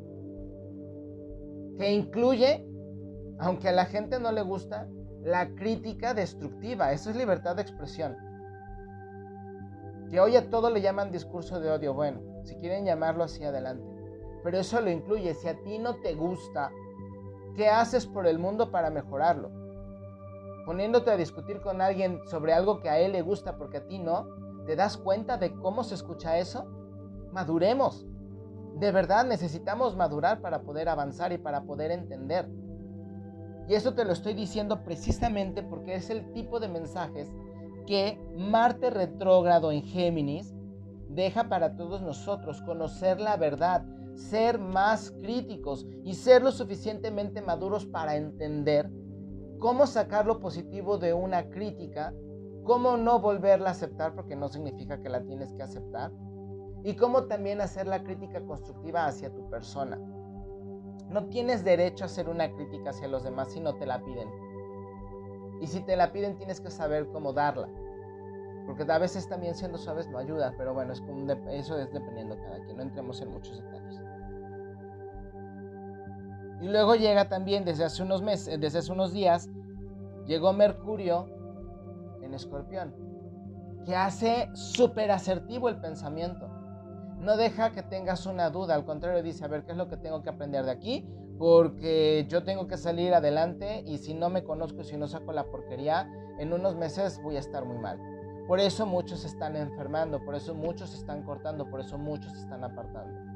Que 1.78 1.92
incluye 1.92 2.66
aunque 3.40 3.70
a 3.70 3.72
la 3.72 3.86
gente 3.86 4.20
no 4.20 4.30
le 4.32 4.42
gusta, 4.42 4.86
la 5.22 5.48
crítica 5.54 6.14
destructiva. 6.14 6.92
Eso 6.92 7.10
es 7.10 7.16
libertad 7.16 7.56
de 7.56 7.62
expresión. 7.62 8.16
Que 10.10 10.20
hoy 10.20 10.36
a 10.36 10.50
todo 10.50 10.70
le 10.70 10.82
llaman 10.82 11.10
discurso 11.10 11.58
de 11.58 11.70
odio. 11.70 11.94
Bueno, 11.94 12.20
si 12.44 12.56
quieren 12.56 12.84
llamarlo 12.84 13.24
así 13.24 13.42
adelante. 13.42 13.84
Pero 14.44 14.58
eso 14.58 14.80
lo 14.80 14.90
incluye. 14.90 15.34
Si 15.34 15.48
a 15.48 15.58
ti 15.62 15.78
no 15.78 15.96
te 15.96 16.14
gusta, 16.14 16.70
¿qué 17.56 17.68
haces 17.68 18.06
por 18.06 18.26
el 18.26 18.38
mundo 18.38 18.70
para 18.70 18.90
mejorarlo? 18.90 19.50
Poniéndote 20.66 21.10
a 21.10 21.16
discutir 21.16 21.60
con 21.60 21.80
alguien 21.80 22.20
sobre 22.26 22.52
algo 22.52 22.80
que 22.80 22.90
a 22.90 22.98
él 22.98 23.12
le 23.12 23.22
gusta 23.22 23.56
porque 23.56 23.78
a 23.78 23.86
ti 23.86 23.98
no, 23.98 24.26
¿te 24.66 24.76
das 24.76 24.98
cuenta 24.98 25.38
de 25.38 25.54
cómo 25.54 25.82
se 25.82 25.94
escucha 25.94 26.38
eso? 26.38 26.66
Maduremos. 27.32 28.06
De 28.74 28.92
verdad 28.92 29.24
necesitamos 29.24 29.96
madurar 29.96 30.40
para 30.40 30.62
poder 30.62 30.88
avanzar 30.88 31.32
y 31.32 31.38
para 31.38 31.62
poder 31.62 31.90
entender. 31.90 32.48
Y 33.70 33.74
eso 33.74 33.94
te 33.94 34.04
lo 34.04 34.12
estoy 34.12 34.34
diciendo 34.34 34.82
precisamente 34.82 35.62
porque 35.62 35.94
es 35.94 36.10
el 36.10 36.32
tipo 36.32 36.58
de 36.58 36.66
mensajes 36.66 37.32
que 37.86 38.20
Marte 38.36 38.90
retrógrado 38.90 39.70
en 39.70 39.84
Géminis 39.84 40.52
deja 41.08 41.48
para 41.48 41.76
todos 41.76 42.02
nosotros 42.02 42.60
conocer 42.62 43.20
la 43.20 43.36
verdad, 43.36 43.86
ser 44.16 44.58
más 44.58 45.12
críticos 45.12 45.86
y 46.02 46.14
ser 46.14 46.42
lo 46.42 46.50
suficientemente 46.50 47.42
maduros 47.42 47.86
para 47.86 48.16
entender 48.16 48.90
cómo 49.60 49.86
sacar 49.86 50.26
lo 50.26 50.40
positivo 50.40 50.98
de 50.98 51.12
una 51.14 51.48
crítica, 51.48 52.12
cómo 52.64 52.96
no 52.96 53.20
volverla 53.20 53.68
a 53.68 53.72
aceptar 53.72 54.16
porque 54.16 54.34
no 54.34 54.48
significa 54.48 55.00
que 55.00 55.10
la 55.10 55.22
tienes 55.22 55.52
que 55.52 55.62
aceptar 55.62 56.10
y 56.82 56.96
cómo 56.96 57.26
también 57.26 57.60
hacer 57.60 57.86
la 57.86 58.02
crítica 58.02 58.40
constructiva 58.40 59.06
hacia 59.06 59.32
tu 59.32 59.48
persona. 59.48 59.96
No 61.10 61.24
tienes 61.26 61.64
derecho 61.64 62.04
a 62.04 62.06
hacer 62.06 62.28
una 62.28 62.50
crítica 62.52 62.90
hacia 62.90 63.08
los 63.08 63.24
demás 63.24 63.52
si 63.52 63.60
no 63.60 63.74
te 63.74 63.84
la 63.84 64.00
piden. 64.02 64.28
Y 65.60 65.66
si 65.66 65.80
te 65.80 65.96
la 65.96 66.12
piden 66.12 66.36
tienes 66.36 66.60
que 66.60 66.70
saber 66.70 67.08
cómo 67.08 67.32
darla. 67.32 67.68
Porque 68.66 68.90
a 68.90 68.98
veces 68.98 69.28
también 69.28 69.54
siendo 69.54 69.78
suaves 69.78 70.08
no 70.08 70.18
ayuda, 70.18 70.54
pero 70.56 70.72
bueno, 70.72 70.92
es 70.92 71.00
como 71.00 71.30
eso 71.50 71.78
es 71.78 71.92
dependiendo 71.92 72.36
de 72.36 72.42
cada 72.42 72.64
quien, 72.64 72.76
no 72.76 72.82
entremos 72.82 73.20
en 73.20 73.30
muchos 73.30 73.56
detalles. 73.60 74.00
Y 76.60 76.68
luego 76.68 76.94
llega 76.94 77.28
también 77.28 77.64
desde 77.64 77.84
hace 77.84 78.02
unos 78.02 78.22
meses, 78.22 78.60
desde 78.60 78.78
hace 78.78 78.92
unos 78.92 79.12
días, 79.12 79.48
llegó 80.26 80.52
Mercurio 80.52 81.26
en 82.22 82.34
Escorpión, 82.34 82.94
que 83.84 83.96
hace 83.96 84.48
súper 84.54 85.10
asertivo 85.10 85.68
el 85.68 85.80
pensamiento 85.80 86.49
no 87.20 87.36
deja 87.36 87.70
que 87.72 87.82
tengas 87.82 88.26
una 88.26 88.50
duda, 88.50 88.74
al 88.74 88.84
contrario 88.84 89.22
dice, 89.22 89.44
a 89.44 89.48
ver, 89.48 89.64
¿qué 89.64 89.72
es 89.72 89.78
lo 89.78 89.88
que 89.88 89.96
tengo 89.96 90.22
que 90.22 90.30
aprender 90.30 90.64
de 90.64 90.70
aquí? 90.70 91.06
Porque 91.38 92.26
yo 92.28 92.44
tengo 92.44 92.66
que 92.66 92.76
salir 92.76 93.14
adelante 93.14 93.82
y 93.86 93.98
si 93.98 94.14
no 94.14 94.30
me 94.30 94.42
conozco, 94.42 94.82
si 94.82 94.96
no 94.96 95.06
saco 95.06 95.32
la 95.32 95.44
porquería, 95.44 96.10
en 96.38 96.52
unos 96.52 96.76
meses 96.76 97.22
voy 97.22 97.36
a 97.36 97.40
estar 97.40 97.64
muy 97.64 97.78
mal. 97.78 97.98
Por 98.46 98.58
eso 98.58 98.86
muchos 98.86 99.24
están 99.24 99.54
enfermando, 99.54 100.24
por 100.24 100.34
eso 100.34 100.54
muchos 100.54 100.94
están 100.94 101.22
cortando, 101.22 101.68
por 101.70 101.80
eso 101.80 101.98
muchos 101.98 102.34
están 102.34 102.64
apartando. 102.64 103.30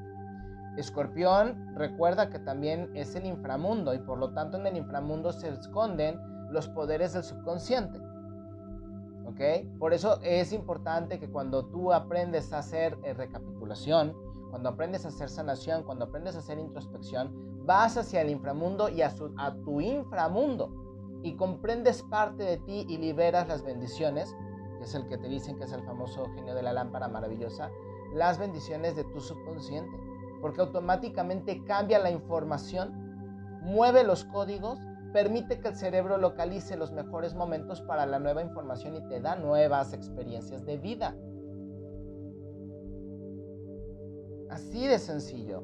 Escorpión 0.76 1.74
recuerda 1.76 2.30
que 2.30 2.40
también 2.40 2.90
es 2.94 3.14
el 3.14 3.26
inframundo 3.26 3.94
y 3.94 3.98
por 3.98 4.18
lo 4.18 4.32
tanto 4.32 4.58
en 4.58 4.66
el 4.66 4.76
inframundo 4.76 5.32
se 5.32 5.48
esconden 5.50 6.18
los 6.50 6.68
poderes 6.68 7.12
del 7.12 7.22
subconsciente. 7.22 8.00
Por 9.78 9.92
eso 9.92 10.20
es 10.22 10.52
importante 10.52 11.18
que 11.18 11.28
cuando 11.28 11.66
tú 11.66 11.92
aprendes 11.92 12.52
a 12.52 12.58
hacer 12.58 12.98
eh, 13.02 13.14
recapitulación, 13.14 14.14
cuando 14.50 14.68
aprendes 14.68 15.04
a 15.04 15.08
hacer 15.08 15.28
sanación, 15.28 15.82
cuando 15.82 16.04
aprendes 16.04 16.36
a 16.36 16.38
hacer 16.38 16.58
introspección, 16.58 17.66
vas 17.66 17.96
hacia 17.96 18.20
el 18.20 18.30
inframundo 18.30 18.88
y 18.88 19.02
a, 19.02 19.12
a 19.38 19.54
tu 19.64 19.80
inframundo 19.80 20.70
y 21.22 21.34
comprendes 21.34 22.02
parte 22.02 22.44
de 22.44 22.58
ti 22.58 22.86
y 22.88 22.98
liberas 22.98 23.48
las 23.48 23.64
bendiciones, 23.64 24.36
que 24.78 24.84
es 24.84 24.94
el 24.94 25.08
que 25.08 25.18
te 25.18 25.28
dicen 25.28 25.56
que 25.58 25.64
es 25.64 25.72
el 25.72 25.82
famoso 25.82 26.26
genio 26.34 26.54
de 26.54 26.62
la 26.62 26.72
lámpara 26.72 27.08
maravillosa, 27.08 27.70
las 28.14 28.38
bendiciones 28.38 28.94
de 28.94 29.04
tu 29.04 29.20
subconsciente, 29.20 29.98
porque 30.40 30.60
automáticamente 30.60 31.64
cambia 31.64 31.98
la 31.98 32.10
información, 32.10 32.92
mueve 33.62 34.04
los 34.04 34.24
códigos 34.24 34.78
permite 35.14 35.60
que 35.60 35.68
el 35.68 35.76
cerebro 35.76 36.18
localice 36.18 36.76
los 36.76 36.90
mejores 36.90 37.36
momentos 37.36 37.80
para 37.80 38.04
la 38.04 38.18
nueva 38.18 38.42
información 38.42 38.96
y 38.96 39.06
te 39.06 39.20
da 39.20 39.36
nuevas 39.36 39.92
experiencias 39.92 40.66
de 40.66 40.76
vida. 40.76 41.16
Así 44.50 44.88
de 44.88 44.98
sencillo. 44.98 45.62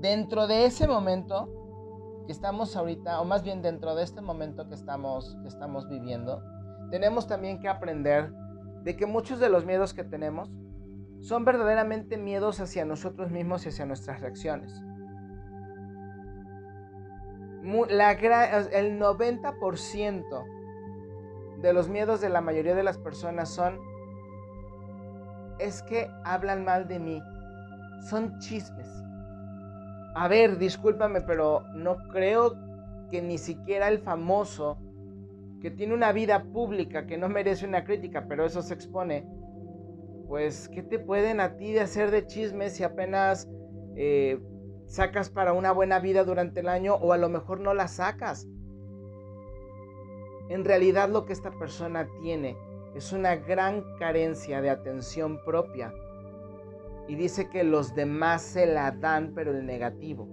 Dentro 0.00 0.48
de 0.48 0.64
ese 0.64 0.88
momento 0.88 2.24
que 2.26 2.32
estamos 2.32 2.74
ahorita, 2.74 3.20
o 3.20 3.24
más 3.24 3.44
bien 3.44 3.62
dentro 3.62 3.94
de 3.94 4.02
este 4.02 4.20
momento 4.20 4.68
que 4.68 4.74
estamos, 4.74 5.38
que 5.42 5.48
estamos 5.48 5.88
viviendo, 5.88 6.42
tenemos 6.90 7.28
también 7.28 7.60
que 7.60 7.68
aprender 7.68 8.32
de 8.82 8.96
que 8.96 9.06
muchos 9.06 9.38
de 9.38 9.50
los 9.50 9.64
miedos 9.64 9.94
que 9.94 10.02
tenemos 10.02 10.50
son 11.20 11.44
verdaderamente 11.44 12.18
miedos 12.18 12.58
hacia 12.58 12.84
nosotros 12.84 13.30
mismos 13.30 13.66
y 13.66 13.68
hacia 13.68 13.86
nuestras 13.86 14.20
reacciones 14.20 14.82
la, 17.62 18.12
el 18.12 18.98
90% 18.98 20.44
de 21.60 21.72
los 21.72 21.88
miedos 21.88 22.20
de 22.20 22.28
la 22.28 22.40
mayoría 22.40 22.74
de 22.74 22.82
las 22.82 22.98
personas 22.98 23.48
son, 23.50 23.78
es 25.58 25.82
que 25.82 26.10
hablan 26.24 26.64
mal 26.64 26.88
de 26.88 26.98
mí, 26.98 27.22
son 28.08 28.38
chismes. 28.38 28.88
A 30.14 30.26
ver, 30.28 30.58
discúlpame, 30.58 31.20
pero 31.20 31.62
no 31.74 31.96
creo 32.08 32.56
que 33.10 33.20
ni 33.22 33.38
siquiera 33.38 33.88
el 33.88 33.98
famoso, 33.98 34.78
que 35.60 35.70
tiene 35.70 35.92
una 35.92 36.12
vida 36.12 36.44
pública, 36.44 37.06
que 37.06 37.18
no 37.18 37.28
merece 37.28 37.66
una 37.66 37.84
crítica, 37.84 38.24
pero 38.26 38.46
eso 38.46 38.62
se 38.62 38.72
expone, 38.72 39.26
pues, 40.26 40.68
¿qué 40.68 40.82
te 40.82 40.98
pueden 40.98 41.40
a 41.40 41.56
ti 41.56 41.72
de 41.72 41.80
hacer 41.80 42.10
de 42.10 42.26
chismes 42.26 42.72
si 42.72 42.84
apenas 42.84 43.48
eh, 43.96 44.40
sacas 44.90 45.30
para 45.30 45.52
una 45.52 45.70
buena 45.70 46.00
vida 46.00 46.24
durante 46.24 46.60
el 46.60 46.68
año 46.68 46.96
o 46.96 47.12
a 47.12 47.16
lo 47.16 47.28
mejor 47.28 47.60
no 47.60 47.74
la 47.74 47.86
sacas. 47.86 48.48
En 50.48 50.64
realidad 50.64 51.08
lo 51.08 51.26
que 51.26 51.32
esta 51.32 51.52
persona 51.52 52.08
tiene 52.20 52.56
es 52.96 53.12
una 53.12 53.36
gran 53.36 53.84
carencia 54.00 54.60
de 54.60 54.68
atención 54.68 55.38
propia 55.44 55.94
y 57.06 57.14
dice 57.14 57.48
que 57.48 57.62
los 57.62 57.94
demás 57.94 58.42
se 58.42 58.66
la 58.66 58.90
dan 58.90 59.32
pero 59.32 59.52
el 59.52 59.64
negativo. 59.64 60.28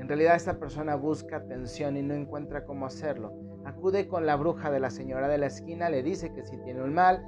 En 0.00 0.08
realidad 0.08 0.34
esta 0.34 0.58
persona 0.58 0.96
busca 0.96 1.36
atención 1.36 1.96
y 1.96 2.02
no 2.02 2.14
encuentra 2.14 2.64
cómo 2.64 2.84
hacerlo. 2.84 3.32
Acude 3.64 4.08
con 4.08 4.26
la 4.26 4.34
bruja 4.34 4.72
de 4.72 4.80
la 4.80 4.90
señora 4.90 5.28
de 5.28 5.38
la 5.38 5.46
esquina, 5.46 5.88
le 5.88 6.02
dice 6.02 6.32
que 6.32 6.44
si 6.44 6.58
tiene 6.58 6.82
un 6.82 6.94
mal, 6.94 7.24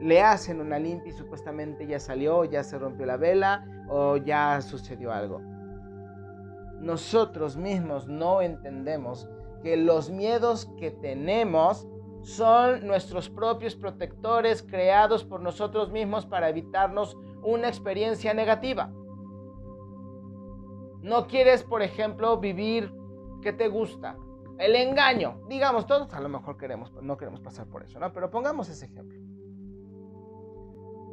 le 0.00 0.22
hacen 0.22 0.60
una 0.60 0.78
limpia 0.78 1.10
y 1.10 1.16
supuestamente 1.16 1.86
ya 1.86 1.98
salió, 1.98 2.44
ya 2.44 2.62
se 2.62 2.78
rompió 2.78 3.06
la 3.06 3.16
vela 3.16 3.64
o 3.88 4.16
ya 4.16 4.60
sucedió 4.60 5.12
algo. 5.12 5.40
Nosotros 6.80 7.56
mismos 7.56 8.06
no 8.06 8.40
entendemos 8.40 9.28
que 9.62 9.76
los 9.76 10.10
miedos 10.10 10.70
que 10.78 10.92
tenemos 10.92 11.88
son 12.22 12.86
nuestros 12.86 13.28
propios 13.28 13.74
protectores 13.74 14.62
creados 14.62 15.24
por 15.24 15.40
nosotros 15.40 15.90
mismos 15.90 16.26
para 16.26 16.48
evitarnos 16.48 17.16
una 17.42 17.68
experiencia 17.68 18.34
negativa. 18.34 18.92
No 21.02 21.26
quieres, 21.26 21.62
por 21.64 21.82
ejemplo, 21.82 22.38
vivir 22.38 22.92
que 23.42 23.52
te 23.52 23.68
gusta, 23.68 24.16
el 24.58 24.74
engaño. 24.74 25.40
Digamos, 25.48 25.86
todos 25.86 26.12
a 26.12 26.20
lo 26.20 26.28
mejor 26.28 26.56
queremos, 26.56 26.92
no 27.02 27.16
queremos 27.16 27.40
pasar 27.40 27.66
por 27.66 27.84
eso, 27.84 27.98
¿no? 27.98 28.12
Pero 28.12 28.30
pongamos 28.30 28.68
ese 28.68 28.86
ejemplo 28.86 29.18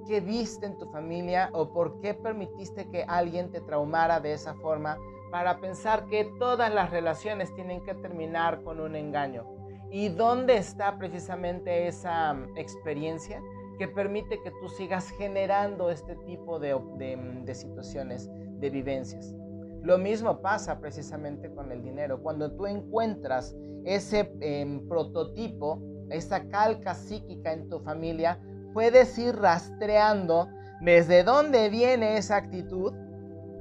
qué 0.08 0.22
viste 0.22 0.66
en 0.66 0.78
tu 0.78 0.86
familia 0.88 1.50
o 1.54 1.72
por 1.72 2.00
qué 2.00 2.14
permitiste 2.14 2.90
que 2.90 3.04
alguien 3.04 3.52
te 3.52 3.62
traumara 3.62 4.20
de 4.20 4.34
esa 4.34 4.54
forma 4.56 4.98
para 5.32 5.60
pensar 5.60 6.06
que 6.06 6.32
todas 6.40 6.74
las 6.74 6.92
relaciones 6.92 7.54
tienen 7.56 7.84
que 7.84 7.94
terminar 7.96 8.64
con 8.64 8.80
un 8.80 8.96
engaño. 8.96 9.46
¿Y 9.92 10.10
dónde 10.10 10.58
está 10.58 10.98
precisamente 10.98 11.88
esa 11.88 12.34
mm, 12.34 12.58
experiencia 12.58 13.42
que 13.78 13.88
permite 13.88 14.42
que 14.42 14.52
tú 14.52 14.70
sigas 14.70 15.10
generando 15.12 15.90
este 15.90 16.16
tipo 16.26 16.60
de, 16.60 16.76
mm, 16.76 17.46
situaciones, 17.54 18.30
de 18.60 18.70
vivencias? 18.70 19.36
Lo 19.82 19.98
mismo 19.98 20.42
pasa 20.42 20.80
precisamente 20.80 21.54
con 21.54 21.72
el 21.72 21.84
dinero. 21.84 22.22
Cuando 22.22 22.52
tú 22.52 22.66
encuentras 22.66 23.56
ese 23.84 24.34
em, 24.42 24.88
prototipo, 24.88 25.80
esa 26.10 26.48
calca 26.48 26.96
psíquica 26.96 27.54
en 27.54 27.70
tu 27.70 27.80
familia, 27.80 28.40
puedes 28.76 29.18
ir 29.18 29.38
rastreando 29.38 30.50
desde 30.82 31.24
dónde 31.24 31.70
viene 31.70 32.18
esa 32.18 32.36
actitud 32.36 32.94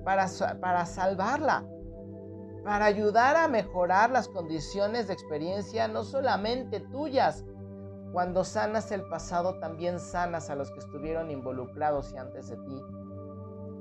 para, 0.05 0.27
para 0.61 0.85
salvarla, 0.87 1.64
para 2.64 2.87
ayudar 2.87 3.37
a 3.37 3.46
mejorar 3.46 4.11
las 4.11 4.27
condiciones 4.27 5.07
de 5.07 5.12
experiencia, 5.12 5.87
no 5.87 6.03
solamente 6.03 6.81
tuyas. 6.81 7.44
Cuando 8.12 8.42
sanas 8.42 8.90
el 8.90 9.03
pasado, 9.09 9.61
también 9.61 10.00
sanas 10.00 10.50
a 10.50 10.57
los 10.57 10.72
que 10.72 10.81
estuvieron 10.81 11.31
involucrados 11.31 12.12
y 12.12 12.18
antes 12.18 12.48
de 12.48 12.57
ti. 12.57 12.83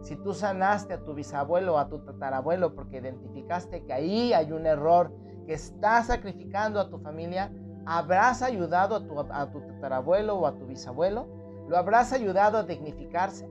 Si 0.02 0.16
tú 0.18 0.36
sanaste 0.36 0.94
a 0.94 1.04
tu 1.04 1.16
bisabuelo 1.16 1.76
o 1.76 1.78
a 1.80 1.90
tu 1.90 1.98
tatarabuelo 1.98 2.76
porque 2.76 2.98
identificaste 2.98 3.84
que 3.86 3.94
ahí 3.94 4.34
hay 4.34 4.52
un 4.52 4.68
error 4.68 5.12
que 5.48 5.54
está 5.54 6.04
sacrificando 6.04 6.80
a 6.80 6.92
tu 6.92 7.00
familia, 7.00 7.52
¿Habrás 7.86 8.42
ayudado 8.42 8.96
a 8.96 9.52
tu, 9.52 9.62
tatarabuelo 9.62 10.36
o 10.36 10.48
a 10.48 10.56
tu 10.56 10.66
bisabuelo? 10.66 11.28
¿Lo 11.68 11.78
habrás 11.78 12.14
ayudado 12.14 12.58
a 12.58 12.64
dignificarse? 12.64 13.50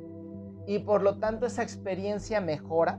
Y 0.66 0.80
por 0.80 1.02
lo 1.02 1.18
tanto 1.18 1.46
esa 1.46 1.62
experiencia 1.62 2.40
mejora. 2.40 2.98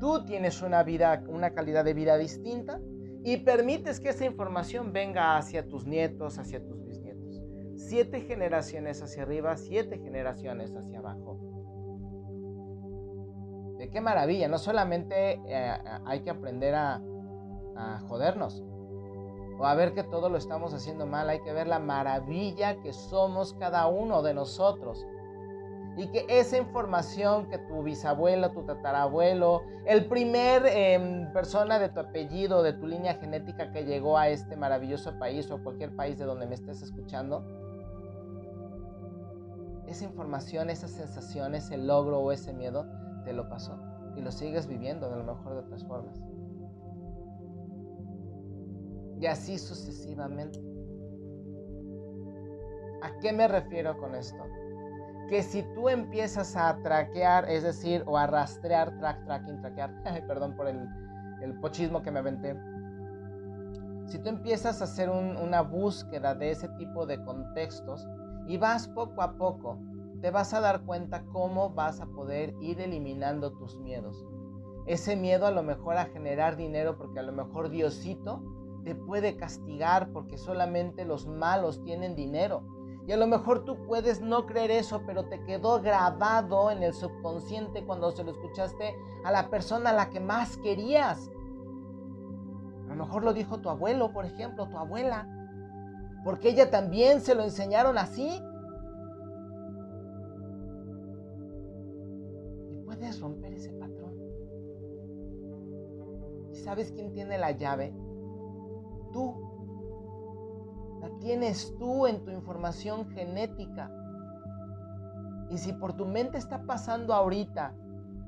Tú 0.00 0.24
tienes 0.24 0.62
una 0.62 0.82
vida, 0.82 1.22
una 1.28 1.50
calidad 1.50 1.84
de 1.84 1.94
vida 1.94 2.16
distinta 2.16 2.80
y 3.24 3.38
permites 3.38 4.00
que 4.00 4.10
esa 4.10 4.24
información 4.24 4.92
venga 4.92 5.36
hacia 5.36 5.66
tus 5.66 5.86
nietos, 5.86 6.38
hacia 6.38 6.64
tus 6.64 6.84
bisnietos. 6.84 7.42
Siete 7.76 8.20
generaciones 8.20 9.02
hacia 9.02 9.22
arriba, 9.22 9.56
siete 9.56 9.98
generaciones 9.98 10.74
hacia 10.76 10.98
abajo. 10.98 11.40
De 13.78 13.90
qué 13.90 14.00
maravilla, 14.00 14.48
no 14.48 14.58
solamente 14.58 15.40
eh, 15.46 15.78
hay 16.04 16.20
que 16.20 16.30
aprender 16.30 16.74
a, 16.74 17.00
a 17.76 18.00
jodernos, 18.00 18.64
o 19.58 19.66
a 19.66 19.74
ver 19.74 19.92
que 19.92 20.04
todo 20.04 20.28
lo 20.28 20.38
estamos 20.38 20.72
haciendo 20.72 21.04
mal, 21.04 21.28
hay 21.28 21.40
que 21.40 21.52
ver 21.52 21.66
la 21.66 21.80
maravilla 21.80 22.80
que 22.80 22.92
somos 22.92 23.54
cada 23.54 23.88
uno 23.88 24.22
de 24.22 24.32
nosotros. 24.32 25.04
Y 25.96 26.06
que 26.08 26.26
esa 26.28 26.56
información 26.56 27.48
que 27.48 27.58
tu 27.58 27.82
bisabuelo, 27.82 28.52
tu 28.52 28.62
tatarabuelo, 28.62 29.62
el 29.84 30.06
primer 30.06 30.64
em, 30.66 31.32
persona 31.32 31.80
de 31.80 31.88
tu 31.88 31.98
apellido, 31.98 32.62
de 32.62 32.72
tu 32.72 32.86
línea 32.86 33.14
genética 33.14 33.72
que 33.72 33.84
llegó 33.84 34.16
a 34.16 34.28
este 34.28 34.56
maravilloso 34.56 35.18
país 35.18 35.50
o 35.50 35.60
cualquier 35.60 35.96
país 35.96 36.16
de 36.16 36.24
donde 36.24 36.46
me 36.46 36.54
estés 36.54 36.82
escuchando, 36.82 37.44
esa 39.88 40.04
información, 40.04 40.70
esa 40.70 40.86
sensación, 40.86 41.56
ese 41.56 41.76
logro 41.78 42.20
o 42.20 42.30
ese 42.30 42.52
miedo, 42.52 42.86
te 43.24 43.32
lo 43.32 43.48
pasó. 43.48 43.76
Y 44.14 44.20
lo 44.20 44.30
sigues 44.30 44.68
viviendo 44.68 45.10
de 45.10 45.16
lo 45.16 45.24
mejor 45.24 45.54
de 45.54 45.60
otras 45.60 45.84
formas. 45.84 46.20
Y 49.20 49.26
así 49.26 49.58
sucesivamente. 49.58 50.60
¿A 53.02 53.18
qué 53.20 53.32
me 53.32 53.48
refiero 53.48 53.96
con 53.98 54.14
esto? 54.14 54.38
Que 55.28 55.42
si 55.42 55.62
tú 55.74 55.88
empiezas 55.88 56.56
a 56.56 56.76
traquear, 56.82 57.48
es 57.50 57.62
decir, 57.62 58.02
o 58.06 58.16
a 58.16 58.26
rastrear, 58.26 58.96
track, 58.98 59.24
tracking, 59.24 59.60
traquear, 59.60 59.92
perdón 60.26 60.56
por 60.56 60.68
el, 60.68 60.88
pochismo 61.60 62.02
que 62.02 62.10
me 62.10 62.20
aventé. 62.20 62.56
Si 64.06 64.18
tú 64.18 64.28
empiezas 64.28 64.80
a 64.80 64.84
hacer 64.84 65.10
una 65.10 65.60
búsqueda 65.62 66.34
de 66.34 66.52
ese 66.52 66.68
tipo 66.70 67.04
de 67.04 67.22
contextos 67.24 68.06
y 68.46 68.56
vas 68.56 68.88
poco 68.88 69.20
a 69.20 69.36
poco, 69.36 69.78
te 70.22 70.30
vas 70.30 70.54
a 70.54 70.60
dar 70.60 70.82
cuenta 70.82 71.24
cómo 71.32 71.70
vas 71.70 72.00
a 72.00 72.06
poder 72.06 72.54
ir 72.60 72.80
eliminando 72.80 73.52
tus 73.52 73.78
miedos. 73.78 74.24
Ese 74.86 75.14
miedo 75.14 75.46
a 75.46 75.50
lo 75.50 75.62
mejor 75.62 75.98
a 75.98 76.06
generar 76.06 76.56
dinero 76.56 76.96
porque 76.96 77.20
a 77.20 77.22
lo 77.22 77.32
mejor 77.32 77.68
Diosito 77.68 78.42
te 78.88 78.94
puede 78.94 79.36
castigar 79.36 80.14
porque 80.14 80.38
solamente 80.38 81.04
los 81.04 81.26
malos 81.26 81.84
tienen 81.84 82.16
dinero. 82.16 82.62
Y 83.06 83.12
a 83.12 83.18
lo 83.18 83.26
mejor 83.26 83.66
tú 83.66 83.84
puedes 83.86 84.22
no 84.22 84.46
creer 84.46 84.70
eso, 84.70 85.02
pero 85.06 85.26
te 85.26 85.44
quedó 85.44 85.82
grabado 85.82 86.70
en 86.70 86.82
el 86.82 86.94
subconsciente 86.94 87.84
cuando 87.84 88.10
se 88.12 88.24
lo 88.24 88.30
escuchaste 88.30 88.96
a 89.26 89.30
la 89.30 89.50
persona 89.50 89.90
a 89.90 89.92
la 89.92 90.08
que 90.08 90.20
más 90.20 90.56
querías. 90.56 91.30
A 92.86 92.94
lo 92.94 93.04
mejor 93.04 93.24
lo 93.24 93.34
dijo 93.34 93.60
tu 93.60 93.68
abuelo, 93.68 94.10
por 94.10 94.24
ejemplo, 94.24 94.66
tu 94.70 94.78
abuela. 94.78 95.28
Porque 96.24 96.48
ella 96.48 96.70
también 96.70 97.20
se 97.20 97.34
lo 97.34 97.42
enseñaron 97.42 97.98
así. 97.98 98.40
Y 102.70 102.84
puedes 102.86 103.20
romper 103.20 103.52
ese 103.52 103.70
patrón. 103.74 104.14
¿Y 106.50 106.56
sabes 106.56 106.90
quién 106.90 107.12
tiene 107.12 107.36
la 107.36 107.50
llave? 107.50 107.92
Tú. 109.12 110.98
La 111.00 111.10
tienes 111.20 111.74
tú 111.78 112.06
en 112.06 112.24
tu 112.24 112.30
información 112.30 113.08
genética. 113.10 113.90
Y 115.50 115.58
si 115.58 115.72
por 115.72 115.94
tu 115.94 116.06
mente 116.06 116.38
está 116.38 116.62
pasando 116.62 117.14
ahorita, 117.14 117.74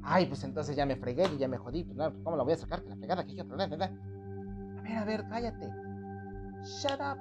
ay, 0.02 0.26
pues 0.26 0.44
entonces 0.44 0.76
ya 0.76 0.86
me 0.86 0.96
fregué 0.96 1.24
y 1.34 1.38
ya 1.38 1.48
me 1.48 1.58
jodí, 1.58 1.84
pues, 1.84 1.96
pues 1.96 2.24
¿cómo 2.24 2.36
la 2.36 2.42
voy 2.42 2.54
a 2.54 2.56
sacar? 2.56 2.82
Que 2.82 2.88
la 2.88 2.96
fregada, 2.96 3.26
que 3.26 3.34
yo 3.34 3.44
A 3.44 3.66
ver, 3.66 4.96
a 4.96 5.04
ver, 5.04 5.24
cállate. 5.28 5.70
Shut 6.62 7.00
up. 7.00 7.18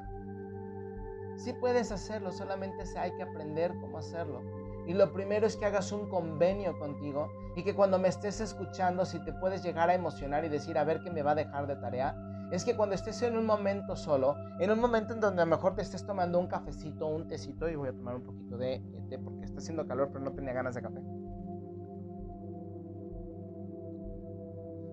Sí 1.37 1.53
puedes 1.53 1.91
hacerlo, 1.91 2.31
solamente 2.31 2.83
hay 2.97 3.11
que 3.15 3.23
aprender 3.23 3.73
cómo 3.79 3.97
hacerlo. 3.97 4.41
Y 4.87 4.93
lo 4.93 5.13
primero 5.13 5.47
es 5.47 5.55
que 5.55 5.65
hagas 5.65 5.91
un 5.91 6.09
convenio 6.09 6.77
contigo 6.79 7.31
y 7.55 7.63
que 7.63 7.75
cuando 7.75 7.99
me 7.99 8.07
estés 8.07 8.41
escuchando, 8.41 9.05
si 9.05 9.23
te 9.23 9.31
puedes 9.33 9.63
llegar 9.63 9.89
a 9.89 9.93
emocionar 9.93 10.43
y 10.45 10.49
decir, 10.49 10.77
a 10.77 10.83
ver 10.83 11.01
qué 11.01 11.11
me 11.11 11.21
va 11.21 11.31
a 11.31 11.35
dejar 11.35 11.67
de 11.67 11.75
tarea, 11.75 12.15
es 12.51 12.65
que 12.65 12.75
cuando 12.75 12.95
estés 12.95 13.21
en 13.21 13.37
un 13.37 13.45
momento 13.45 13.95
solo, 13.95 14.35
en 14.59 14.71
un 14.71 14.79
momento 14.79 15.13
en 15.13 15.19
donde 15.19 15.41
a 15.41 15.45
lo 15.45 15.51
mejor 15.51 15.75
te 15.75 15.81
estés 15.81 16.05
tomando 16.05 16.39
un 16.39 16.47
cafecito, 16.47 17.07
un 17.07 17.27
tecito, 17.27 17.69
y 17.69 17.75
voy 17.75 17.89
a 17.89 17.93
tomar 17.93 18.15
un 18.15 18.23
poquito 18.23 18.57
de 18.57 18.81
té 19.09 19.19
porque 19.19 19.45
está 19.45 19.59
haciendo 19.59 19.85
calor, 19.87 20.09
pero 20.11 20.23
no 20.23 20.31
tenía 20.33 20.53
ganas 20.53 20.75
de 20.75 20.81
café. 20.81 20.99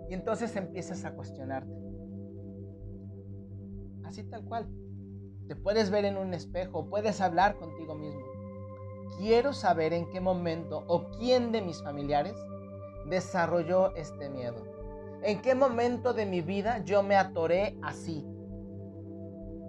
Y 0.09 0.15
entonces 0.15 0.55
empiezas 0.55 1.05
a 1.05 1.15
cuestionarte. 1.15 1.73
Así 4.05 4.23
tal 4.25 4.45
cual. 4.45 4.69
Te 5.49 5.57
puedes 5.57 5.91
ver 5.91 6.05
en 6.05 6.17
un 6.17 6.35
espejo, 6.35 6.91
puedes 6.91 7.21
hablar 7.21 7.57
contigo 7.57 7.95
mismo. 7.95 8.21
Quiero 9.19 9.53
saber 9.53 9.93
en 9.93 10.11
qué 10.11 10.21
momento 10.21 10.85
o 10.89 11.11
quién 11.19 11.53
de 11.53 11.63
mis 11.63 11.83
familiares 11.83 12.35
desarrolló 13.09 13.95
este 13.95 14.29
miedo 14.29 14.76
¿En 15.23 15.41
qué 15.41 15.55
momento 15.55 16.13
de 16.13 16.27
mi 16.27 16.41
vida 16.41 16.79
yo 16.85 17.03
me 17.03 17.17
atoré 17.17 17.77
así? 17.83 18.27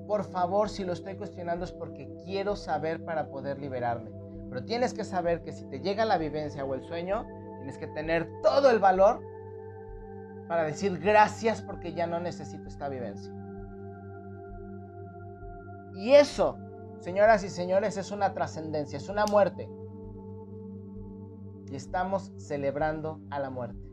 Por 0.08 0.24
favor, 0.24 0.70
si 0.70 0.86
lo 0.86 0.94
estoy 0.94 1.16
cuestionando 1.16 1.66
es 1.66 1.72
porque 1.72 2.10
quiero 2.24 2.56
saber 2.56 3.04
para 3.04 3.30
poder 3.30 3.60
liberarme. 3.60 4.12
Pero 4.50 4.64
tienes 4.64 4.94
que 4.94 5.04
saber 5.04 5.44
que 5.44 5.52
si 5.52 5.66
te 5.66 5.82
llega 5.82 6.06
la 6.06 6.18
vivencia 6.18 6.64
o 6.64 6.74
el 6.74 6.84
sueño, 6.84 7.26
tienes 7.58 7.78
que 7.78 7.88
tener 7.88 8.30
todo 8.42 8.70
el 8.70 8.80
valor 8.80 9.22
para 10.48 10.64
decir 10.64 10.98
gracias 11.00 11.62
porque 11.62 11.94
ya 11.94 12.08
no 12.08 12.20
necesito 12.20 12.68
esta 12.68 12.88
vivencia. 12.88 13.34
Y 15.96 16.14
eso, 16.14 16.58
señoras 17.00 17.44
y 17.44 17.50
señores, 17.50 17.98
es 17.98 18.12
una 18.12 18.34
trascendencia, 18.34 18.98
es 18.98 19.10
una 19.10 19.26
muerte. 19.26 19.68
Y 21.70 21.76
estamos 21.76 22.32
celebrando 22.38 23.20
a 23.30 23.40
la 23.40 23.50
muerte. 23.50 23.87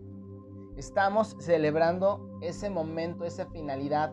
Estamos 0.76 1.36
celebrando 1.38 2.38
ese 2.40 2.68
momento, 2.68 3.24
esa 3.24 3.46
finalidad, 3.46 4.12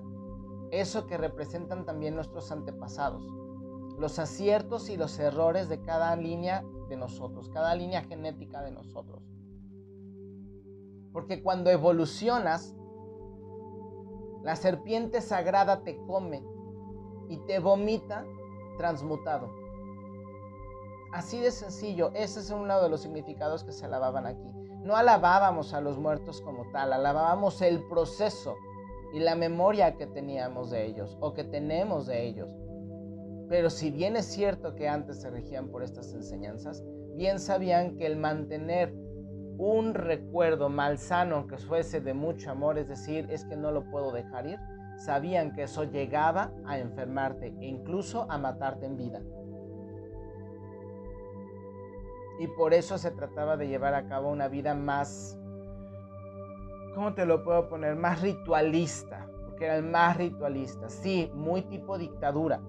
eso 0.69 1.08
que 1.08 1.17
representan 1.17 1.86
también 1.86 2.15
nuestros 2.15 2.52
antepasados, 2.52 3.24
los 3.97 4.19
aciertos 4.19 4.89
y 4.89 4.97
los 4.97 5.17
errores 5.19 5.69
de 5.69 5.82
cada 5.82 6.15
línea 6.15 6.63
de 6.88 6.97
nosotros, 6.97 7.50
cada 7.50 7.74
línea 7.74 8.04
genética 8.04 8.62
de 8.62 8.71
nosotros. 8.71 9.24
Porque 11.12 11.41
cuando 11.41 11.69
evolucionas, 11.69 12.76
la 14.43 14.56
serpiente 14.56 15.21
sagrada 15.21 15.84
te 15.84 15.97
come 16.06 16.43
y 17.28 17.38
te 17.45 17.60
vomita 17.60 18.26
transmutado. 18.78 19.50
Así 21.12 21.39
de 21.39 21.52
sencillo, 21.52 22.12
ese 22.13 22.39
es 22.39 22.52
uno 22.52 22.82
de 22.82 22.89
los 22.89 23.02
significados 23.02 23.63
que 23.63 23.71
se 23.71 23.86
alababan 23.86 24.26
aquí. 24.26 24.52
No 24.84 24.96
alabábamos 24.96 25.74
a 25.74 25.82
los 25.82 26.00
muertos 26.00 26.41
como 26.41 26.70
tal, 26.72 26.94
alabábamos 26.94 27.62
el 27.62 27.84
proceso 27.88 28.56
y 29.13 29.20
la 29.20 29.36
memoria 29.36 29.96
que 29.96 30.08
teníamos 30.08 30.72
de 30.72 30.86
ellos 30.86 31.17
o 31.20 31.34
que 31.34 31.44
tenemos 31.44 32.08
de 32.08 32.26
ellos. 32.26 32.50
Pero 33.48 33.70
si 33.70 33.91
bien 33.91 34.15
es 34.15 34.26
cierto 34.26 34.76
que 34.76 34.88
antes 34.88 35.22
se 35.22 35.30
regían 35.30 35.67
por 35.67 35.84
estas 35.84 36.13
enseñanzas, 36.13 36.84
bien 37.15 37.39
sabían 37.39 37.98
que 37.98 38.08
el 38.08 38.17
mantener 38.17 38.94
un 39.58 39.94
recuerdo 39.94 40.70
malsano, 40.70 41.36
aunque 41.36 41.58
fuese 41.58 42.02
de 42.02 42.13
mucho 42.13 42.50
amor, 42.50 42.80
es 42.80 42.88
decir, 42.88 43.28
es 43.30 43.46
que 43.46 43.56
no 43.56 43.72
lo 43.72 43.84
puedo 43.91 44.12
dejar 44.12 44.48
ir, 44.48 44.58
sabían 44.98 45.54
que 45.54 45.63
eso 45.63 45.84
llegaba 45.84 46.52
a 46.65 46.80
enfermarte 46.80 47.54
e 47.60 47.65
incluso 47.65 48.26
a 48.32 48.38
matarte 48.39 48.86
en 48.88 48.98
vida. 48.98 49.22
Y 52.42 52.48
por 52.48 52.74
eso 52.74 52.98
se 52.98 53.12
trataba 53.12 53.56
de 53.56 53.68
llevar 53.68 53.94
a 53.94 54.08
cabo 54.08 54.32
una 54.32 54.48
vida 54.48 54.74
más, 54.74 55.40
¿cómo 56.96 57.14
te 57.14 57.28
lo 57.28 57.44
puedo 57.44 57.70
poner? 57.70 57.96
Más 57.96 58.24
ritualista, 58.24 59.30
porque 59.46 59.66
eran 59.66 59.92
más 59.92 60.18
ritualistas. 60.18 60.92
Sí, 60.92 61.30
muy 61.36 61.62
tipo 61.62 62.00
dictadura, 62.00 62.60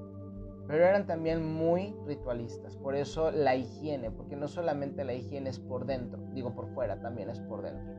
pero 0.67 0.85
eran 0.85 1.07
también 1.07 1.55
muy 1.55 1.97
ritualistas. 2.05 2.77
Por 2.77 2.95
eso 2.95 3.31
la 3.31 3.57
higiene, 3.57 4.11
porque 4.11 4.37
no 4.37 4.47
solamente 4.47 5.05
la 5.05 5.15
higiene 5.15 5.49
es 5.49 5.59
por 5.59 5.87
dentro, 5.87 6.23
digo 6.35 6.55
por 6.55 6.69
fuera, 6.75 7.01
también 7.01 7.31
es 7.31 7.41
por 7.41 7.63
dentro. 7.63 7.95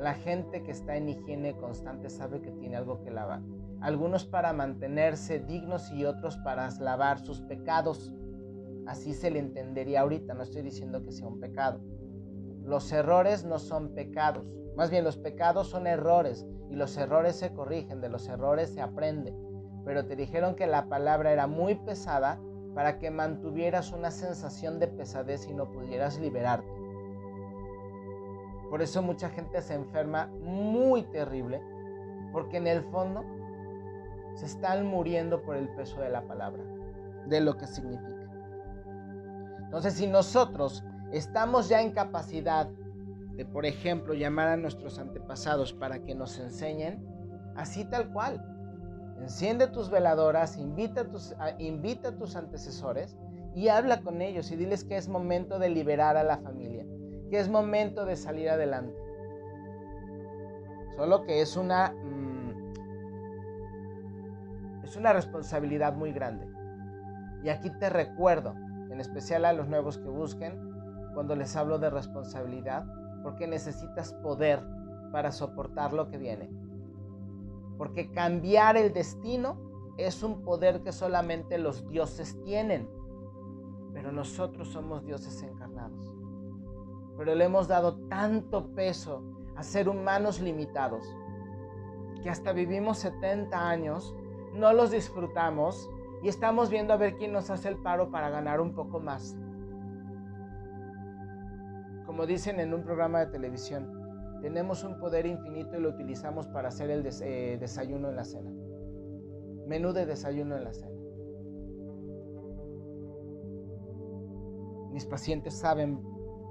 La 0.00 0.14
gente 0.14 0.64
que 0.64 0.72
está 0.72 0.96
en 0.96 1.10
higiene 1.10 1.54
constante 1.54 2.10
sabe 2.10 2.42
que 2.42 2.50
tiene 2.50 2.74
algo 2.74 3.04
que 3.04 3.12
lavar. 3.12 3.40
Algunos 3.80 4.24
para 4.24 4.52
mantenerse 4.52 5.38
dignos 5.38 5.92
y 5.92 6.06
otros 6.06 6.38
para 6.38 6.68
lavar 6.80 7.20
sus 7.20 7.40
pecados. 7.42 8.12
Así 8.86 9.14
se 9.14 9.30
le 9.30 9.38
entendería 9.38 10.00
ahorita, 10.00 10.34
no 10.34 10.42
estoy 10.42 10.62
diciendo 10.62 11.02
que 11.02 11.12
sea 11.12 11.26
un 11.26 11.40
pecado. 11.40 11.80
Los 12.62 12.90
errores 12.92 13.44
no 13.44 13.58
son 13.58 13.94
pecados, 13.94 14.44
más 14.76 14.90
bien 14.90 15.04
los 15.04 15.16
pecados 15.16 15.68
son 15.68 15.86
errores 15.86 16.46
y 16.70 16.74
los 16.74 16.96
errores 16.96 17.36
se 17.36 17.52
corrigen, 17.52 18.00
de 18.00 18.08
los 18.08 18.28
errores 18.28 18.70
se 18.70 18.80
aprende. 18.80 19.34
Pero 19.84 20.06
te 20.06 20.16
dijeron 20.16 20.54
que 20.54 20.66
la 20.66 20.88
palabra 20.88 21.32
era 21.32 21.46
muy 21.46 21.74
pesada 21.74 22.40
para 22.74 22.98
que 22.98 23.10
mantuvieras 23.10 23.92
una 23.92 24.10
sensación 24.10 24.78
de 24.78 24.88
pesadez 24.88 25.46
y 25.48 25.54
no 25.54 25.70
pudieras 25.70 26.18
liberarte. 26.18 26.72
Por 28.70 28.80
eso 28.80 29.02
mucha 29.02 29.28
gente 29.28 29.60
se 29.60 29.74
enferma 29.74 30.28
muy 30.40 31.02
terrible, 31.02 31.60
porque 32.32 32.56
en 32.56 32.66
el 32.66 32.82
fondo 32.84 33.22
se 34.34 34.46
están 34.46 34.86
muriendo 34.86 35.42
por 35.42 35.56
el 35.56 35.68
peso 35.68 36.00
de 36.00 36.08
la 36.08 36.22
palabra, 36.22 36.64
de 37.26 37.40
lo 37.42 37.58
que 37.58 37.66
significa. 37.66 38.11
Entonces, 39.72 39.94
si 39.94 40.06
nosotros 40.06 40.84
estamos 41.12 41.70
ya 41.70 41.80
en 41.80 41.92
capacidad 41.92 42.68
de, 43.36 43.46
por 43.46 43.64
ejemplo, 43.64 44.12
llamar 44.12 44.48
a 44.48 44.56
nuestros 44.58 44.98
antepasados 44.98 45.72
para 45.72 46.00
que 46.00 46.14
nos 46.14 46.38
enseñen, 46.38 47.02
así 47.56 47.86
tal 47.86 48.12
cual. 48.12 48.44
Enciende 49.18 49.68
tus 49.68 49.88
veladoras, 49.88 50.58
invita 50.58 51.02
a 51.02 52.12
tus, 52.18 52.36
antecesores 52.36 53.16
y 53.54 53.68
habla 53.68 54.02
con 54.02 54.20
ellos 54.20 54.50
y 54.50 54.56
diles 54.56 54.84
que 54.84 54.96
es 54.96 55.08
momento 55.08 55.58
de 55.58 55.70
liberar 55.70 56.16
a 56.16 56.24
la 56.24 56.38
familia 56.38 56.84
que 57.32 57.40
es 57.40 57.48
momento 57.48 58.04
de 58.04 58.14
salir 58.14 58.50
adelante. 58.50 58.94
Solo 60.96 61.24
que 61.24 61.40
es 61.40 61.56
una, 61.56 61.92
mm, 61.92 62.72
es 64.84 64.94
una 64.98 65.14
responsabilidad 65.14 65.94
muy 65.94 66.12
grande. 66.12 66.46
Y 67.42 67.48
aquí 67.48 67.70
te 67.70 67.88
recuerdo, 67.88 68.54
en 68.92 69.00
especial 69.00 69.44
a 69.44 69.52
los 69.52 69.68
nuevos 69.68 69.98
que 69.98 70.08
busquen, 70.08 70.70
cuando 71.14 71.34
les 71.34 71.56
hablo 71.56 71.78
de 71.78 71.90
responsabilidad, 71.90 72.86
porque 73.22 73.46
necesitas 73.46 74.12
poder 74.14 74.62
para 75.12 75.32
soportar 75.32 75.92
lo 75.92 76.08
que 76.08 76.18
viene. 76.18 76.50
Porque 77.78 78.10
cambiar 78.10 78.76
el 78.76 78.92
destino 78.92 79.58
es 79.98 80.22
un 80.22 80.42
poder 80.42 80.82
que 80.82 80.92
solamente 80.92 81.58
los 81.58 81.88
dioses 81.88 82.40
tienen, 82.44 82.88
pero 83.92 84.12
nosotros 84.12 84.68
somos 84.68 85.04
dioses 85.04 85.42
encarnados 85.42 86.12
pero 87.16 87.34
le 87.34 87.44
hemos 87.44 87.68
dado 87.68 87.94
tanto 88.08 88.74
peso 88.74 89.22
a 89.56 89.62
ser 89.62 89.88
humanos 89.88 90.40
limitados 90.40 91.04
que 92.22 92.30
hasta 92.30 92.52
vivimos 92.52 92.98
70 92.98 93.68
años, 93.68 94.14
no 94.54 94.72
los 94.72 94.92
disfrutamos 94.92 95.90
y 96.22 96.28
estamos 96.28 96.70
viendo 96.70 96.92
a 96.92 96.96
ver 96.96 97.16
quién 97.16 97.32
nos 97.32 97.50
hace 97.50 97.68
el 97.68 97.78
paro 97.78 98.10
para 98.10 98.30
ganar 98.30 98.60
un 98.60 98.74
poco 98.74 99.00
más. 99.00 99.36
Como 102.06 102.26
dicen 102.26 102.60
en 102.60 102.72
un 102.72 102.84
programa 102.84 103.20
de 103.20 103.26
televisión, 103.26 103.90
tenemos 104.40 104.84
un 104.84 104.98
poder 104.98 105.26
infinito 105.26 105.76
y 105.76 105.80
lo 105.80 105.88
utilizamos 105.88 106.46
para 106.46 106.68
hacer 106.68 106.90
el 106.90 107.04
eh, 107.06 107.56
desayuno 107.58 108.08
en 108.08 108.16
la 108.16 108.24
cena. 108.24 108.52
Menú 109.66 109.92
de 109.92 110.06
desayuno 110.06 110.56
en 110.56 110.64
la 110.64 110.72
cena. 110.72 110.96
Mis 114.92 115.06
pacientes 115.06 115.58
saben 115.58 116.00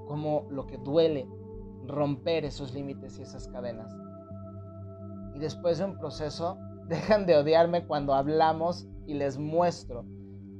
como 0.07 0.47
lo 0.49 0.65
que 0.67 0.77
duele 0.79 1.27
romper 1.85 2.43
esos 2.43 2.73
límites 2.73 3.19
y 3.19 3.21
esas 3.21 3.47
cadenas. 3.47 3.95
Y 5.33 5.39
después 5.39 5.77
de 5.77 5.85
un 5.85 5.97
proceso, 5.97 6.57
dejan 6.87 7.25
de 7.25 7.37
odiarme 7.37 7.85
cuando 7.87 8.13
hablamos 8.13 8.87
y 9.05 9.13
les 9.13 9.37
muestro 9.37 10.05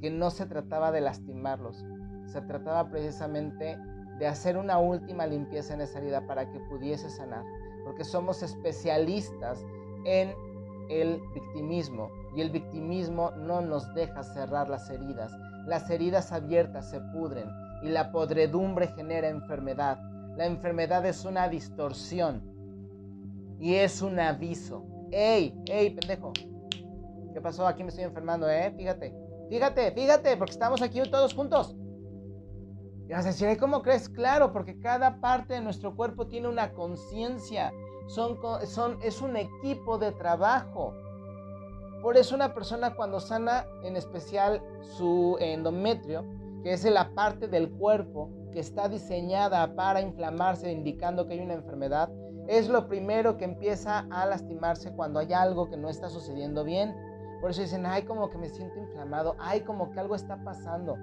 que 0.02 0.10
no 0.10 0.32
se 0.32 0.46
trataba 0.46 0.92
de 0.92 1.02
lastimarlos, 1.02 1.86
se 2.26 2.42
trataba 2.42 2.90
precisamente 2.90 3.78
de 4.20 4.28
hacer 4.28 4.58
una 4.58 4.80
última 4.80 5.26
limpieza 5.26 5.74
en 5.74 5.82
esa 5.82 6.00
herida 6.00 6.26
para 6.28 6.52
que 6.52 6.60
pudiese 6.70 7.10
sanar, 7.10 7.44
porque 7.84 8.04
somos 8.04 8.44
especialistas 8.44 9.64
en 10.06 10.34
el 10.90 11.22
victimismo 11.34 12.10
y 12.36 12.42
el 12.42 12.50
victimismo 12.50 13.32
no 13.32 13.62
nos 13.62 13.94
deja 13.94 14.24
cerrar 14.24 14.70
las 14.70 14.90
heridas. 14.90 15.32
Las 15.66 15.90
heridas 15.90 16.32
abiertas 16.32 16.90
se 16.90 17.00
pudren 17.00 17.50
y 17.84 17.90
la 17.90 18.12
podredumbre 18.12 18.88
genera 18.88 19.30
enfermedad. 19.30 20.00
La 20.38 20.46
enfermedad 20.46 21.06
es 21.06 21.26
una 21.26 21.50
distorsión 21.50 22.42
y 23.60 23.76
es 23.76 24.02
un 24.02 24.20
aviso. 24.20 24.86
¡Ey! 25.12 25.62
¡Ey, 25.68 25.92
pendejo! 25.92 26.34
¿Qué 27.34 27.41
pasó? 27.41 27.67
Aquí 27.67 27.84
me 27.84 27.89
estoy 27.89 28.04
enfermando, 28.04 28.50
¿eh? 28.50 28.74
Fíjate. 28.76 29.13
Fíjate, 29.50 29.91
fíjate, 29.91 30.38
porque 30.38 30.54
estamos 30.54 30.82
aquí 30.82 31.02
todos 31.10 31.34
juntos. 31.34 31.76
Y 33.08 33.13
vas 33.13 33.26
a 33.26 33.30
decir, 33.30 33.58
¿cómo 33.58 33.82
crees? 33.82 34.08
Claro, 34.08 34.54
porque 34.54 34.80
cada 34.80 35.20
parte 35.20 35.56
de 35.56 35.62
nuestro 35.62 35.96
cuerpo 35.96 36.28
tiene 36.28 36.48
una 36.48 36.72
conciencia. 36.72 37.74
Son, 38.08 38.38
son, 38.65 38.98
es 39.02 39.22
un 39.22 39.36
equipo 39.36 39.98
de 39.98 40.13
trabajo. 40.13 40.94
Por 42.02 42.17
eso 42.17 42.36
una 42.36 42.54
persona 42.54 42.96
cuando 42.96 43.20
sana, 43.20 43.65
en 43.84 43.98
especial 43.98 44.62
su 44.80 45.38
endometrio, 45.39 46.26
que 46.63 46.74
es 46.74 46.84
la 46.86 47.13
parte 47.13 47.48
del 47.48 47.70
cuerpo 47.72 48.30
que 48.54 48.60
está 48.60 48.88
diseñada 48.88 49.76
para 49.76 50.02
inflamarse, 50.02 50.72
indicando 50.72 51.28
que 51.28 51.34
hay 51.34 51.41
una 51.41 51.56
enfermedad, 51.56 52.10
es 52.48 52.70
lo 52.70 52.88
primero 52.88 53.38
que 53.38 53.46
empieza 53.46 54.08
a 54.10 54.26
lastimarse 54.26 54.91
cuando 54.94 55.20
hay 55.20 55.32
algo 55.34 55.70
que 55.70 55.78
no 55.78 55.89
está 55.89 56.10
sucediendo 56.10 56.63
bien. 56.63 56.96
Por 57.42 57.52
eso 57.52 57.62
dicen, 57.62 57.86
ay, 57.86 58.04
como 58.04 58.30
que 58.30 58.38
me 58.38 58.48
siento 58.48 58.80
inflamado, 58.80 59.36
ay, 59.40 59.62
como 59.62 59.92
que 59.92 60.00
algo 60.00 60.16
está 60.16 60.42
pasando. 60.44 60.96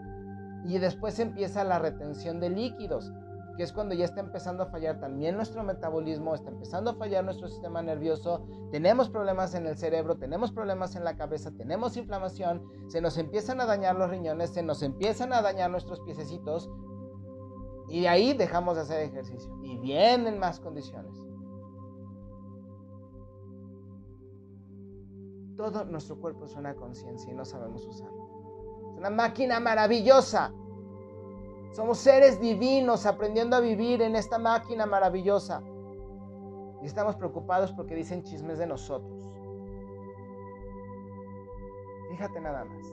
Y 0.64 0.78
después 0.78 1.18
empieza 1.18 1.64
la 1.64 1.78
retención 1.78 2.40
de 2.40 2.48
líquidos 2.48 3.12
que 3.58 3.64
es 3.64 3.72
cuando 3.72 3.92
ya 3.92 4.04
está 4.04 4.20
empezando 4.20 4.62
a 4.62 4.66
fallar 4.66 5.00
también 5.00 5.34
nuestro 5.34 5.64
metabolismo, 5.64 6.32
está 6.32 6.48
empezando 6.48 6.92
a 6.92 6.94
fallar 6.94 7.24
nuestro 7.24 7.48
sistema 7.48 7.82
nervioso, 7.82 8.46
tenemos 8.70 9.10
problemas 9.10 9.52
en 9.56 9.66
el 9.66 9.76
cerebro, 9.76 10.16
tenemos 10.16 10.52
problemas 10.52 10.94
en 10.94 11.02
la 11.02 11.16
cabeza, 11.16 11.50
tenemos 11.50 11.96
inflamación, 11.96 12.62
se 12.86 13.00
nos 13.00 13.18
empiezan 13.18 13.60
a 13.60 13.66
dañar 13.66 13.96
los 13.96 14.10
riñones, 14.10 14.50
se 14.50 14.62
nos 14.62 14.84
empiezan 14.84 15.32
a 15.32 15.42
dañar 15.42 15.72
nuestros 15.72 15.98
piececitos 16.02 16.70
y 17.88 18.02
de 18.02 18.08
ahí 18.08 18.32
dejamos 18.32 18.76
de 18.76 18.82
hacer 18.82 19.00
ejercicio 19.00 19.52
y 19.64 19.76
vienen 19.78 20.38
más 20.38 20.60
condiciones. 20.60 21.27
Todo 25.58 25.84
nuestro 25.84 26.18
cuerpo 26.18 26.46
es 26.46 26.56
una 26.56 26.74
conciencia 26.74 27.30
y 27.30 27.36
no 27.36 27.44
sabemos 27.44 27.86
usarlo. 27.86 28.88
Es 28.92 28.96
una 28.96 29.10
máquina 29.10 29.60
maravillosa 29.60 30.54
somos 31.72 31.98
seres 31.98 32.40
divinos 32.40 33.06
aprendiendo 33.06 33.56
a 33.56 33.60
vivir 33.60 34.02
en 34.02 34.16
esta 34.16 34.38
máquina 34.38 34.86
maravillosa. 34.86 35.62
Y 36.82 36.86
estamos 36.86 37.16
preocupados 37.16 37.72
porque 37.72 37.94
dicen 37.94 38.22
chismes 38.22 38.58
de 38.58 38.66
nosotros. 38.66 39.30
Fíjate 42.10 42.40
nada 42.40 42.64
más. 42.64 42.84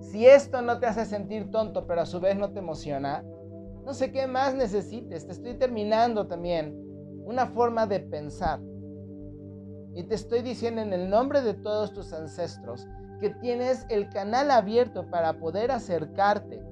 Si 0.00 0.26
esto 0.26 0.62
no 0.62 0.78
te 0.78 0.86
hace 0.86 1.04
sentir 1.04 1.50
tonto, 1.50 1.86
pero 1.86 2.02
a 2.02 2.06
su 2.06 2.20
vez 2.20 2.36
no 2.36 2.52
te 2.52 2.60
emociona, 2.60 3.22
no 3.84 3.92
sé 3.92 4.12
qué 4.12 4.26
más 4.26 4.54
necesites. 4.54 5.26
Te 5.26 5.32
estoy 5.32 5.54
terminando 5.54 6.26
también 6.26 6.74
una 7.24 7.46
forma 7.46 7.86
de 7.86 8.00
pensar. 8.00 8.60
Y 9.96 10.04
te 10.04 10.14
estoy 10.14 10.42
diciendo 10.42 10.82
en 10.82 10.92
el 10.92 11.10
nombre 11.10 11.42
de 11.42 11.54
todos 11.54 11.92
tus 11.92 12.12
ancestros 12.12 12.86
que 13.20 13.30
tienes 13.30 13.84
el 13.88 14.08
canal 14.10 14.50
abierto 14.50 15.10
para 15.10 15.40
poder 15.40 15.72
acercarte 15.72 16.62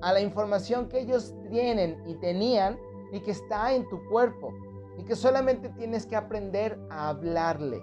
a 0.00 0.12
la 0.12 0.20
información 0.20 0.88
que 0.88 1.00
ellos 1.00 1.34
tienen 1.50 2.02
y 2.08 2.14
tenían 2.16 2.78
y 3.12 3.20
que 3.20 3.30
está 3.30 3.72
en 3.74 3.88
tu 3.88 4.02
cuerpo 4.08 4.50
y 4.98 5.04
que 5.04 5.14
solamente 5.14 5.68
tienes 5.68 6.06
que 6.06 6.16
aprender 6.16 6.80
a 6.90 7.10
hablarle. 7.10 7.80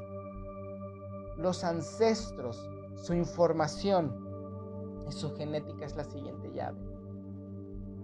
Los 1.37 1.63
ancestros 1.63 2.59
su 3.01 3.13
información 3.13 4.27
y 5.07 5.11
su 5.11 5.33
genética 5.35 5.85
es 5.85 5.95
la 5.95 6.03
siguiente 6.03 6.51
llave. 6.53 6.88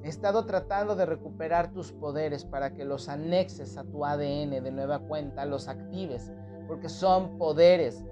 He 0.06 0.10
estado 0.10 0.45
tratando 0.45 0.95
de 0.95 1.08
recuperar 1.08 1.72
tus 1.74 1.91
poderes 1.91 2.45
para 2.45 2.76
que 2.76 2.86
los 2.86 3.10
anexes 3.10 3.76
a 3.76 3.86
tu 3.86 4.06
ADN 4.06 4.64
de 4.64 4.72
nueva 4.72 4.99
cuenta, 4.99 5.45
los 5.45 5.68
actives, 5.68 6.32
porque 6.68 6.89
son 6.89 7.39
poderes. 7.39 8.06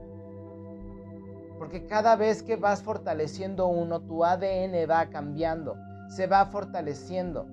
Porque 1.59 1.85
cada 1.85 2.15
vez 2.15 2.41
que 2.41 2.55
vas 2.55 2.81
fortaleciendo 2.81 3.67
uno, 3.67 4.01
tu 4.01 4.25
ADN 4.25 4.89
va 4.89 5.11
cambiando, 5.11 5.75
se 6.09 6.25
va 6.25 6.47
fortaleciendo. 6.47 7.45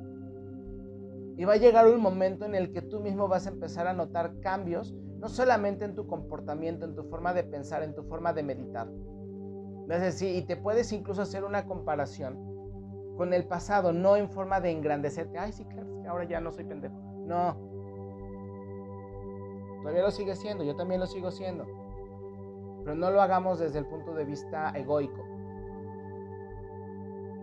Y 1.37 1.45
va 1.45 1.53
a 1.53 1.59
llegar 1.59 1.87
un 1.87 2.01
momento 2.01 2.47
en 2.47 2.55
el 2.55 2.73
que 2.73 2.81
tú 2.81 3.01
mismo 3.01 3.29
vas 3.29 3.47
a 3.47 3.51
empezar 3.51 3.87
a 3.89 3.93
notar 3.93 4.41
cambios, 4.41 4.95
no 5.19 5.29
solamente 5.29 5.85
en 5.85 5.95
tu 5.95 6.07
comportamiento, 6.07 6.87
en 6.87 6.95
tu 6.95 7.05
forma 7.05 7.35
de 7.35 7.45
pensar, 7.45 7.83
en 7.83 7.95
tu 7.95 8.05
forma 8.05 8.33
de 8.33 8.43
meditar. 8.43 8.91
Es 9.91 10.01
decir, 10.01 10.35
y 10.35 10.47
te 10.47 10.57
puedes 10.57 10.93
incluso 10.93 11.21
hacer 11.21 11.45
una 11.45 11.67
comparación 11.67 12.50
con 13.21 13.35
el 13.35 13.45
pasado, 13.45 13.93
no 13.93 14.17
en 14.17 14.31
forma 14.31 14.63
de 14.63 14.71
engrandecerte. 14.71 15.39
Ay, 15.39 15.53
sí, 15.53 15.67
claro, 15.67 15.87
que 16.01 16.09
ahora 16.09 16.25
ya 16.25 16.41
no 16.41 16.53
soy 16.53 16.65
pendejo. 16.65 16.95
No. 17.27 17.55
Todavía 19.83 20.01
lo 20.01 20.11
sigue 20.11 20.35
siendo, 20.35 20.65
yo 20.65 20.75
también 20.75 21.01
lo 21.03 21.07
sigo 21.07 21.31
siendo. 21.31 21.67
Pero 22.83 22.97
no 22.97 23.11
lo 23.11 23.21
hagamos 23.21 23.59
desde 23.59 23.79
el 23.79 23.85
punto 23.85 24.15
de 24.15 24.25
vista 24.25 24.71
egoico. 24.71 25.23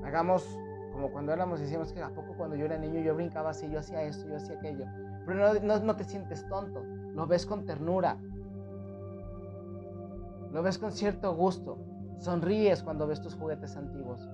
Hagamos 0.04 0.60
como 0.94 1.12
cuando 1.12 1.32
éramos, 1.32 1.60
decíamos 1.60 1.94
que 1.94 2.02
a 2.02 2.10
poco 2.10 2.34
cuando 2.36 2.56
yo 2.56 2.66
era 2.66 2.80
niño 2.80 3.00
yo 3.02 3.14
brincaba 3.14 3.52
así, 3.52 3.70
yo 3.70 3.78
hacía 3.78 4.02
esto, 4.02 4.28
yo 4.28 4.38
hacía 4.38 4.58
aquello. 4.58 4.86
Pero 5.28 5.62
no, 5.62 5.80
no 5.80 5.96
te 5.96 6.06
sientes 6.06 6.44
tonto, 6.48 6.82
lo 7.14 7.28
ves 7.28 7.46
con 7.46 7.68
ternura, 7.68 8.18
lo 10.52 10.64
ves 10.64 10.80
con 10.80 10.92
cierto 10.92 11.36
gusto, 11.36 11.78
sonríes 12.18 12.82
cuando 12.82 13.06
ves 13.06 13.22
tus 13.22 13.36
juguetes 13.36 13.78
antiguos. 13.78 14.28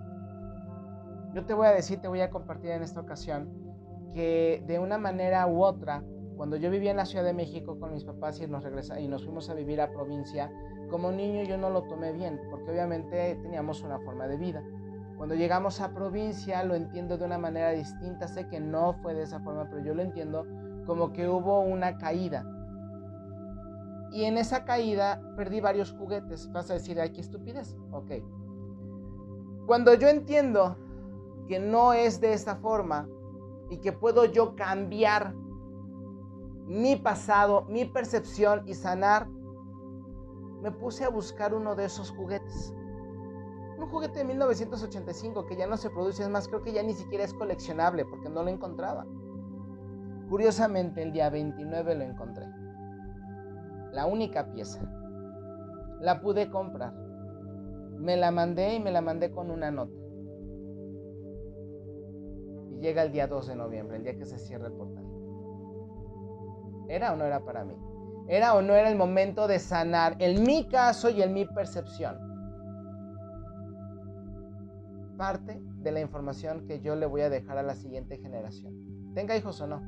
Yo 1.33 1.45
te 1.45 1.53
voy 1.53 1.67
a 1.67 1.71
decir, 1.71 1.99
te 1.99 2.07
voy 2.07 2.21
a 2.21 2.29
compartir 2.29 2.71
en 2.71 2.83
esta 2.83 2.99
ocasión 2.99 3.49
que 4.13 4.63
de 4.67 4.77
una 4.77 4.99
manera 4.99 5.47
u 5.47 5.63
otra, 5.63 6.03
cuando 6.37 6.57
yo 6.57 6.69
vivía 6.69 6.91
en 6.91 6.97
la 6.97 7.05
Ciudad 7.05 7.25
de 7.25 7.33
México 7.33 7.79
con 7.79 7.91
mis 7.91 8.03
papás 8.03 8.39
y 8.39 8.47
nos, 8.47 8.63
regresa, 8.63 8.99
y 8.99 9.07
nos 9.07 9.23
fuimos 9.23 9.49
a 9.49 9.55
vivir 9.55 9.81
a 9.81 9.91
provincia, 9.91 10.51
como 10.91 11.11
niño 11.11 11.43
yo 11.43 11.57
no 11.57 11.71
lo 11.71 11.83
tomé 11.83 12.11
bien, 12.11 12.39
porque 12.51 12.69
obviamente 12.69 13.39
teníamos 13.41 13.81
una 13.81 13.99
forma 13.99 14.27
de 14.27 14.37
vida. 14.37 14.63
Cuando 15.17 15.33
llegamos 15.33 15.81
a 15.81 15.93
provincia 15.93 16.63
lo 16.63 16.75
entiendo 16.75 17.17
de 17.17 17.25
una 17.25 17.39
manera 17.39 17.71
distinta, 17.71 18.27
sé 18.27 18.47
que 18.47 18.59
no 18.59 18.93
fue 19.01 19.15
de 19.15 19.23
esa 19.23 19.39
forma, 19.39 19.67
pero 19.69 19.83
yo 19.83 19.95
lo 19.95 20.03
entiendo 20.03 20.45
como 20.85 21.13
que 21.13 21.27
hubo 21.27 21.61
una 21.61 21.97
caída. 21.97 22.45
Y 24.11 24.25
en 24.25 24.37
esa 24.37 24.65
caída 24.65 25.19
perdí 25.35 25.59
varios 25.61 25.91
juguetes. 25.93 26.51
Vas 26.51 26.69
a 26.69 26.75
decir, 26.75 26.99
ay, 26.99 27.09
qué 27.11 27.21
estupidez. 27.21 27.75
Ok. 27.91 28.11
Cuando 29.65 29.95
yo 29.95 30.07
entiendo 30.07 30.77
que 31.47 31.59
no 31.59 31.93
es 31.93 32.21
de 32.21 32.33
esta 32.33 32.55
forma 32.55 33.07
y 33.69 33.77
que 33.77 33.91
puedo 33.91 34.25
yo 34.25 34.55
cambiar 34.55 35.33
mi 36.65 36.95
pasado, 36.95 37.65
mi 37.65 37.85
percepción 37.85 38.63
y 38.67 38.73
sanar, 38.73 39.27
me 40.61 40.71
puse 40.71 41.03
a 41.03 41.09
buscar 41.09 41.53
uno 41.53 41.75
de 41.75 41.85
esos 41.85 42.11
juguetes. 42.11 42.73
Un 43.77 43.89
juguete 43.89 44.19
de 44.19 44.25
1985 44.25 45.45
que 45.45 45.57
ya 45.57 45.67
no 45.67 45.75
se 45.75 45.89
produce, 45.89 46.23
es 46.23 46.29
más, 46.29 46.47
creo 46.47 46.61
que 46.61 46.71
ya 46.71 46.83
ni 46.83 46.93
siquiera 46.93 47.25
es 47.25 47.33
coleccionable 47.33 48.05
porque 48.05 48.29
no 48.29 48.43
lo 48.43 48.49
encontraba. 48.49 49.05
Curiosamente, 50.29 51.01
el 51.01 51.11
día 51.11 51.29
29 51.29 51.95
lo 51.95 52.03
encontré. 52.03 52.45
La 53.91 54.05
única 54.05 54.51
pieza. 54.51 54.81
La 55.99 56.21
pude 56.21 56.49
comprar. 56.49 56.93
Me 57.97 58.15
la 58.15 58.31
mandé 58.31 58.75
y 58.75 58.79
me 58.79 58.91
la 58.91 59.01
mandé 59.01 59.31
con 59.31 59.51
una 59.51 59.69
nota 59.69 60.02
llega 62.83 63.01
el 63.01 63.13
día 63.13 63.27
2 63.27 63.47
de 63.47 63.55
noviembre, 63.55 63.97
el 63.97 64.03
día 64.03 64.17
que 64.17 64.25
se 64.25 64.37
cierra 64.37 64.67
el 64.67 64.73
portal. 64.73 65.05
¿Era 66.89 67.13
o 67.13 67.15
no 67.15 67.23
era 67.23 67.39
para 67.39 67.63
mí? 67.63 67.75
¿Era 68.27 68.53
o 68.55 68.61
no 68.61 68.73
era 68.73 68.89
el 68.89 68.97
momento 68.97 69.47
de 69.47 69.57
sanar 69.57 70.17
en 70.19 70.43
mi 70.43 70.67
caso 70.67 71.09
y 71.09 71.21
en 71.21 71.33
mi 71.33 71.45
percepción? 71.45 72.17
Parte 75.17 75.61
de 75.77 75.91
la 75.91 76.01
información 76.01 76.67
que 76.67 76.81
yo 76.81 76.95
le 76.95 77.05
voy 77.05 77.21
a 77.21 77.29
dejar 77.29 77.57
a 77.57 77.63
la 77.63 77.73
siguiente 77.73 78.17
generación. 78.17 78.73
Tenga 79.13 79.37
hijos 79.37 79.61
o 79.61 79.67
no. 79.67 79.81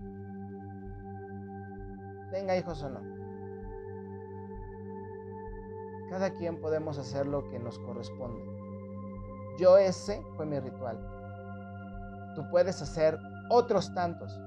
Tenga 2.32 2.58
hijos 2.58 2.82
o 2.82 2.90
no. 2.90 3.02
Cada 6.10 6.30
quien 6.32 6.62
podemos 6.62 6.98
hacer 6.98 7.26
lo 7.26 7.50
que 7.50 7.60
nos 7.60 7.78
corresponde. 7.80 8.42
Yo 9.60 9.78
ese 9.78 10.22
fue 10.36 10.46
mi 10.46 10.60
ritual 10.60 11.15
tú 12.36 12.48
puedes 12.50 12.82
hacer 12.82 13.18
otros 13.50 13.94
tantos. 13.94 14.40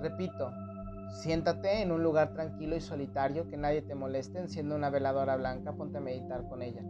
Repito, 0.00 0.52
siéntate 1.10 1.82
en 1.82 1.92
un 1.92 2.02
lugar 2.02 2.32
tranquilo 2.32 2.76
y 2.76 2.80
solitario, 2.80 3.48
que 3.48 3.56
nadie 3.56 3.82
te 3.82 3.94
moleste, 3.94 4.38
enciende 4.38 4.74
una 4.74 4.90
veladora 4.90 5.36
blanca, 5.36 5.72
ponte 5.72 5.98
a 5.98 6.00
meditar 6.00 6.48
con 6.48 6.62
ella. 6.62 6.82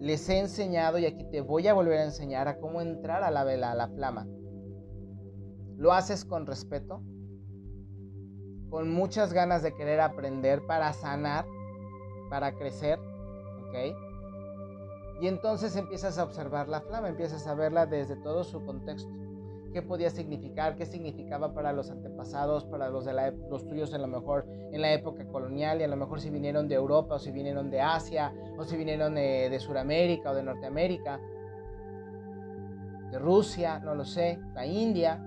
Les 0.00 0.28
he 0.28 0.38
enseñado 0.38 0.98
y 0.98 1.06
aquí 1.06 1.24
te 1.30 1.40
voy 1.40 1.66
a 1.68 1.74
volver 1.74 1.98
a 1.98 2.04
enseñar 2.04 2.48
a 2.48 2.58
cómo 2.58 2.80
entrar 2.80 3.22
a 3.22 3.30
la 3.30 3.44
vela, 3.44 3.72
a 3.72 3.74
la 3.74 3.88
flama. 3.88 4.26
Lo 5.76 5.92
haces 5.92 6.24
con 6.24 6.46
respeto, 6.46 7.02
con 8.70 8.92
muchas 8.92 9.32
ganas 9.32 9.62
de 9.62 9.72
querer 9.72 10.00
aprender 10.00 10.66
para 10.66 10.92
sanar, 10.92 11.46
para 12.28 12.52
crecer, 12.52 12.98
¿ok? 12.98 14.03
Y 15.20 15.28
entonces 15.28 15.76
empiezas 15.76 16.18
a 16.18 16.24
observar 16.24 16.68
la 16.68 16.80
flama, 16.80 17.08
empiezas 17.08 17.46
a 17.46 17.54
verla 17.54 17.86
desde 17.86 18.16
todo 18.16 18.44
su 18.44 18.64
contexto. 18.64 19.10
¿Qué 19.72 19.82
podía 19.82 20.10
significar? 20.10 20.76
¿Qué 20.76 20.86
significaba 20.86 21.52
para 21.52 21.72
los 21.72 21.90
antepasados, 21.90 22.64
para 22.64 22.88
los, 22.90 23.04
de 23.04 23.12
la, 23.12 23.30
los 23.50 23.66
tuyos 23.66 23.92
a 23.92 23.98
lo 23.98 24.06
mejor 24.06 24.46
en 24.72 24.80
la 24.80 24.92
época 24.92 25.26
colonial 25.26 25.80
y 25.80 25.84
a 25.84 25.88
lo 25.88 25.96
mejor 25.96 26.20
si 26.20 26.30
vinieron 26.30 26.68
de 26.68 26.76
Europa 26.76 27.16
o 27.16 27.18
si 27.18 27.32
vinieron 27.32 27.70
de 27.70 27.80
Asia 27.80 28.32
o 28.56 28.64
si 28.64 28.76
vinieron 28.76 29.16
de, 29.16 29.48
de 29.50 29.58
Sudamérica 29.58 30.30
o 30.30 30.34
de 30.34 30.44
Norteamérica, 30.44 31.20
de 33.10 33.18
Rusia, 33.18 33.80
no 33.80 33.94
lo 33.94 34.04
sé, 34.04 34.38
la 34.54 34.64
India. 34.64 35.20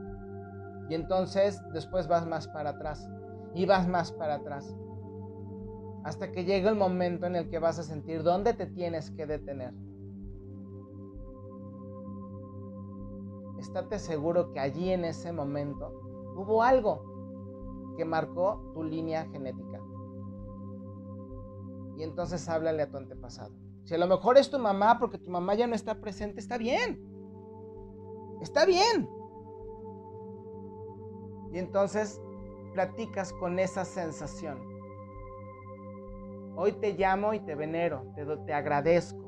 Y 0.90 0.96
entonces 0.96 1.62
después 1.74 2.08
vas 2.08 2.26
más 2.26 2.48
para 2.48 2.72
atrás 2.72 3.10
y 3.54 3.66
vas 3.66 3.88
más 3.88 4.14
para 4.14 4.36
atrás 4.36 4.74
hasta 6.04 6.32
que 6.32 6.46
llegue 6.46 6.70
el 6.70 6.76
momento 6.76 7.26
en 7.26 7.36
el 7.36 7.50
que 7.50 7.60
vas 7.60 7.80
a 7.80 7.84
sentir 7.84 8.24
dónde 8.24 8.54
te 8.54 8.66
tienes 8.66 9.12
que 9.12 9.26
detener. 9.26 9.74
Estate 13.60 14.00
seguro 14.00 14.52
que 14.52 14.60
allí 14.60 14.92
en 14.92 15.04
ese 15.04 15.32
momento 15.32 15.92
hubo 16.36 16.64
algo 16.64 17.96
que 17.98 18.06
marcó 18.06 18.72
tu 18.74 18.84
línea 18.84 19.26
genética. 19.32 19.82
Y 21.98 22.04
entonces 22.04 22.48
háblale 22.48 22.84
a 22.84 22.90
tu 22.90 22.98
antepasado. 22.98 23.52
Si 23.84 23.96
a 23.96 23.98
lo 23.98 24.08
mejor 24.08 24.38
es 24.38 24.50
tu 24.52 24.60
mamá 24.60 25.00
porque 25.00 25.18
tu 25.18 25.32
mamá 25.32 25.56
ya 25.56 25.66
no 25.66 25.76
está 25.76 25.96
presente, 25.96 26.40
está 26.40 26.58
bien. 26.58 27.02
Está 28.42 28.66
bien. 28.66 29.10
Y 31.52 31.58
entonces 31.58 32.22
platicas 32.74 33.34
con 33.34 33.58
esa 33.58 33.84
sensación 33.84 34.67
Hoy 36.60 36.72
te 36.72 36.94
llamo 36.94 37.36
y 37.36 37.40
te 37.40 37.54
venero, 37.54 38.12
te, 38.16 38.26
te 38.26 38.52
agradezco. 38.52 39.20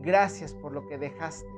Gracias 0.00 0.52
por 0.52 0.72
lo 0.72 0.84
que 0.88 0.98
dejaste. 0.98 1.48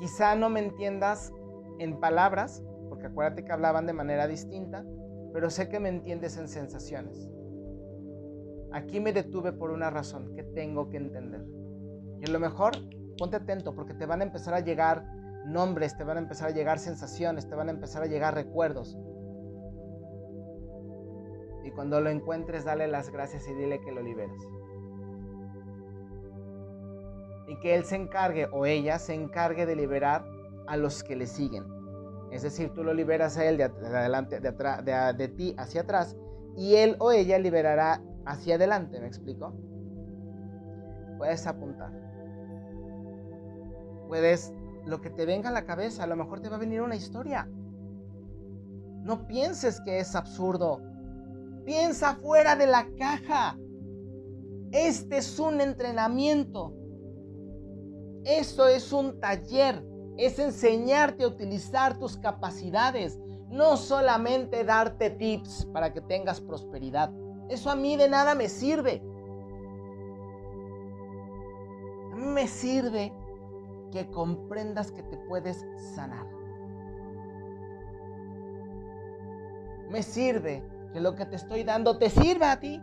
Quizá 0.00 0.34
no 0.34 0.50
me 0.50 0.58
entiendas 0.58 1.32
en 1.78 2.00
palabras, 2.00 2.64
porque 2.88 3.06
acuérdate 3.06 3.44
que 3.44 3.52
hablaban 3.52 3.86
de 3.86 3.92
manera 3.92 4.26
distinta, 4.26 4.84
pero 5.32 5.50
sé 5.50 5.68
que 5.68 5.78
me 5.78 5.88
entiendes 5.88 6.36
en 6.36 6.48
sensaciones. 6.48 7.30
Aquí 8.72 8.98
me 8.98 9.12
detuve 9.12 9.52
por 9.52 9.70
una 9.70 9.88
razón 9.88 10.34
que 10.34 10.42
tengo 10.42 10.90
que 10.90 10.96
entender. 10.96 11.46
Y 12.20 12.28
a 12.28 12.32
lo 12.32 12.40
mejor 12.40 12.72
ponte 13.16 13.36
atento 13.36 13.72
porque 13.72 13.94
te 13.94 14.06
van 14.06 14.20
a 14.20 14.24
empezar 14.24 14.54
a 14.54 14.60
llegar 14.60 15.04
nombres, 15.46 15.96
te 15.96 16.02
van 16.02 16.16
a 16.16 16.20
empezar 16.20 16.48
a 16.48 16.52
llegar 16.52 16.80
sensaciones, 16.80 17.48
te 17.48 17.54
van 17.54 17.68
a 17.68 17.72
empezar 17.72 18.02
a 18.02 18.06
llegar 18.06 18.34
recuerdos. 18.34 18.98
Y 21.68 21.70
cuando 21.70 22.00
lo 22.00 22.08
encuentres, 22.08 22.64
dale 22.64 22.86
las 22.86 23.10
gracias 23.10 23.46
y 23.46 23.52
dile 23.52 23.78
que 23.82 23.92
lo 23.92 24.00
liberes. 24.00 24.40
Y 27.46 27.60
que 27.60 27.74
él 27.74 27.84
se 27.84 27.96
encargue 27.96 28.46
o 28.50 28.64
ella 28.64 28.98
se 28.98 29.12
encargue 29.12 29.66
de 29.66 29.76
liberar 29.76 30.24
a 30.66 30.78
los 30.78 31.04
que 31.04 31.14
le 31.14 31.26
siguen. 31.26 31.64
Es 32.32 32.40
decir, 32.40 32.72
tú 32.72 32.82
lo 32.82 32.94
liberas 32.94 33.36
a 33.36 33.44
él 33.44 33.58
de, 33.58 33.64
adelante, 33.64 34.40
de, 34.40 34.48
atrás, 34.48 34.82
de 34.82 35.28
ti 35.28 35.54
hacia 35.58 35.82
atrás 35.82 36.16
y 36.56 36.76
él 36.76 36.96
o 37.00 37.12
ella 37.12 37.38
liberará 37.38 38.00
hacia 38.24 38.54
adelante. 38.54 38.98
¿Me 38.98 39.06
explico? 39.06 39.52
Puedes 41.18 41.46
apuntar. 41.46 41.92
Puedes, 44.08 44.54
lo 44.86 45.02
que 45.02 45.10
te 45.10 45.26
venga 45.26 45.50
a 45.50 45.52
la 45.52 45.66
cabeza, 45.66 46.04
a 46.04 46.06
lo 46.06 46.16
mejor 46.16 46.40
te 46.40 46.48
va 46.48 46.56
a 46.56 46.60
venir 46.60 46.80
una 46.80 46.96
historia. 46.96 47.46
No 49.02 49.26
pienses 49.26 49.82
que 49.82 49.98
es 49.98 50.16
absurdo 50.16 50.87
Piensa 51.68 52.14
fuera 52.14 52.56
de 52.56 52.66
la 52.66 52.88
caja. 52.96 53.58
Este 54.72 55.18
es 55.18 55.38
un 55.38 55.60
entrenamiento. 55.60 56.72
Eso 58.24 58.66
es 58.66 58.90
un 58.90 59.20
taller. 59.20 59.84
Es 60.16 60.38
enseñarte 60.38 61.24
a 61.24 61.28
utilizar 61.28 61.98
tus 61.98 62.16
capacidades. 62.16 63.20
No 63.50 63.76
solamente 63.76 64.64
darte 64.64 65.10
tips 65.10 65.66
para 65.70 65.92
que 65.92 66.00
tengas 66.00 66.40
prosperidad. 66.40 67.12
Eso 67.50 67.68
a 67.68 67.76
mí 67.76 67.98
de 67.98 68.08
nada 68.08 68.34
me 68.34 68.48
sirve. 68.48 69.02
Me 72.14 72.48
sirve 72.48 73.12
que 73.92 74.10
comprendas 74.10 74.90
que 74.90 75.02
te 75.02 75.18
puedes 75.18 75.66
sanar. 75.94 76.26
Me 79.90 80.02
sirve 80.02 80.77
que 80.92 81.00
lo 81.00 81.14
que 81.14 81.26
te 81.26 81.36
estoy 81.36 81.64
dando 81.64 81.98
te 81.98 82.10
sirva 82.10 82.52
a 82.52 82.60
ti. 82.60 82.82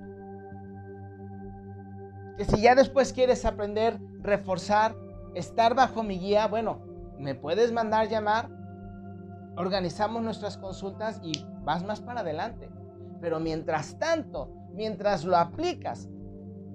Que 2.38 2.46
si 2.46 2.62
ya 2.62 2.76
después 2.76 3.14
quieres 3.14 3.46
aprender, 3.46 4.00
reforzar, 4.22 4.96
estar 5.34 5.76
bajo 5.76 6.04
mi 6.04 6.20
guía, 6.20 6.48
bueno, 6.48 6.82
me 7.18 7.36
puedes 7.36 7.72
mandar 7.72 8.10
llamar, 8.10 8.50
organizamos 9.56 10.22
nuestras 10.22 10.58
consultas 10.58 11.20
y 11.24 11.46
vas 11.64 11.84
más 11.84 12.02
para 12.02 12.22
adelante. 12.22 12.70
Pero 13.22 13.40
mientras 13.40 13.98
tanto, 13.98 14.52
mientras 14.74 15.24
lo 15.24 15.38
aplicas, 15.38 16.10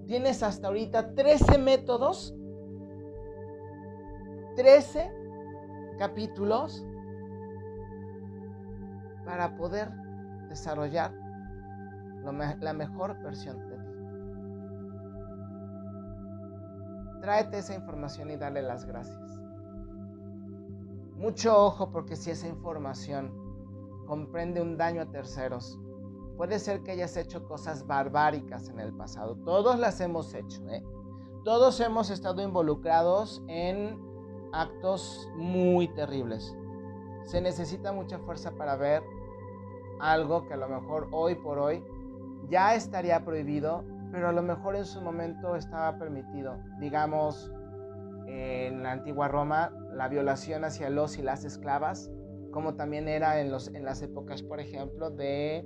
tienes 0.07 0.43
hasta 0.43 0.69
ahorita 0.69 1.15
13 1.15 1.59
métodos, 1.59 2.35
13 4.57 5.13
capítulos 5.99 6.85
para 9.25 9.57
poder 9.57 9.91
desarrollar 10.49 11.20
la 12.23 12.73
mejor 12.73 13.21
versión 13.23 13.59
de 13.69 13.77
ti. 13.77 13.91
Tráete 17.21 17.59
esa 17.59 17.75
información 17.75 18.31
y 18.31 18.37
dale 18.37 18.63
las 18.63 18.87
gracias. 18.87 19.39
Mucho 21.17 21.67
ojo 21.67 21.91
porque 21.91 22.17
si 22.17 22.31
esa 22.31 22.49
información 22.49 23.31
comprende 24.07 24.63
un 24.63 24.79
daño 24.79 25.03
a 25.03 25.07
terceros, 25.07 25.79
puede 26.39 26.59
ser 26.59 26.83
que 26.83 26.93
hayas 26.93 27.17
hecho 27.19 27.47
cosas 27.47 27.87
barbáricas 27.87 28.71
en 28.71 28.81
el 28.81 28.95
pasado. 28.95 29.37
Todos 29.45 29.79
las 29.79 30.01
hemos 30.01 30.33
hecho. 30.33 30.67
¿eh? 30.71 30.83
Todos 31.45 31.79
hemos 31.81 32.09
estado 32.09 32.43
involucrados 32.43 33.43
en 33.49 34.01
actos 34.53 35.29
muy 35.37 35.89
terribles. 35.89 36.57
Se 37.25 37.43
necesita 37.43 37.93
mucha 37.93 38.19
fuerza 38.19 38.53
para 38.53 38.77
ver 38.77 39.03
algo 40.01 40.47
que 40.47 40.55
a 40.55 40.57
lo 40.57 40.69
mejor 40.69 41.09
hoy 41.13 41.35
por 41.35 41.59
hoy 41.59 41.85
ya 42.51 42.75
estaría 42.75 43.25
prohibido, 43.25 43.85
pero 44.13 44.29
a 44.29 44.33
lo 44.33 44.43
mejor 44.43 44.77
en 44.77 44.85
su 44.85 45.01
momento 45.01 45.57
estaba 45.57 45.99
permitido. 45.99 46.59
Digamos, 46.81 47.53
en 48.27 48.83
la 48.83 48.93
antigua 48.93 49.29
Roma, 49.29 49.73
la 49.93 50.09
violación 50.09 50.65
hacia 50.65 50.91
los 50.91 51.19
y 51.19 51.23
las 51.23 51.45
esclavas, 51.45 52.11
como 52.53 52.75
también 52.75 53.09
era 53.09 53.41
en, 53.41 53.51
los, 53.51 53.69
en 53.69 53.85
las 53.85 54.03
épocas, 54.03 54.43
por 54.43 54.61
ejemplo, 54.61 55.11
de 55.11 55.65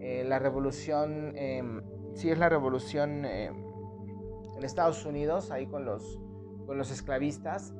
eh, 0.00 0.24
la 0.26 0.38
revolución, 0.38 1.32
em, 1.36 1.82
si 2.14 2.30
es 2.30 2.38
la 2.38 2.48
revolución 2.48 3.24
em, 3.24 3.54
en 4.56 4.64
Estados 4.64 5.04
Unidos, 5.04 5.50
ahí 5.50 5.66
con 5.66 5.84
los, 5.84 6.20
con 6.66 6.78
los 6.78 6.90
esclavistas, 6.90 7.74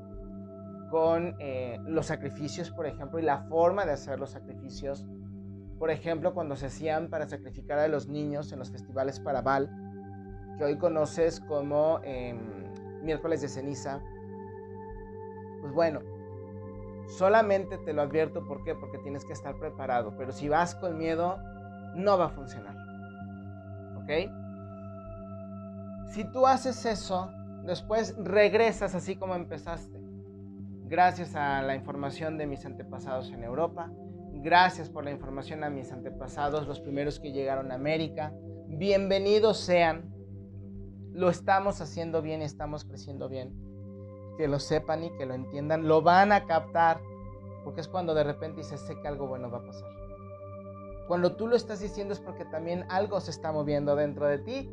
con 0.90 1.34
eh, 1.40 1.78
los 1.84 2.06
sacrificios, 2.06 2.70
por 2.70 2.86
ejemplo, 2.86 3.18
y 3.18 3.22
la 3.22 3.42
forma 3.48 3.84
de 3.84 3.92
hacer 3.92 4.18
los 4.18 4.30
sacrificios. 4.30 5.04
Por 5.78 5.90
ejemplo, 5.90 6.32
cuando 6.32 6.56
se 6.56 6.66
hacían 6.66 7.08
para 7.08 7.28
sacrificar 7.28 7.78
a 7.78 7.88
los 7.88 8.08
niños 8.08 8.52
en 8.52 8.58
los 8.58 8.70
festivales 8.70 9.20
para 9.20 9.42
Baal, 9.42 9.70
que 10.56 10.64
hoy 10.64 10.78
conoces 10.78 11.40
como 11.40 12.00
em, 12.02 12.38
miércoles 13.02 13.42
de 13.42 13.48
ceniza, 13.48 14.00
pues 15.60 15.72
bueno, 15.74 16.00
solamente 17.08 17.76
te 17.78 17.92
lo 17.92 18.02
advierto, 18.02 18.46
¿por 18.46 18.64
qué? 18.64 18.74
Porque 18.74 18.98
tienes 18.98 19.24
que 19.24 19.34
estar 19.34 19.58
preparado, 19.58 20.14
pero 20.16 20.32
si 20.32 20.48
vas 20.48 20.74
con 20.74 20.96
miedo, 20.96 21.38
no 21.94 22.16
va 22.16 22.26
a 22.26 22.30
funcionar. 22.30 22.76
¿Ok? 23.96 24.30
Si 26.06 26.24
tú 26.24 26.46
haces 26.46 26.86
eso, 26.86 27.30
después 27.64 28.14
regresas 28.18 28.94
así 28.94 29.16
como 29.16 29.34
empezaste. 29.34 30.00
Gracias 30.88 31.34
a 31.34 31.62
la 31.62 31.74
información 31.74 32.38
de 32.38 32.46
mis 32.46 32.64
antepasados 32.64 33.30
en 33.32 33.42
Europa, 33.42 33.90
gracias 34.46 34.88
por 34.88 35.02
la 35.02 35.10
información 35.10 35.64
a 35.64 35.70
mis 35.70 35.90
antepasados, 35.90 36.68
los 36.68 36.78
primeros 36.78 37.18
que 37.18 37.32
llegaron 37.32 37.72
a 37.72 37.74
América. 37.74 38.32
Bienvenidos 38.68 39.58
sean. 39.58 40.14
Lo 41.10 41.30
estamos 41.30 41.80
haciendo 41.80 42.22
bien, 42.22 42.42
estamos 42.42 42.84
creciendo 42.84 43.28
bien. 43.28 43.52
Que 44.38 44.46
lo 44.46 44.60
sepan 44.60 45.02
y 45.02 45.10
que 45.18 45.26
lo 45.26 45.34
entiendan, 45.34 45.88
lo 45.88 46.00
van 46.00 46.30
a 46.30 46.46
captar, 46.46 47.00
porque 47.64 47.80
es 47.80 47.88
cuando 47.88 48.14
de 48.14 48.22
repente 48.22 48.58
dices, 48.58 48.78
sé 48.82 48.94
que 49.00 49.08
algo 49.08 49.26
bueno 49.26 49.50
va 49.50 49.58
a 49.58 49.66
pasar. 49.66 49.90
Cuando 51.08 51.34
tú 51.34 51.48
lo 51.48 51.56
estás 51.56 51.80
diciendo 51.80 52.14
es 52.14 52.20
porque 52.20 52.44
también 52.44 52.84
algo 52.88 53.18
se 53.18 53.32
está 53.32 53.50
moviendo 53.50 53.96
dentro 53.96 54.28
de 54.28 54.38
ti. 54.38 54.70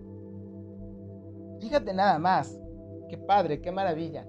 Fíjate 1.61 1.95
nada 1.95 2.19
más. 2.19 2.55
Qué 3.09 3.17
padre, 3.17 3.59
qué 3.59 3.71
maravilla. 3.71 4.24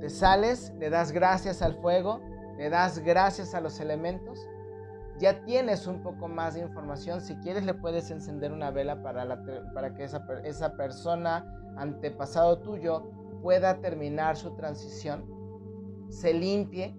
Te 0.00 0.08
sales, 0.08 0.72
le 0.78 0.88
das 0.88 1.12
gracias 1.12 1.60
al 1.60 1.74
fuego, 1.82 2.22
le 2.58 2.68
das 2.70 2.98
gracias 2.98 3.54
a 3.54 3.60
los 3.60 3.78
elementos. 3.78 4.46
Ya 5.20 5.44
tienes 5.44 5.86
un 5.86 6.02
poco 6.02 6.26
más 6.28 6.54
de 6.54 6.60
información. 6.60 7.20
Si 7.20 7.36
quieres 7.36 7.64
le 7.64 7.72
puedes 7.72 8.10
encender 8.10 8.52
una 8.52 8.72
vela 8.72 9.00
para, 9.02 9.42
para 9.72 9.94
que 9.94 10.04
esa, 10.04 10.26
esa 10.44 10.76
persona 10.76 11.46
antepasado 11.76 12.58
tuyo 12.60 13.10
pueda 13.40 13.80
terminar 13.80 14.36
su 14.36 14.54
transición, 14.56 15.24
se 16.08 16.34
limpie, 16.34 16.96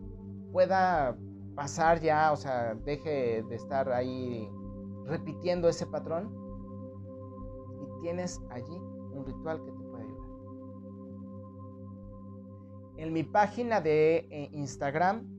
pueda 0.53 1.17
pasar 1.55 1.99
ya, 1.99 2.31
o 2.31 2.37
sea, 2.37 2.75
deje 2.75 3.43
de 3.43 3.55
estar 3.55 3.91
ahí 3.91 4.49
repitiendo 5.05 5.67
ese 5.67 5.85
patrón 5.87 6.33
y 7.81 8.01
tienes 8.01 8.39
allí 8.49 8.77
un 9.11 9.25
ritual 9.25 9.61
que 9.65 9.71
te 9.71 9.83
puede 9.83 10.03
ayudar. 10.03 10.29
En 12.95 13.11
mi 13.11 13.23
página 13.23 13.81
de 13.81 14.27
eh, 14.29 14.49
Instagram, 14.53 15.38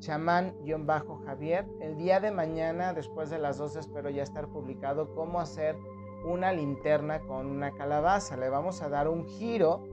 chamán-javier, 0.00 1.68
el 1.80 1.96
día 1.96 2.18
de 2.20 2.30
mañana, 2.30 2.92
después 2.92 3.30
de 3.30 3.38
las 3.38 3.58
12, 3.58 3.78
espero 3.78 4.10
ya 4.10 4.22
estar 4.22 4.48
publicado 4.48 5.14
cómo 5.14 5.40
hacer 5.40 5.76
una 6.24 6.52
linterna 6.52 7.20
con 7.20 7.46
una 7.46 7.72
calabaza. 7.72 8.36
Le 8.36 8.48
vamos 8.48 8.82
a 8.82 8.88
dar 8.88 9.08
un 9.08 9.26
giro 9.26 9.84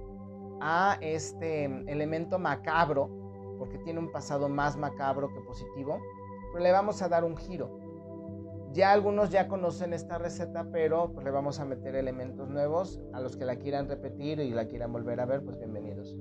a 0.60 0.98
este 1.02 1.66
elemento 1.66 2.40
macabro 2.40 3.10
porque 3.60 3.78
tiene 3.80 4.00
un 4.00 4.12
pasado 4.12 4.50
más 4.50 4.78
macabro 4.78 5.32
que 5.34 5.42
positivo, 5.42 6.00
pero 6.52 6.64
le 6.64 6.72
vamos 6.72 7.02
a 7.02 7.10
dar 7.10 7.24
un 7.24 7.38
giro. 7.38 7.80
Ya 8.74 8.92
algunos 8.92 9.32
ya 9.32 9.48
conocen 9.48 9.94
esta 9.94 10.18
receta, 10.18 10.68
pero 10.72 11.12
pues 11.12 11.26
le 11.26 11.32
vamos 11.32 11.60
a 11.60 11.66
meter 11.66 11.96
elementos 11.96 12.50
nuevos. 12.50 13.02
A 13.14 13.20
los 13.22 13.36
que 13.36 13.46
la 13.46 13.56
quieran 13.56 13.88
repetir 13.88 14.40
y 14.40 14.52
la 14.52 14.68
quieran 14.68 14.92
volver 14.92 15.20
a 15.20 15.26
ver, 15.26 15.44
pues 15.44 15.58
bienvenidos. 15.58 16.16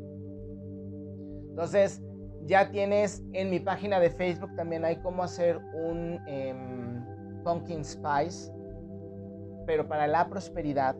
Entonces, 1.50 2.02
ya 2.46 2.70
tienes 2.70 3.22
en 3.32 3.50
mi 3.50 3.60
página 3.60 4.00
de 4.00 4.10
Facebook 4.10 4.54
también 4.56 4.84
hay 4.84 4.96
cómo 4.96 5.22
hacer 5.22 5.58
un 5.74 6.20
em, 6.26 7.04
pumpkin 7.42 7.84
spice, 7.84 8.52
pero 9.66 9.86
para 9.86 10.06
la 10.06 10.28
prosperidad 10.28 10.96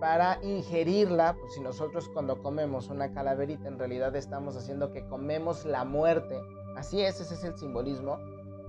para 0.00 0.38
ingerirla, 0.42 1.34
pues 1.40 1.54
si 1.54 1.60
nosotros 1.60 2.10
cuando 2.10 2.42
comemos 2.42 2.90
una 2.90 3.12
calaverita 3.12 3.68
en 3.68 3.78
realidad 3.78 4.14
estamos 4.16 4.54
haciendo 4.54 4.92
que 4.92 5.06
comemos 5.06 5.64
la 5.64 5.84
muerte, 5.84 6.38
así 6.76 7.00
es, 7.00 7.20
ese 7.20 7.34
es 7.34 7.44
el 7.44 7.56
simbolismo, 7.56 8.18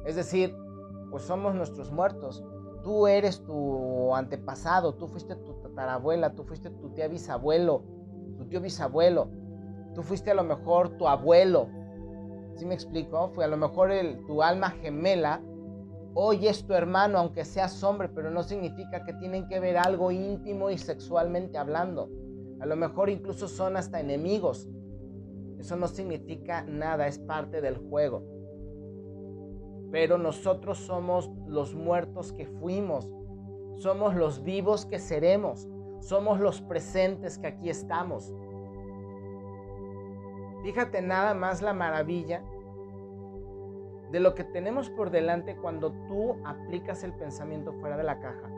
es 0.05 0.15
decir, 0.15 0.55
pues 1.11 1.23
somos 1.23 1.53
nuestros 1.53 1.91
muertos, 1.91 2.41
tú 2.84 3.07
eres 3.07 3.43
tu 3.43 4.15
antepasado, 4.15 4.93
tú 4.93 5.07
fuiste 5.07 5.36
tu 5.36 5.53
tatarabuela, 5.55 6.36
tú 6.36 6.45
fuiste 6.45 6.69
tu 6.69 6.91
tía 6.91 7.07
bisabuelo, 7.07 7.84
tu 8.38 8.45
tío 8.45 8.61
bisabuelo, 8.61 9.30
tú 9.96 10.04
fuiste 10.04 10.30
a 10.30 10.36
lo 10.36 10.43
mejor 10.43 10.98
tu 10.98 11.08
abuelo, 11.08 11.70
¿sí 12.54 12.66
me 12.66 12.76
explico? 12.76 13.30
Fue 13.30 13.46
a 13.46 13.48
lo 13.48 13.58
mejor 13.58 13.91
el, 13.91 14.24
tu 14.28 14.43
alma 14.43 14.70
gemela 14.70 15.41
Hoy 16.18 16.48
es 16.48 16.66
tu 16.66 16.74
hermano, 16.74 17.18
aunque 17.18 17.43
seas 17.43 17.84
hombre, 17.84 18.08
pero 18.08 18.32
no 18.32 18.41
significa 18.41 19.04
que 19.04 19.12
tienen 19.16 19.50
que 19.50 19.60
ver 19.60 19.78
algo 19.78 20.12
íntimo 20.12 20.70
y 20.70 20.78
sexualmente 20.78 21.58
hablando. 21.58 22.10
A 22.62 22.66
lo 22.66 22.78
mejor 22.78 23.10
incluso 23.10 23.50
son 23.50 23.76
hasta 23.76 24.00
enemigos. 24.00 24.66
Eso 25.60 25.76
no 25.76 25.89
significa 25.89 26.64
nada, 26.64 27.08
es 27.08 27.20
parte 27.20 27.60
del 27.60 27.76
juego. 27.76 28.24
Pero 29.91 30.18
nosotros 30.18 30.78
somos 30.78 31.30
los 31.48 31.76
muertos 31.76 32.32
que 32.32 32.46
fuimos, 32.46 33.10
somos 33.76 34.16
los 34.16 34.41
vivos 34.41 34.86
que 34.86 35.00
seremos, 35.00 35.68
somos 36.00 36.39
los 36.39 36.62
presentes 36.62 37.38
que 37.38 37.48
aquí 37.48 37.70
estamos. 37.70 38.34
Fíjate 40.66 41.03
nada 41.03 41.36
más 41.36 41.61
la 41.61 41.74
maravilla 41.74 42.41
de 44.11 44.20
lo 44.20 44.34
que 44.34 44.43
tenemos 44.43 44.89
por 44.89 45.11
delante 45.11 45.55
cuando 45.55 45.91
tú 46.07 46.38
aplicas 46.43 47.03
el 47.03 47.13
pensamiento 47.13 47.72
fuera 47.74 47.97
de 47.97 48.03
la 48.03 48.20
caja. 48.20 48.49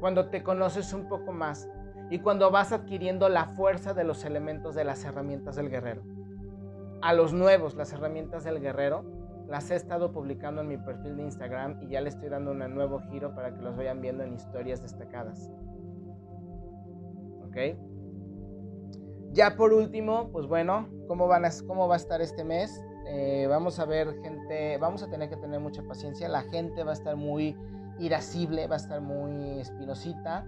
Cuando 0.00 0.30
te 0.30 0.42
conoces 0.42 0.92
un 0.92 1.08
poco 1.08 1.30
más 1.30 1.70
y 2.10 2.18
cuando 2.18 2.50
vas 2.50 2.72
adquiriendo 2.72 3.28
la 3.28 3.54
fuerza 3.54 3.94
de 3.94 4.02
los 4.02 4.24
elementos 4.24 4.74
de 4.74 4.82
las 4.82 5.04
herramientas 5.04 5.54
del 5.54 5.70
guerrero. 5.70 6.02
A 7.02 7.12
los 7.12 7.32
nuevos, 7.32 7.76
las 7.76 7.92
herramientas 7.92 8.42
del 8.42 8.60
guerrero, 8.60 9.04
las 9.46 9.70
he 9.70 9.76
estado 9.76 10.10
publicando 10.10 10.62
en 10.62 10.66
mi 10.66 10.76
perfil 10.76 11.16
de 11.16 11.22
Instagram 11.22 11.80
y 11.82 11.86
ya 11.86 12.00
le 12.00 12.08
estoy 12.08 12.30
dando 12.30 12.50
un 12.50 12.74
nuevo 12.74 12.98
giro 13.12 13.32
para 13.32 13.54
que 13.54 13.62
los 13.62 13.76
vayan 13.76 14.00
viendo 14.00 14.24
en 14.24 14.34
historias 14.34 14.82
destacadas. 14.82 15.52
¿Ok? 17.46 17.93
Ya 19.34 19.56
por 19.56 19.72
último, 19.72 20.30
pues 20.30 20.46
bueno, 20.46 20.88
¿cómo, 21.08 21.26
van 21.26 21.44
a, 21.44 21.50
cómo 21.66 21.88
va 21.88 21.94
a 21.94 21.96
estar 21.96 22.20
este 22.22 22.44
mes? 22.44 22.84
Eh, 23.08 23.48
vamos 23.48 23.80
a 23.80 23.84
ver 23.84 24.14
gente, 24.22 24.78
vamos 24.78 25.02
a 25.02 25.10
tener 25.10 25.28
que 25.28 25.36
tener 25.36 25.58
mucha 25.58 25.82
paciencia, 25.82 26.28
la 26.28 26.42
gente 26.42 26.84
va 26.84 26.92
a 26.92 26.94
estar 26.94 27.16
muy 27.16 27.56
irascible, 27.98 28.68
va 28.68 28.76
a 28.76 28.78
estar 28.78 29.00
muy 29.00 29.58
espinosita, 29.58 30.46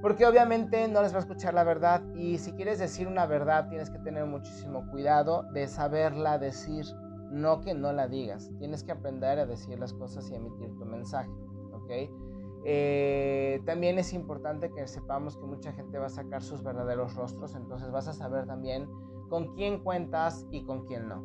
porque 0.00 0.24
obviamente 0.24 0.88
no 0.88 1.02
les 1.02 1.12
va 1.12 1.18
a 1.18 1.20
escuchar 1.20 1.52
la 1.52 1.64
verdad 1.64 2.02
y 2.14 2.38
si 2.38 2.52
quieres 2.52 2.78
decir 2.78 3.08
una 3.08 3.26
verdad 3.26 3.68
tienes 3.68 3.90
que 3.90 3.98
tener 3.98 4.24
muchísimo 4.24 4.90
cuidado 4.90 5.42
de 5.52 5.66
saberla 5.66 6.38
decir, 6.38 6.86
no 7.30 7.60
que 7.60 7.74
no 7.74 7.92
la 7.92 8.08
digas, 8.08 8.50
tienes 8.58 8.84
que 8.84 8.92
aprender 8.92 9.38
a 9.38 9.44
decir 9.44 9.78
las 9.78 9.92
cosas 9.92 10.30
y 10.30 10.34
emitir 10.34 10.74
tu 10.78 10.86
mensaje, 10.86 11.30
¿ok? 11.72 11.90
Eh, 12.64 13.60
también 13.66 13.98
es 13.98 14.12
importante 14.14 14.70
que 14.70 14.86
sepamos 14.88 15.36
que 15.36 15.44
mucha 15.44 15.72
gente 15.72 15.98
va 15.98 16.06
a 16.06 16.10
sacar 16.10 16.42
sus 16.42 16.62
verdaderos 16.62 17.14
rostros, 17.14 17.54
entonces 17.54 17.90
vas 17.90 18.08
a 18.08 18.14
saber 18.14 18.46
también 18.46 18.88
con 19.28 19.54
quién 19.54 19.80
cuentas 19.80 20.46
y 20.50 20.64
con 20.64 20.86
quién 20.86 21.08
no. 21.08 21.22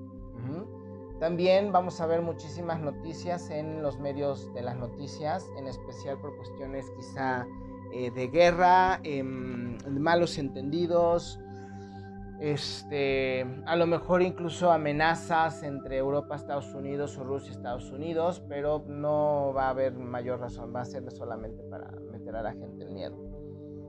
También 1.19 1.73
vamos 1.73 1.99
a 1.99 2.05
ver 2.05 2.21
muchísimas 2.21 2.79
noticias 2.79 3.49
en 3.49 3.81
los 3.81 3.99
medios 3.99 4.53
de 4.53 4.61
las 4.61 4.77
noticias, 4.77 5.45
en 5.57 5.67
especial 5.67 6.17
por 6.19 6.35
cuestiones 6.37 6.89
quizá 6.95 7.45
eh, 7.91 8.09
de 8.11 8.27
guerra, 8.27 9.01
em, 9.03 9.77
malos 9.99 10.37
entendidos, 10.37 11.39
este, 12.39 13.45
a 13.65 13.75
lo 13.75 13.85
mejor 13.85 14.21
incluso 14.21 14.71
amenazas 14.71 15.61
entre 15.63 15.97
Europa, 15.97 16.35
Estados 16.35 16.73
Unidos 16.73 17.17
o 17.17 17.23
Rusia, 17.23 17.51
Estados 17.51 17.91
Unidos, 17.91 18.41
pero 18.47 18.85
no 18.87 19.53
va 19.53 19.67
a 19.67 19.69
haber 19.71 19.93
mayor 19.93 20.39
razón, 20.39 20.73
va 20.73 20.81
a 20.81 20.85
ser 20.85 21.11
solamente 21.11 21.61
para 21.63 21.91
meter 22.11 22.35
a 22.35 22.41
la 22.41 22.53
gente 22.53 22.85
en 22.85 22.93
miedo. 22.93 23.39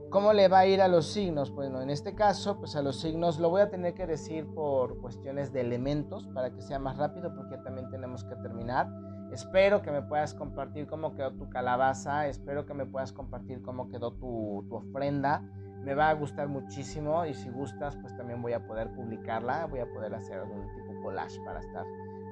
¿Cómo 0.09 0.33
le 0.33 0.49
va 0.49 0.59
a 0.59 0.65
ir 0.65 0.81
a 0.81 0.89
los 0.89 1.07
signos? 1.07 1.51
Bueno, 1.51 1.81
en 1.81 1.89
este 1.89 2.13
caso, 2.15 2.59
pues 2.59 2.75
a 2.75 2.81
los 2.81 2.99
signos 2.99 3.39
lo 3.39 3.49
voy 3.49 3.61
a 3.61 3.69
tener 3.69 3.93
que 3.93 4.05
decir 4.05 4.45
por 4.53 4.99
cuestiones 4.99 5.53
de 5.53 5.61
elementos 5.61 6.27
para 6.33 6.53
que 6.53 6.61
sea 6.61 6.79
más 6.79 6.97
rápido 6.97 7.33
porque 7.33 7.57
también 7.59 7.89
tenemos 7.89 8.25
que 8.25 8.35
terminar. 8.35 8.89
Espero 9.31 9.81
que 9.81 9.91
me 9.91 10.01
puedas 10.01 10.33
compartir 10.33 10.87
cómo 10.87 11.15
quedó 11.15 11.31
tu 11.31 11.49
calabaza, 11.49 12.27
espero 12.27 12.65
que 12.65 12.73
me 12.73 12.85
puedas 12.85 13.13
compartir 13.13 13.61
cómo 13.61 13.87
quedó 13.87 14.11
tu, 14.11 14.65
tu 14.67 14.75
ofrenda. 14.75 15.45
Me 15.83 15.95
va 15.95 16.09
a 16.09 16.13
gustar 16.13 16.47
muchísimo 16.47 17.25
y 17.25 17.33
si 17.33 17.49
gustas, 17.49 17.95
pues 17.97 18.15
también 18.15 18.41
voy 18.41 18.53
a 18.53 18.65
poder 18.65 18.91
publicarla, 18.91 19.65
voy 19.65 19.79
a 19.79 19.91
poder 19.91 20.13
hacer 20.13 20.39
algún 20.39 20.61
tipo 20.75 21.01
collage 21.01 21.39
para 21.43 21.59
estar 21.59 21.85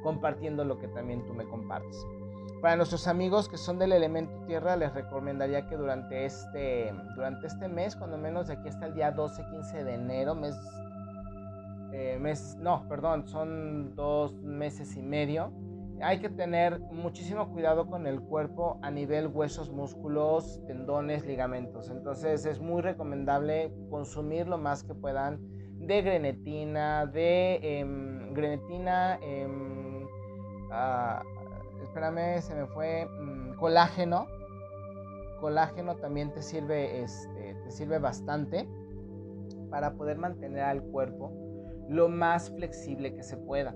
compartiendo 0.03 0.63
lo 0.63 0.77
que 0.77 0.87
también 0.87 1.25
tú 1.25 1.33
me 1.33 1.45
compartes. 1.45 2.05
Para 2.61 2.75
nuestros 2.75 3.07
amigos 3.07 3.47
que 3.47 3.57
son 3.57 3.79
del 3.79 3.93
elemento 3.93 4.37
tierra, 4.45 4.75
les 4.75 4.93
recomendaría 4.93 5.65
que 5.67 5.77
durante 5.77 6.25
este, 6.25 6.93
durante 7.15 7.47
este 7.47 7.69
mes, 7.69 7.95
cuando 7.95 8.17
menos 8.17 8.47
de 8.47 8.53
aquí 8.53 8.67
hasta 8.67 8.85
el 8.85 8.93
día 8.93 9.15
12-15 9.15 9.83
de 9.83 9.93
enero, 9.93 10.35
mes, 10.35 10.57
eh, 11.93 12.17
mes, 12.19 12.57
no, 12.59 12.85
perdón, 12.89 13.27
son 13.27 13.95
dos 13.95 14.33
meses 14.41 14.97
y 14.97 15.01
medio, 15.01 15.53
hay 16.01 16.19
que 16.19 16.29
tener 16.29 16.79
muchísimo 16.79 17.51
cuidado 17.51 17.87
con 17.87 18.07
el 18.07 18.21
cuerpo 18.21 18.79
a 18.81 18.91
nivel 18.91 19.27
huesos, 19.27 19.71
músculos, 19.71 20.61
tendones, 20.67 21.25
ligamentos. 21.25 21.89
Entonces 21.89 22.45
es 22.45 22.59
muy 22.59 22.81
recomendable 22.81 23.73
consumir 23.89 24.47
lo 24.47 24.57
más 24.57 24.83
que 24.83 24.93
puedan 24.93 25.39
de 25.77 26.01
grenetina, 26.01 27.05
de 27.05 27.79
em, 27.79 28.33
grenetina, 28.33 29.17
em, 29.21 30.05
ah, 30.71 31.21
espérame, 31.83 32.41
se 32.41 32.55
me 32.55 32.67
fue, 32.67 33.05
mm, 33.05 33.55
colágeno. 33.55 34.27
Colágeno 35.39 35.95
también 35.95 36.33
te 36.33 36.41
sirve, 36.41 37.01
este, 37.01 37.55
te 37.63 37.71
sirve 37.71 37.99
bastante 37.99 38.67
para 39.69 39.93
poder 39.93 40.17
mantener 40.17 40.63
al 40.63 40.81
cuerpo 40.83 41.31
lo 41.87 42.09
más 42.09 42.51
flexible 42.51 43.15
que 43.15 43.23
se 43.23 43.37
pueda. 43.37 43.73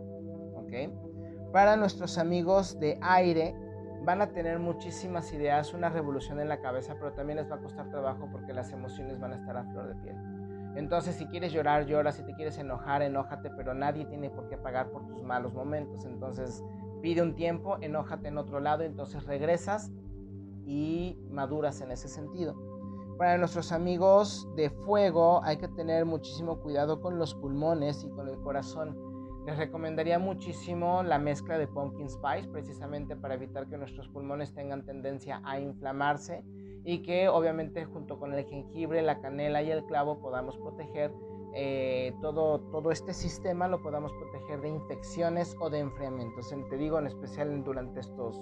Para 1.54 1.76
nuestros 1.78 2.18
amigos 2.18 2.80
de 2.80 2.98
aire, 3.04 3.56
van 4.04 4.24
a 4.24 4.34
tener 4.34 4.58
muchísimas 4.58 5.32
ideas, 5.34 5.76
una 5.76 5.88
revolución 5.88 6.40
en 6.40 6.50
la 6.50 6.60
cabeza, 6.60 6.96
pero 6.98 7.14
también 7.14 7.38
les 7.38 7.50
va 7.50 7.58
a 7.58 7.60
costar 7.60 7.92
trabajo 7.92 8.28
porque 8.32 8.54
las 8.54 8.72
emociones 8.72 9.20
van 9.20 9.34
a 9.34 9.36
estar 9.36 9.56
a 9.56 9.64
flor 9.66 9.88
de 9.90 9.96
piel. 10.02 10.16
Entonces, 10.76 11.14
si 11.14 11.28
quieres 11.28 11.54
llorar, 11.54 11.86
llora, 11.86 12.12
si 12.12 12.24
te 12.24 12.34
quieres 12.34 12.58
enojar, 12.58 13.04
enójate, 13.04 13.52
pero 13.52 13.76
nadie 13.76 14.06
tiene 14.06 14.32
por 14.32 14.50
qué 14.50 14.58
pagar 14.58 14.90
por 14.90 15.06
tus 15.06 15.22
malos 15.22 15.54
momentos. 15.54 16.06
Entonces, 16.06 16.64
pide 17.04 17.22
un 17.22 17.36
tiempo, 17.36 17.78
enójate 17.82 18.30
en 18.30 18.40
otro 18.40 18.60
lado, 18.60 18.82
entonces 18.82 19.24
regresas 19.28 19.92
y 20.66 21.20
maduras 21.30 21.82
en 21.82 21.92
ese 21.92 22.08
sentido. 22.08 22.56
Para 23.20 23.38
nuestros 23.38 23.72
amigos 23.72 24.50
de 24.56 24.72
fuego 24.72 25.44
hay 25.44 25.58
que 25.58 25.68
tener 25.68 26.06
muchísimo 26.06 26.60
cuidado 26.62 27.00
con 27.00 27.20
los 27.20 27.36
pulmones 27.36 28.04
y 28.04 28.10
con 28.10 28.28
el 28.28 28.40
corazón. 28.40 29.13
Les 29.46 29.58
recomendaría 29.58 30.20
muchísimo 30.20 31.04
la 31.04 31.20
mezcla 31.20 31.58
de 31.58 31.68
pumpkin 31.68 32.10
spice 32.10 32.48
precisamente 32.50 33.16
para 33.18 33.34
evitar 33.34 33.68
que 33.68 33.78
nuestros 33.78 34.08
pulmones 34.08 34.54
tengan 34.54 34.86
tendencia 34.86 35.42
a 35.44 35.60
inflamarse 35.60 36.44
y 36.86 37.02
que 37.02 37.28
obviamente 37.28 37.84
junto 37.84 38.18
con 38.20 38.34
el 38.34 38.46
jengibre, 38.46 39.02
la 39.02 39.20
canela 39.20 39.62
y 39.62 39.70
el 39.70 39.86
clavo 39.86 40.20
podamos 40.20 40.58
proteger 40.58 41.12
eh, 41.56 42.16
todo, 42.22 42.62
todo 42.72 42.90
este 42.90 43.14
sistema 43.14 43.68
lo 43.68 43.82
podamos 43.82 44.12
proteger 44.14 44.62
de 44.62 44.70
infecciones 44.70 45.56
o 45.60 45.70
de 45.70 45.80
enfriamientos. 45.80 46.54
Te 46.70 46.78
digo 46.78 46.98
en 46.98 47.08
especial 47.08 47.64
durante 47.64 48.00
estos, 48.00 48.42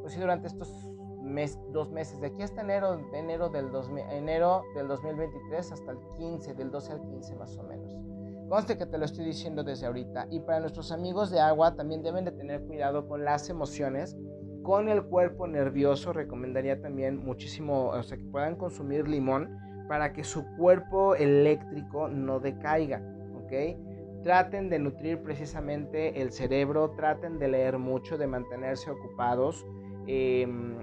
pues 0.00 0.18
durante 0.18 0.48
estos 0.48 0.90
mes, 1.22 1.58
dos 1.68 1.90
meses, 1.90 2.20
de 2.20 2.28
aquí 2.28 2.42
hasta 2.42 2.62
enero, 2.62 2.98
enero, 3.12 3.50
del 3.50 3.70
enero 4.10 4.64
del 4.74 4.88
2023 4.88 5.72
hasta 5.72 5.92
el 5.92 5.98
15, 6.16 6.54
del 6.54 6.70
12 6.70 6.92
al 6.92 7.02
15 7.02 7.36
más 7.36 7.56
o 7.58 7.62
menos. 7.62 8.09
Conste 8.50 8.76
que 8.76 8.84
te 8.84 8.98
lo 8.98 9.04
estoy 9.04 9.26
diciendo 9.26 9.62
desde 9.62 9.86
ahorita. 9.86 10.26
Y 10.28 10.40
para 10.40 10.58
nuestros 10.58 10.90
amigos 10.90 11.30
de 11.30 11.38
agua 11.38 11.76
también 11.76 12.02
deben 12.02 12.24
de 12.24 12.32
tener 12.32 12.60
cuidado 12.62 13.06
con 13.06 13.24
las 13.24 13.48
emociones, 13.48 14.16
con 14.64 14.88
el 14.88 15.04
cuerpo 15.04 15.46
nervioso. 15.46 16.12
Recomendaría 16.12 16.82
también 16.82 17.24
muchísimo, 17.24 17.90
o 17.90 18.02
sea, 18.02 18.18
que 18.18 18.24
puedan 18.24 18.56
consumir 18.56 19.06
limón 19.06 19.56
para 19.88 20.12
que 20.12 20.24
su 20.24 20.44
cuerpo 20.56 21.14
eléctrico 21.14 22.08
no 22.08 22.40
decaiga, 22.40 23.00
¿ok? 23.36 24.24
Traten 24.24 24.68
de 24.68 24.80
nutrir 24.80 25.22
precisamente 25.22 26.20
el 26.20 26.32
cerebro, 26.32 26.90
traten 26.96 27.38
de 27.38 27.46
leer 27.46 27.78
mucho, 27.78 28.18
de 28.18 28.26
mantenerse 28.26 28.90
ocupados. 28.90 29.64
Em, 30.08 30.74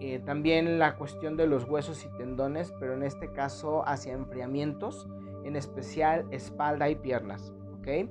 eh, 0.00 0.18
también 0.26 0.80
la 0.80 0.96
cuestión 0.96 1.36
de 1.36 1.46
los 1.46 1.62
huesos 1.68 2.04
y 2.04 2.18
tendones, 2.18 2.74
pero 2.80 2.94
en 2.94 3.04
este 3.04 3.30
caso 3.30 3.86
hacia 3.86 4.14
enfriamientos, 4.14 5.06
en 5.48 5.56
especial 5.56 6.26
espalda 6.30 6.88
y 6.88 6.94
piernas, 6.94 7.52
¿ok? 7.78 8.10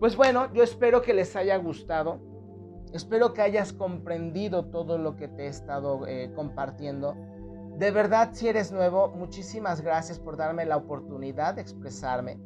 Pues 0.00 0.16
bueno, 0.16 0.52
yo 0.52 0.62
espero 0.62 1.02
que 1.02 1.14
les 1.14 1.34
haya 1.36 1.56
gustado. 1.56 2.20
Espero 2.92 3.32
que 3.32 3.42
hayas 3.42 3.72
comprendido 3.72 4.66
todo 4.66 4.98
lo 4.98 5.16
que 5.16 5.28
te 5.28 5.44
he 5.44 5.46
estado 5.46 6.06
eh, 6.06 6.32
compartiendo. 6.34 7.14
De 7.78 7.90
verdad, 7.90 8.30
si 8.32 8.48
eres 8.48 8.70
nuevo, 8.70 9.08
muchísimas 9.08 9.80
gracias 9.80 10.18
por 10.18 10.36
darme 10.36 10.64
la 10.64 10.76
oportunidad 10.76 11.54
de 11.54 11.62
expresarme. 11.62 12.38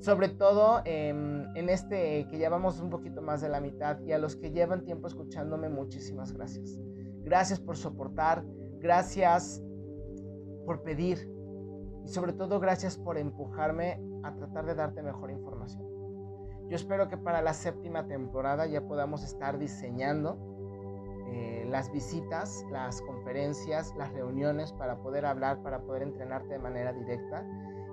Sobre 0.00 0.28
todo 0.28 0.82
em, 0.84 1.44
en 1.56 1.68
este 1.68 2.26
que 2.28 2.36
llevamos 2.36 2.80
un 2.80 2.90
poquito 2.90 3.22
más 3.22 3.40
de 3.40 3.48
la 3.48 3.60
mitad 3.60 3.98
y 4.02 4.12
a 4.12 4.18
los 4.18 4.36
que 4.36 4.50
llevan 4.50 4.84
tiempo 4.84 5.08
escuchándome, 5.08 5.68
muchísimas 5.70 6.32
gracias. 6.32 6.78
Gracias 7.22 7.58
por 7.60 7.76
soportar, 7.76 8.44
gracias 8.78 9.62
por 10.66 10.82
pedir 10.82 11.33
y 12.04 12.08
sobre 12.08 12.32
todo 12.32 12.60
gracias 12.60 12.98
por 12.98 13.18
empujarme 13.18 14.00
a 14.22 14.34
tratar 14.34 14.66
de 14.66 14.74
darte 14.74 15.02
mejor 15.02 15.30
información. 15.30 15.84
Yo 16.68 16.76
espero 16.76 17.08
que 17.08 17.16
para 17.16 17.42
la 17.42 17.52
séptima 17.52 18.06
temporada 18.06 18.66
ya 18.66 18.86
podamos 18.86 19.22
estar 19.22 19.58
diseñando 19.58 20.38
eh, 21.28 21.66
las 21.68 21.90
visitas, 21.92 22.64
las 22.70 23.00
conferencias, 23.02 23.94
las 23.96 24.12
reuniones 24.12 24.72
para 24.72 24.98
poder 24.98 25.26
hablar, 25.26 25.62
para 25.62 25.80
poder 25.80 26.02
entrenarte 26.02 26.54
de 26.54 26.58
manera 26.58 26.92
directa. 26.92 27.46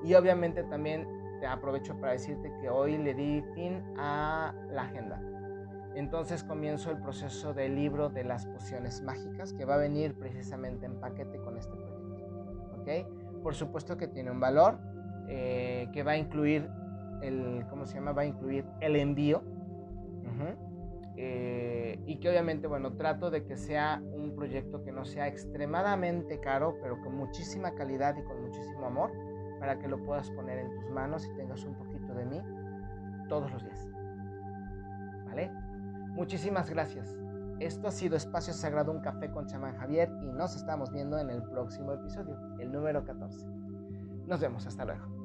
Y 0.03 0.13
obviamente 0.13 0.63
también 0.63 1.07
te 1.39 1.47
aprovecho 1.47 1.95
para 1.99 2.13
decirte 2.13 2.53
que 2.61 2.69
hoy 2.69 2.97
le 2.97 3.13
di 3.13 3.41
fin 3.55 3.83
a 3.97 4.53
la 4.69 4.83
agenda. 4.83 5.21
Entonces 5.95 6.43
comienzo 6.43 6.91
el 6.91 7.01
proceso 7.01 7.53
del 7.53 7.75
libro 7.75 8.09
de 8.09 8.23
las 8.23 8.45
pociones 8.45 9.01
mágicas 9.01 9.53
que 9.53 9.65
va 9.65 9.75
a 9.75 9.77
venir 9.77 10.17
precisamente 10.17 10.85
en 10.85 10.99
paquete 10.99 11.37
con 11.39 11.57
este 11.57 11.75
proyecto. 11.75 12.01
¿Ok? 12.79 13.20
Por 13.41 13.55
supuesto 13.55 13.97
que 13.97 14.07
tiene 14.07 14.31
un 14.31 14.39
valor 14.39 14.79
eh, 15.27 15.89
que 15.93 16.03
va 16.03 16.11
a 16.11 16.17
incluir 16.17 16.69
el, 17.21 17.65
¿cómo 17.69 17.85
se 17.85 17.95
llama? 17.95 18.11
Va 18.11 18.23
a 18.23 18.25
incluir 18.25 18.65
el 18.79 18.95
envío. 18.95 19.43
Eh, 21.17 21.99
y 22.07 22.19
que 22.19 22.29
obviamente, 22.29 22.65
bueno, 22.65 22.93
trato 22.93 23.29
de 23.29 23.43
que 23.43 23.55
sea 23.55 24.01
un 24.01 24.33
proyecto 24.33 24.81
que 24.83 24.91
no 24.91 25.05
sea 25.05 25.27
extremadamente 25.27 26.39
caro, 26.39 26.77
pero 26.81 26.99
con 27.01 27.15
muchísima 27.15 27.75
calidad 27.75 28.15
y 28.17 28.23
con 28.23 28.41
muchísimo 28.41 28.87
amor, 28.87 29.11
para 29.59 29.77
que 29.77 29.87
lo 29.87 30.03
puedas 30.03 30.31
poner 30.31 30.57
en 30.57 30.73
tus 30.73 30.89
manos 30.89 31.27
y 31.27 31.35
tengas 31.35 31.63
un 31.63 31.75
poquito 31.75 32.13
de 32.15 32.25
mí 32.25 32.41
todos 33.29 33.51
los 33.51 33.63
días. 33.63 33.87
¿Vale? 35.27 35.51
Muchísimas 36.15 36.69
gracias. 36.69 37.20
Esto 37.61 37.89
ha 37.89 37.91
sido 37.91 38.17
Espacio 38.17 38.55
Sagrado, 38.55 38.91
un 38.91 39.01
café 39.01 39.29
con 39.29 39.45
chamán 39.45 39.77
Javier 39.77 40.11
y 40.23 40.31
nos 40.31 40.55
estamos 40.55 40.91
viendo 40.91 41.19
en 41.19 41.29
el 41.29 41.43
próximo 41.43 41.93
episodio, 41.93 42.35
el 42.57 42.71
número 42.71 43.05
14. 43.05 43.45
Nos 44.25 44.39
vemos, 44.39 44.65
hasta 44.65 44.83
luego. 44.83 45.20